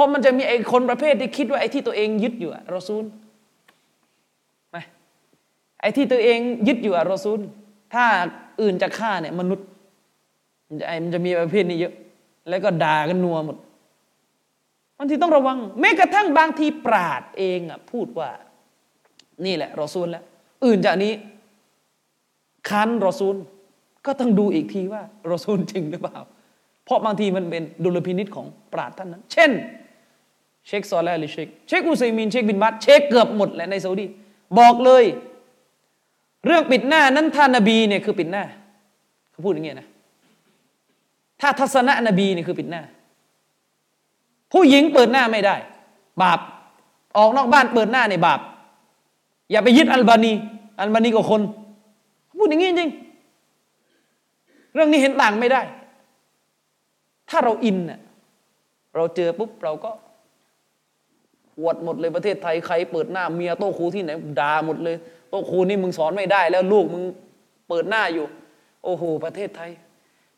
[0.00, 3.04] ราะมันจะมีไอ้คนประเภทที่คิดว่าไอ้ที่ตัวเองยึดอยู่อะรอซูล
[4.70, 4.78] ไหม
[5.80, 7.40] ไอ้ที่ตัวเองยึดอยู่อะรอซูล
[7.94, 8.04] ถ้า
[8.60, 9.66] อื่นจะฆ่าเนี่ยมนุษย์
[10.68, 11.94] มันจะไอ้มันจะมีประเภทนี้เยอะ
[12.48, 13.56] แล้วก็ด่ากันนัวหมด
[14.98, 18.30] บางทีต้องระวัง แม้กระทั่งบางทีปราดเองอะพูดว่า
[19.44, 20.24] นี่แหละรอซูลแล้ว
[20.64, 21.12] อื่นจากนี้
[22.70, 23.36] คันรอซูล
[24.06, 26.18] ก็ต้องดูอีกทีว่ารอซูลจริงหรือเปล่า
[26.84, 29.50] เพราะบางทีมันเป็นดุลพินิจของปราชญ์ท่านนั้น เช่น
[30.66, 34.06] เชคซอลและหรือเชคเชคอุซัยมินเชคบินบาสเชคเกือบหมดแหละในซาอุดี
[34.58, 35.04] บอกเลย
[36.46, 38.44] เรื่องปิดหน้านั้นท่านนบีเนี่ยคือปิดหน้า
[39.30, 39.88] เขาพูดอย่างเงี้ยนะ
[41.40, 42.82] ถ้าทัศนะนบีเนี่ยคือปิดหน้า
[44.52, 45.56] ผู้หญิงเปิดหน้าไม่ได้
[46.22, 46.40] บาป
[47.16, 48.40] ออกนอกบ้านเปิดหน้าในบาป
[49.50, 50.32] อย่าไปยึดอัลบานี
[50.80, 51.40] อัลบานีกับคน
[52.38, 52.90] พูดอย่างนี้จริง
[54.74, 55.60] เรื่องนี้เห็นต่างไม่ได้
[57.30, 58.00] ถ้าเราอินเน่ะ
[58.94, 59.90] เราเจอปุ๊บเราก็
[61.60, 64.10] หวดหมดเลยประเทศไทยใครเปิดหน้าเมียโต๊ะครูที่ไหน
[64.40, 64.96] ด่าหมดเลย
[65.30, 67.02] โต๊ะครูนี่มึงสอนไม่ได้ แล้วลูกมึง
[67.68, 68.26] เปิดหน้าอยู่
[68.84, 69.70] โอ้โหประเทศไทย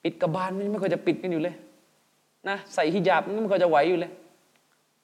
[0.02, 1.54] ปิดกระบาลไม่ค่อยจะปิดกันอยู่เลย
[2.48, 4.10] นะใส่ฮิญาบไม่ค่อยจะไหวอยู่เลย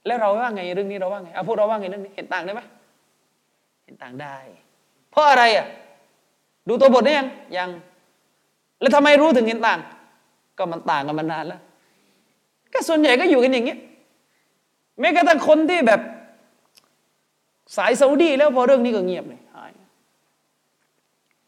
[0.07, 2.61] แล้วเราว่าไงเรื่องนี้เราว่าไงเอาพวกเราว่าไงเรื่องนี้เห็นต่างได้ไหม
[3.85, 4.37] เห็นต่างได้
[5.11, 5.67] เพราะอะไรอะ
[6.69, 7.71] ดูตัวบทได้ยังยัง
[8.81, 9.79] แล้วทำไมรู้ถึงเห็นต่าง
[10.59, 11.61] ก็มันต่างกันมานานแล้ว
[12.73, 13.79] ก็ส่วนใหญ่ก็อยู่กันอย่างเงี้ย
[15.01, 16.01] แม้กระทั่งคนที่แบบ
[17.77, 19.73] สายซาอุดีแล้วพอเรื่องนี้ก็เงียบเลยหาย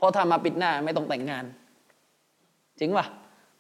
[0.01, 1.45] พอถ้ามาปิดหน้าไม่ต้องแต่งงาน
[2.79, 3.07] จริงปะ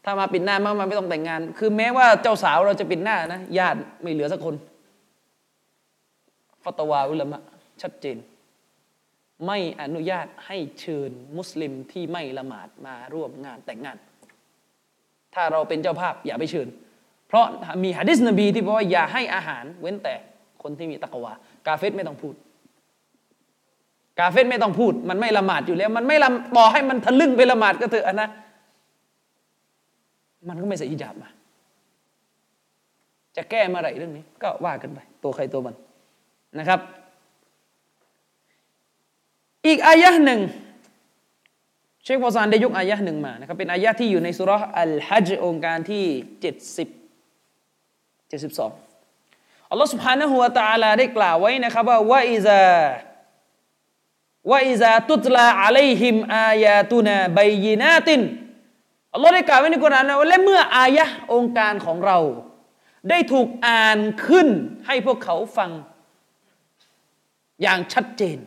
[0.04, 4.54] ถ้ามาปิดหน้ามากมาไม่ต้องแต่งงาน คือแม้ว่าเจ้าสาวเราจะปิดหน้านะญาติไม่เหลือสักคน
[6.64, 7.40] ฟัตวาอุลามะ
[7.82, 8.16] ชัดเจน
[9.46, 13.96] ไม่อนุญาตให้เชิญมุสลิมที่ไม่ละหมาดมาร่วมงานแต่งงาน
[15.34, 16.68] ถ้าเราเป็นเจ้าภาพอย่าไปเชิญ
[17.30, 17.46] เพราะ
[17.84, 20.14] มีฮะดิษนบีที่บอกว่าอย่าให้อาหารเว้นแต่
[20.62, 21.32] คนที่มีตะกวา
[21.66, 22.34] กาเฟตไม่ต้องพูด
[24.18, 28.28] กาเฟตไม่ต้องพูด มันไม่ละหมาดอยู่แล้ว มันไม่ละต่อให้มันทะลึ่งไปละหมาดก็เถอะนะ
[30.48, 31.28] มันก็ไม่ใส่อิจาบมา
[33.36, 35.74] จะแก้เมื่อไหร่เรื่องนี้ ก็ว่ากันไป ตัวใครตัวมัน
[36.58, 36.80] นะครับ
[39.66, 40.40] อีกอายะหนึ่ง
[42.04, 46.04] เชคฟอซานได้ยกอายะหนึ่งมานะครับเป็นอายะที่อยู่ในสุรษอัลฮัจองค์การที่
[46.40, 48.71] เจ็ดสิบเจ็ดสิบสอง
[49.69, 52.63] อัลลอฮฺ سبحانه และ تعالى ได้กล่าวไว้นะครับว่าว่าอิซา
[54.51, 58.21] ว่าอิซาตุตลาอะลัยฮิมอายาตุนาบยินาติน
[59.13, 62.19] อัลลอฮ์ได้กล่าวไว้ในกุรอานว่าและเมื่ออายะองค์การของเรา
[63.09, 64.47] ได้ถูกอ่านขึ้น
[64.87, 65.71] ให้พวกเขาฟัง
[67.61, 68.37] อย่างชัดเจน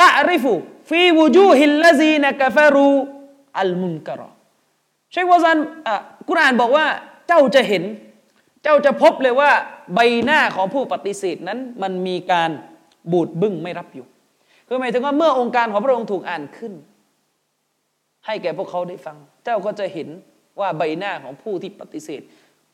[0.00, 0.52] ตะริฟุ
[0.90, 2.90] ฟีวูจูฮิลลซีนกฟารู
[3.60, 4.30] อัลมุนกรอ
[5.12, 5.58] เชควาซัน
[6.28, 6.86] กุรอานบอกว่า
[7.26, 7.82] เจ้าจะเห็น
[8.63, 9.51] เจ้าจะพบเลยว่า
[9.95, 12.51] ใบหน้าของผู้ปฏิเสธนั้นมันมีการ
[13.11, 14.05] บูดบึ้งไม่รับอยู่
[14.67, 16.73] คือหมายถึงว่าเมื่อองค์การของพระองค์ถูกอ่านขึ้น
[18.25, 20.09] ให้แก่พวกเขาได้ฟัง เจ้าก็จะเห็น
[20.59, 22.21] ว่าใบหน้าของผู้ที่ปฏิเสธ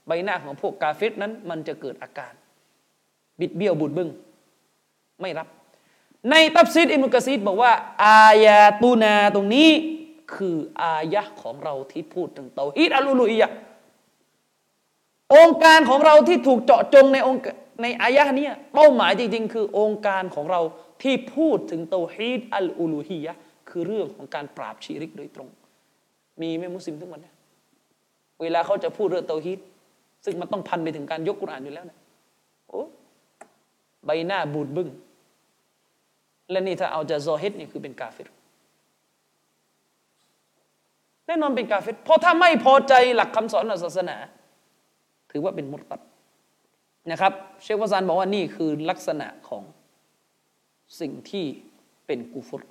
[0.07, 2.34] ใบหน้าของพวกกาเฟตนั้น มันจะเกิดอาการ
[3.40, 4.10] บิดเบี้ยวบูดบึ้ง
[5.22, 5.48] ไม่รับ
[6.30, 7.72] ในตับซีดอิมุกะซีดบอกว่า
[8.06, 9.70] อายาตูนาตรงนี้
[10.36, 13.49] คืออายะของเราที่พูดถึงเตาฮีดอัลลูลุอียะ
[15.35, 17.41] องค์การของเราที่ถูกเจาะจงในองค์
[17.81, 20.61] ในอายะนี้เป้าหมายจริง ๆ คือองค์การของเรา
[21.03, 23.34] ที่พูดถึงเตฮีดอัลอูลูฮียะ
[23.69, 25.49] คือเรื่องของการปราบชีริกโดยตรง
[26.41, 27.35] มีไหมมุสลิมทุกวันเนี่ย
[28.41, 29.60] เวลาเขาจะพูดเรื่องเตฮีด
[30.26, 31.97] ซึ่งมันต้องพันไปถึงการยกกุรอานอยู่แล้วนะ
[32.69, 32.81] โอ้
[34.06, 34.89] ใบหน้าบูดบึง้ง
[36.51, 38.30] และนี่ถ้าเอาจะซอฮิดนี่คือเป็นกาเฟร
[41.26, 44.18] แน่นอนเป็นกาเฟรเพราะถ้าไม่พอใจหลักคำสอนศาสนา
[45.31, 46.01] ถือว่าเป็นมุตตัด
[47.11, 47.34] นะครับ
[47.64, 49.64] เชควาซานบอกว่านี่คือลักษณะของ
[50.99, 51.45] สิ่งที่
[52.06, 52.64] เป็นกูฟร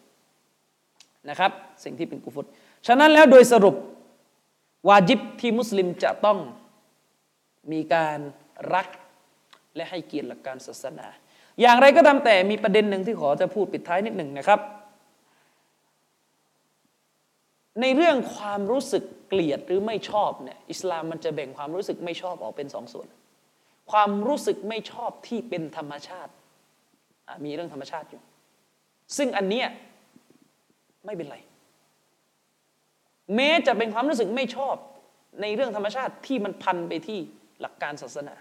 [1.28, 1.52] นะครับ
[1.84, 2.46] สิ่งที่เป็นกูฟร
[2.86, 3.76] ฉะนั้นแล้วโดยสรุป
[4.88, 6.38] วาจิบที่มุสลิมจะต้อง
[7.72, 8.18] มีการ
[8.74, 8.88] รัก
[9.76, 11.06] และให้เกียรติหลักการศาสนา
[11.60, 14.60] อย่างไรก็ตามแต่มีประเด็นหนึ่งที่ขอจะพูดปิดท้ายนิดหนึ่งนะครับ
[17.80, 23.06] ในเรื่องความรู้สึก เกลียดหรือไม่ชอบเนี่ยอิสลามมันจะแบ่งความรู้สึกไม่ชอบออกเป็นสองส่วน
[23.90, 26.32] ความรู้สึกไม่ชอบที่เป็นธรรมชาติ
[27.44, 28.22] มีเรื่องธรรมชาติอยู่
[29.16, 29.66] ซึ่งอันเนี้ย
[31.06, 31.36] ไม่เป็นไร
[33.36, 34.74] แม้จะเป็นความรู้สึกไม่ชอบ
[35.42, 37.18] ในเรื่องธรรมชาติที่มันพันไปที่
[37.60, 38.34] หลักการศาสนา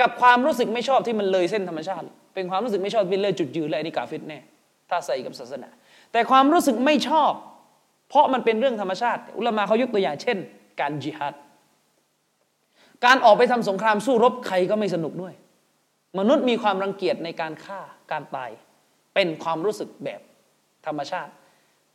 [0.00, 4.38] กับความรู้สึกไม่ชอบที่มันเลยเส้นธรรมชาติ เป็นความรู้สึกไม่ชอบเป็นเลยจุดยืนและนี่กาฟิดแน่
[4.90, 5.68] ถ้าใส่กับศาสนา
[6.12, 7.32] แต่ความรู้สึกไม่ชอบ
[8.10, 10.38] เพราะมันเป็นเรื่องธรรมชาติ อุลามาเขายกตัวอย่างเช่น
[10.80, 11.34] การจิฮัด
[13.04, 15.34] การออกไปทำสงครามสู้รบใครก็ไม่สนุกด้วย
[16.18, 17.80] มนุษย์มีความรังเกียจในการฆ่า
[18.10, 18.50] การตาย
[19.14, 20.20] เป็นความรู้สึกแบบ
[20.86, 21.32] ธรรมชาติ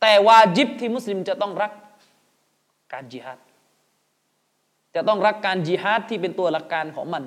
[0.00, 1.72] แต่วาจิบที่มุสลิมจะต้องรัก
[2.92, 3.38] การจิฮัด
[4.94, 7.22] จะต้องรักการจิฮัดที่เป็นตัวหลักการของมัน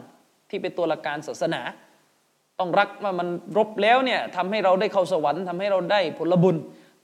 [0.50, 1.62] ที่เป็นตัวหลักการศาสนา
[2.60, 6.56] ต้องรักว่ามันรบแล้วเนี่ยทำให้เราได้เข้าสวรรค์ทำให้เราได้ผลบุญ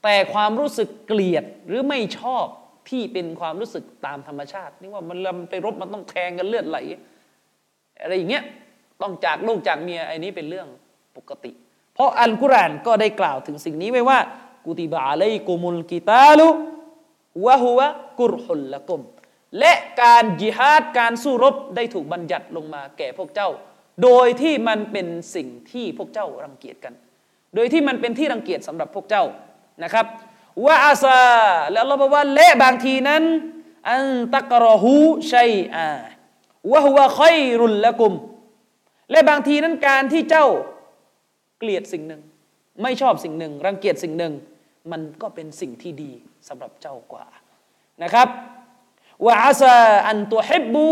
[0.06, 2.46] แต่ความรู้สึกเกลียดหรือไม่ชอบ
[2.90, 5.18] ที่เป็นความรู้สึกตามธรรมชาตินี่ว่ามัน
[5.50, 6.78] ไปรบมันต้องแทงกันเลือดไหล
[8.02, 8.44] อะไรอย่างเงี้ย
[9.02, 10.68] ต้องจากลูกจากเมียไอ้นี้เป็นเรื่อง
[11.16, 11.50] ปกติ
[11.94, 14.18] เพราะอัลกุรอานก็ได้กล่าวถึงสิ่งนี้ไว้ว่า
[14.66, 16.48] กุติบะอะลัยกุมุลกิตาลุ
[17.46, 17.86] วะฮุวะ
[18.20, 19.00] กุรฮุลละกุม
[19.58, 19.72] และ
[20.02, 23.48] การยิฮาดการสู้รบได้ถูกบัญญัติลงมาแก่พวกเจ้า
[24.02, 26.94] โดยที่มันเป็นสิ่งที่พวกเจ้ารังเกียจกัน
[27.54, 29.24] โดยที่มันเป็นที่รังเกียจสำหรับพวกเจ้า
[29.82, 30.06] นะครับ
[30.64, 31.20] ว่าอาซา
[31.72, 33.22] แล้วเราบอกว่าและบางทีนั้น
[33.90, 34.04] อัน
[34.34, 34.94] ตักรอหู
[35.32, 35.86] ชัยอา
[36.72, 38.12] วะฮุวะคอยรุลละกุม
[39.10, 40.46] และบางทีนั้นการที่เจ้า
[41.58, 42.22] เกลียดสิ่งหนึ่ง
[42.82, 44.34] ไม่ชอบสิ่งหนึ่ง รังเกียจสิ่งหนึ่ง
[44.92, 46.12] มันก็เป็นสิ่งที่ดี
[46.48, 47.26] สำหรับเจ้ากว่า
[48.02, 48.28] นะครับ
[49.24, 49.76] ว่าอาซา
[50.08, 50.86] อันตัวฮิบบู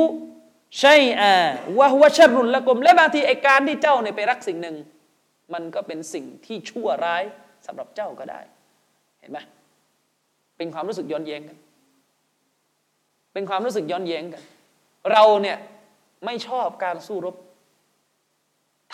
[0.82, 1.32] ชัยอา
[1.78, 4.77] วะฮุวะชรุลละกุม และบางทีไอการที่เจ้าเนี่ยไปรักสิ่งหนึ่ง
[5.55, 7.23] มันก็เป็นสิ่งที่ชั่วร้าย
[7.66, 8.40] สำหรับเจ้าก็ได้
[9.25, 9.41] ห็นไหม
[10.57, 11.59] เป็นความรู้สึกย้อนแย้งกัน
[13.33, 14.43] เป็นความรู้สึกย้อนแย้งกัน
[15.13, 15.59] เราเนี่ย
[16.25, 17.37] ไม่ชอบการสู้รบ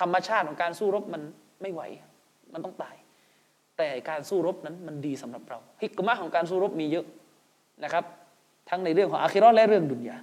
[0.00, 1.22] ธรรมชาติของการสู้รบมัน
[1.62, 1.82] ไม่ไหว
[2.52, 2.96] มันต้องตาย
[3.76, 7.06] แต่การสู้รบนั้นมันดีสำหรับเราฮิกมะของการสู้รบมีเยอะ
[7.84, 8.04] นะครับ
[8.68, 10.16] ทั้งในเรื่องของอาคิรอและเรื่องดุนยา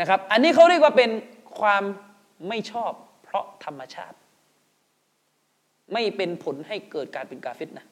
[0.00, 1.10] นะครับ อันนี้เขาเรียกว่าเป็น
[1.60, 1.82] ความ
[2.48, 2.92] ไม่ชอบ
[3.24, 4.16] เพราะธรรมชาติ
[5.92, 7.86] ไม่เป็นผลให้เกิดการเป็นกาฟิดนะ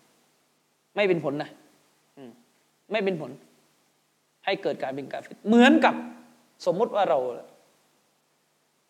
[0.99, 1.51] ไม่เป็นผลนะ
[2.93, 3.31] ไม่เป็นผล
[4.45, 5.95] ให้เกิดการเป็นกาฟิดเหมือนกับ
[6.67, 7.19] สมมุติว่าเรา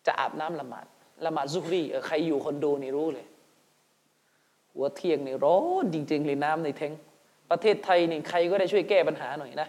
[0.07, 0.85] จะอาบน้ำละหมาด
[1.25, 3.25] ละหมาดซุฮรีใครอยู่คอนโดนี่รู้เลย
[4.73, 6.91] หัวเที่ยงนี่ร้อนจริงๆเลยน้ำในแทง
[7.51, 9.67] ประเทศไทยนี่ใครก็ได้ช่วยแก้ปัญหาหน่อยนะ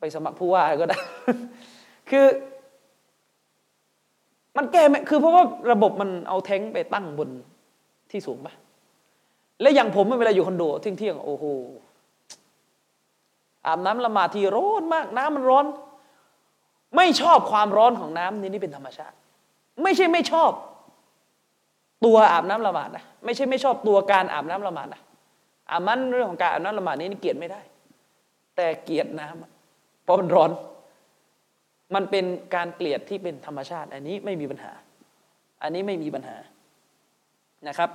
[0.00, 0.98] ไปสมัครผู้ว่าก็ได้
[2.10, 2.26] คือ
[4.56, 7.30] มันแก้ไม่คือเพราะว่าระบบมันเอาแท้งไปตั้งบน
[8.10, 8.54] ที่สูงปะ
[9.60, 11.44] และอย่างผมเวลาอยู่คอนโดเที่ยงเที่ยงโอ้โห
[13.66, 15.66] อาบน้ำละหมาดทีร้อนมาก น้ำมันร้อน
[16.96, 19.14] ไม่ชอบความร้อนของน้ำนี่นี่เป็นธรรมชาติ
[19.82, 20.50] ไม่ใช่ไม่ชอบ
[22.04, 25.00] ตัวอาบน้ำละหมาดนะไม่ใช่ไม่ชอบตัวการอาบน้ำละหมาดนะ
[25.70, 27.60] อามันเรื่องของการอาบน้ำละหมาดนี้นี่เกลียดไม่ได้
[28.56, 30.50] แต่เกลียดน้ำเพราะมันร้อน
[31.94, 32.24] มันเป็น
[32.54, 34.72] การเกลียดที่เป็นธรรมชาติ อันนี้ไม่มีปัญหา
[35.62, 36.36] อันนี้ไม่มีปัญหา
[37.68, 37.90] นะครับ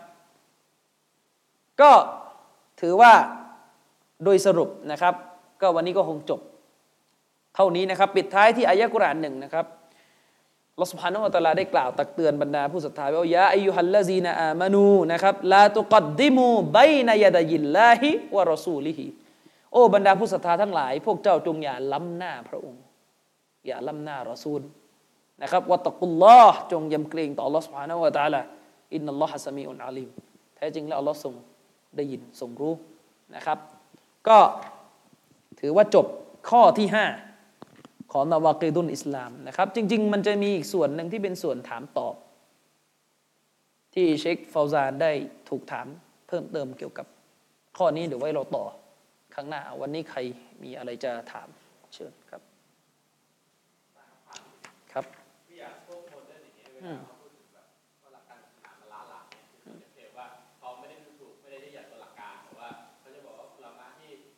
[1.82, 1.92] ก็
[2.82, 3.14] ถือว่า
[4.24, 5.14] โดยสรุปนะครับ
[5.62, 6.42] ก็วันนี้ก็คงจบ
[7.56, 9.66] เท่านี้นะครับ ปิดท้ายที่อายะกุรานหนึ่งนะครับ
[10.82, 19.08] ลอสุภานุอัตลาได้กล่าวตักเตือนบรรดาผู้ศรัทธาว่ายะอายุฮัลลาซีนาอามานูนะครับลาตุกัดดิมูبين يدي الله ورسوله
[19.72, 22.82] โอ้บรรดาผู้ศรัทธาทั้งหลาย พวกเจ้าจงอย่าล้ำหน้าพระองค์
[23.68, 24.62] อย่าล้ำหน้ารอซูล
[25.42, 30.10] นะครับواتقوا اللهจงยำเกรงต่อالله سبحانه وتعالى إن الله سميع عليم
[30.56, 31.34] แท้จริงแล้วอัลลอฮ์ทรง
[31.96, 32.74] ได้ยินทรงรู้
[33.36, 33.58] นะครับ
[34.28, 34.38] ก็
[35.60, 36.06] ถือว่าจบ
[36.50, 36.88] ข้อที่
[37.50, 42.16] 5 ของنواقض الإسلامนะครับ จริง ๆ มันจะมีอีกส่วนหนึ่งที่เป็นส่วนถามตอบ
[43.94, 45.12] ที่เชคฟาวซานได้
[45.50, 45.88] ถูกถาม
[46.28, 47.08] เพิ่มเติมเกี่ยวกับ
[47.78, 48.66] ข้อนี้เดี๋ยวไว้เราต่อ
[49.36, 50.20] ข้งหน้า วันนี้ใคร
[50.64, 51.48] มีอะไรจะถาม
[51.94, 52.42] เชิญครับ
[54.94, 55.06] ครับ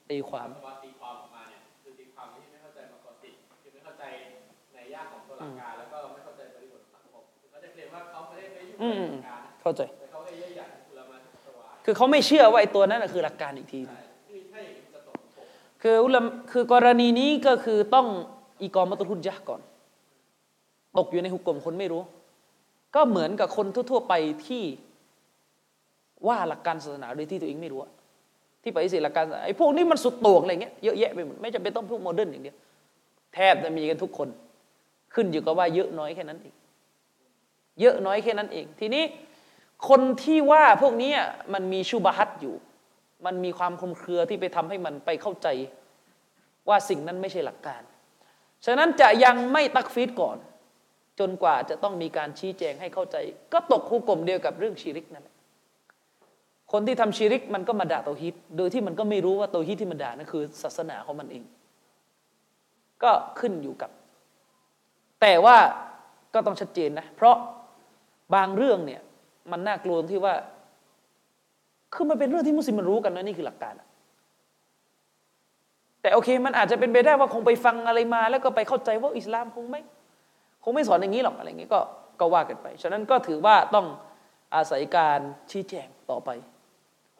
[0.09, 4.03] ตีความสวาตีความออกมาเนี่ยคือตีความที่ไม่เข้าใจมาก่อนติคือไม่เข้าใจ
[4.73, 15.47] ในยากของตัวหลักการแล้วก็ไม่เข้าใจบริบทสังคมคือเขาจะเคลมว่าเขาไม่ได้ไม่ยุ่งอืกับมหลักการนะเข้าใจแต่เขาได้ยัดยัดอุลามะที่สวาคือเขาไม่เชื่อว่าไอ้ตัวนั้นนะคือหลักการอีกทีหนึ่งที่ถ้าอย่างนี้มันจะตกปก
[15.81, 18.07] คืออุลามคือกรณีนี้ก็คือต้อง
[18.61, 19.61] อีกอมัตุลฮุจญะห์ก่อน
[20.97, 22.01] ตกอยู่ในหุกกลมคนไม่รู้
[22.95, 24.13] ก็เหมือนกับคนทั่ว ๆ ไป
[24.47, 24.63] ที่
[26.27, 27.91] ว่าหลักการศาสนาโดยที่ตัวเองไม่รู้อะ
[28.65, 32.55] ที่ปฏิเสธหลักการไอ้พวกนี้มันสุดโต่งอะไรเงี้ยเยอะแยะไปหมดไม่จำเป็นต้องพวกโมเดิร์นอย่างเดียว
[33.33, 34.29] แทบจะมีกันทุกคน
[35.13, 36.55] ขึ้นอยู่กับว่าเยอะน้อยแค่นั้นเอง
[37.81, 39.03] เยอะน้อยแค่นั้นเอง ทีนี้
[39.89, 42.55] คนที่ว่าพวกนี้อะมันมีชูบะฮัตอยู่
[43.25, 45.47] มันมีความคลุมเครือที่ไปทำให้มันไปเข้าใจ
[46.69, 47.81] ว่าสิ่งนั้นไม่ใช่หลักการ
[48.65, 50.37] ฉะนั้นจะยังไม่ตักฟีดก่อน
[51.19, 53.17] จนกว่าจะต้องมีการชี้แจงให้เข้าใจ
[53.53, 55.34] ก็ตกคู่กลมเดียวกับเรื่องชีริกนั่นแหละ
[56.71, 61.43] คนที่ทำชีริกมันก็มาด่าเตาฮิดโดยที่มันก็ไม่รู้ว่าเตาฮิดที่มันด่านั่นคือ ศาสนาของมันเอง
[63.03, 63.91] ก็ขึ้นอยู่กับ
[65.21, 65.57] แต่ว่า
[66.33, 67.35] ก็ต้องชัดเจนนะ เพราะ
[68.35, 69.01] บางเรื่องเนี่ย
[69.51, 70.33] มันน่ากลัวที่ว่า
[71.93, 73.87] คือมันเป็นเรื่องที่มุสลิมมันรู้กันนะนี่คือหลักการอะ
[76.01, 79.81] แต่โอเค มันอาจจะเป็นไปได้ว่าคงไปฟังอะไรมา แล้วก็ไปเข้าใจว่าอิสลามคงไม่
[80.63, 81.79] คงไม่สอนอย่างนี้หรอกอะไรอย่างนี้ก็
[82.19, 83.85] ก็ว่ากันไป ฉะนั้นก็ถือว่าต้อง
[84.55, 85.19] อาศัยการ
[85.51, 86.29] ชี้แจงต่อไป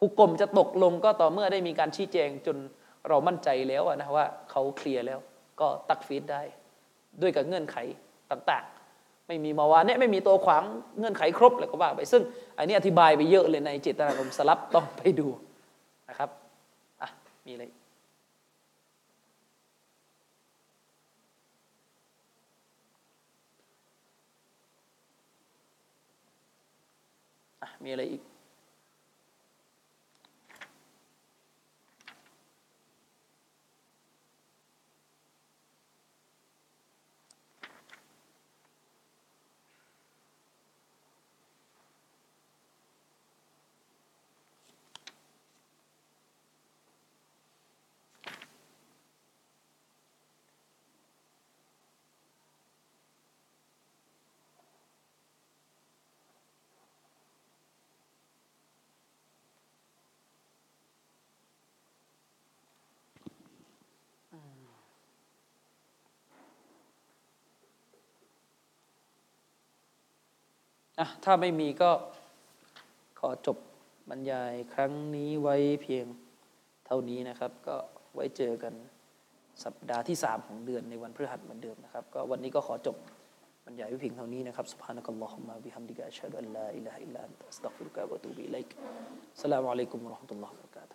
[0.00, 2.56] หุกกลมจะตกลงก็ต่อเมื่อได้มีการชี้แจงจน
[3.08, 5.18] เรามั่นใจแล้วนะว่าเขาเคลียร์แล้ว
[5.60, 6.42] ก็ตักฟีดได้
[7.22, 7.76] ด้วยกับเงื่อนไข
[8.30, 10.62] ต่างๆ ไม่มีมาวาเนี่ยไม่มีตัวขวาง
[10.98, 12.22] เงื่อนไขครบแล้วก็ว่าไป ซึ่ง
[12.58, 15.28] อันนี้อธิบายไปเยอะเลยในเจตนารมณ์สลับต้องไปดู
[16.08, 16.30] นะครับ
[17.02, 17.08] อะ
[17.46, 17.64] มีอะไร
[27.62, 28.22] อะมีอะไรอีก
[70.99, 71.91] อ่ะถ้าไม่มีก็
[73.19, 73.57] ขอจบ
[74.09, 76.05] บรรยายครั้งนี้ไว้เพียง
[76.85, 77.75] เท่านี้นะครับ ก็
[78.15, 78.73] ไว้เจอกัน
[79.63, 82.97] สัปดาห์ที่ 3 ของเดือนในวันพฤหัสเหมือนเดิมนะครับ ก็วันนี้ก็ขอจบ
[83.65, 88.69] บรรยายไว้เพียงเท่านี้นะครับ سبحانك اللهم وبحمدك أشهد أن لا إله إلا أنت أستغفرك وأتوب إليك
[89.35, 90.94] السلام عليكم ورحمة الله وبركاته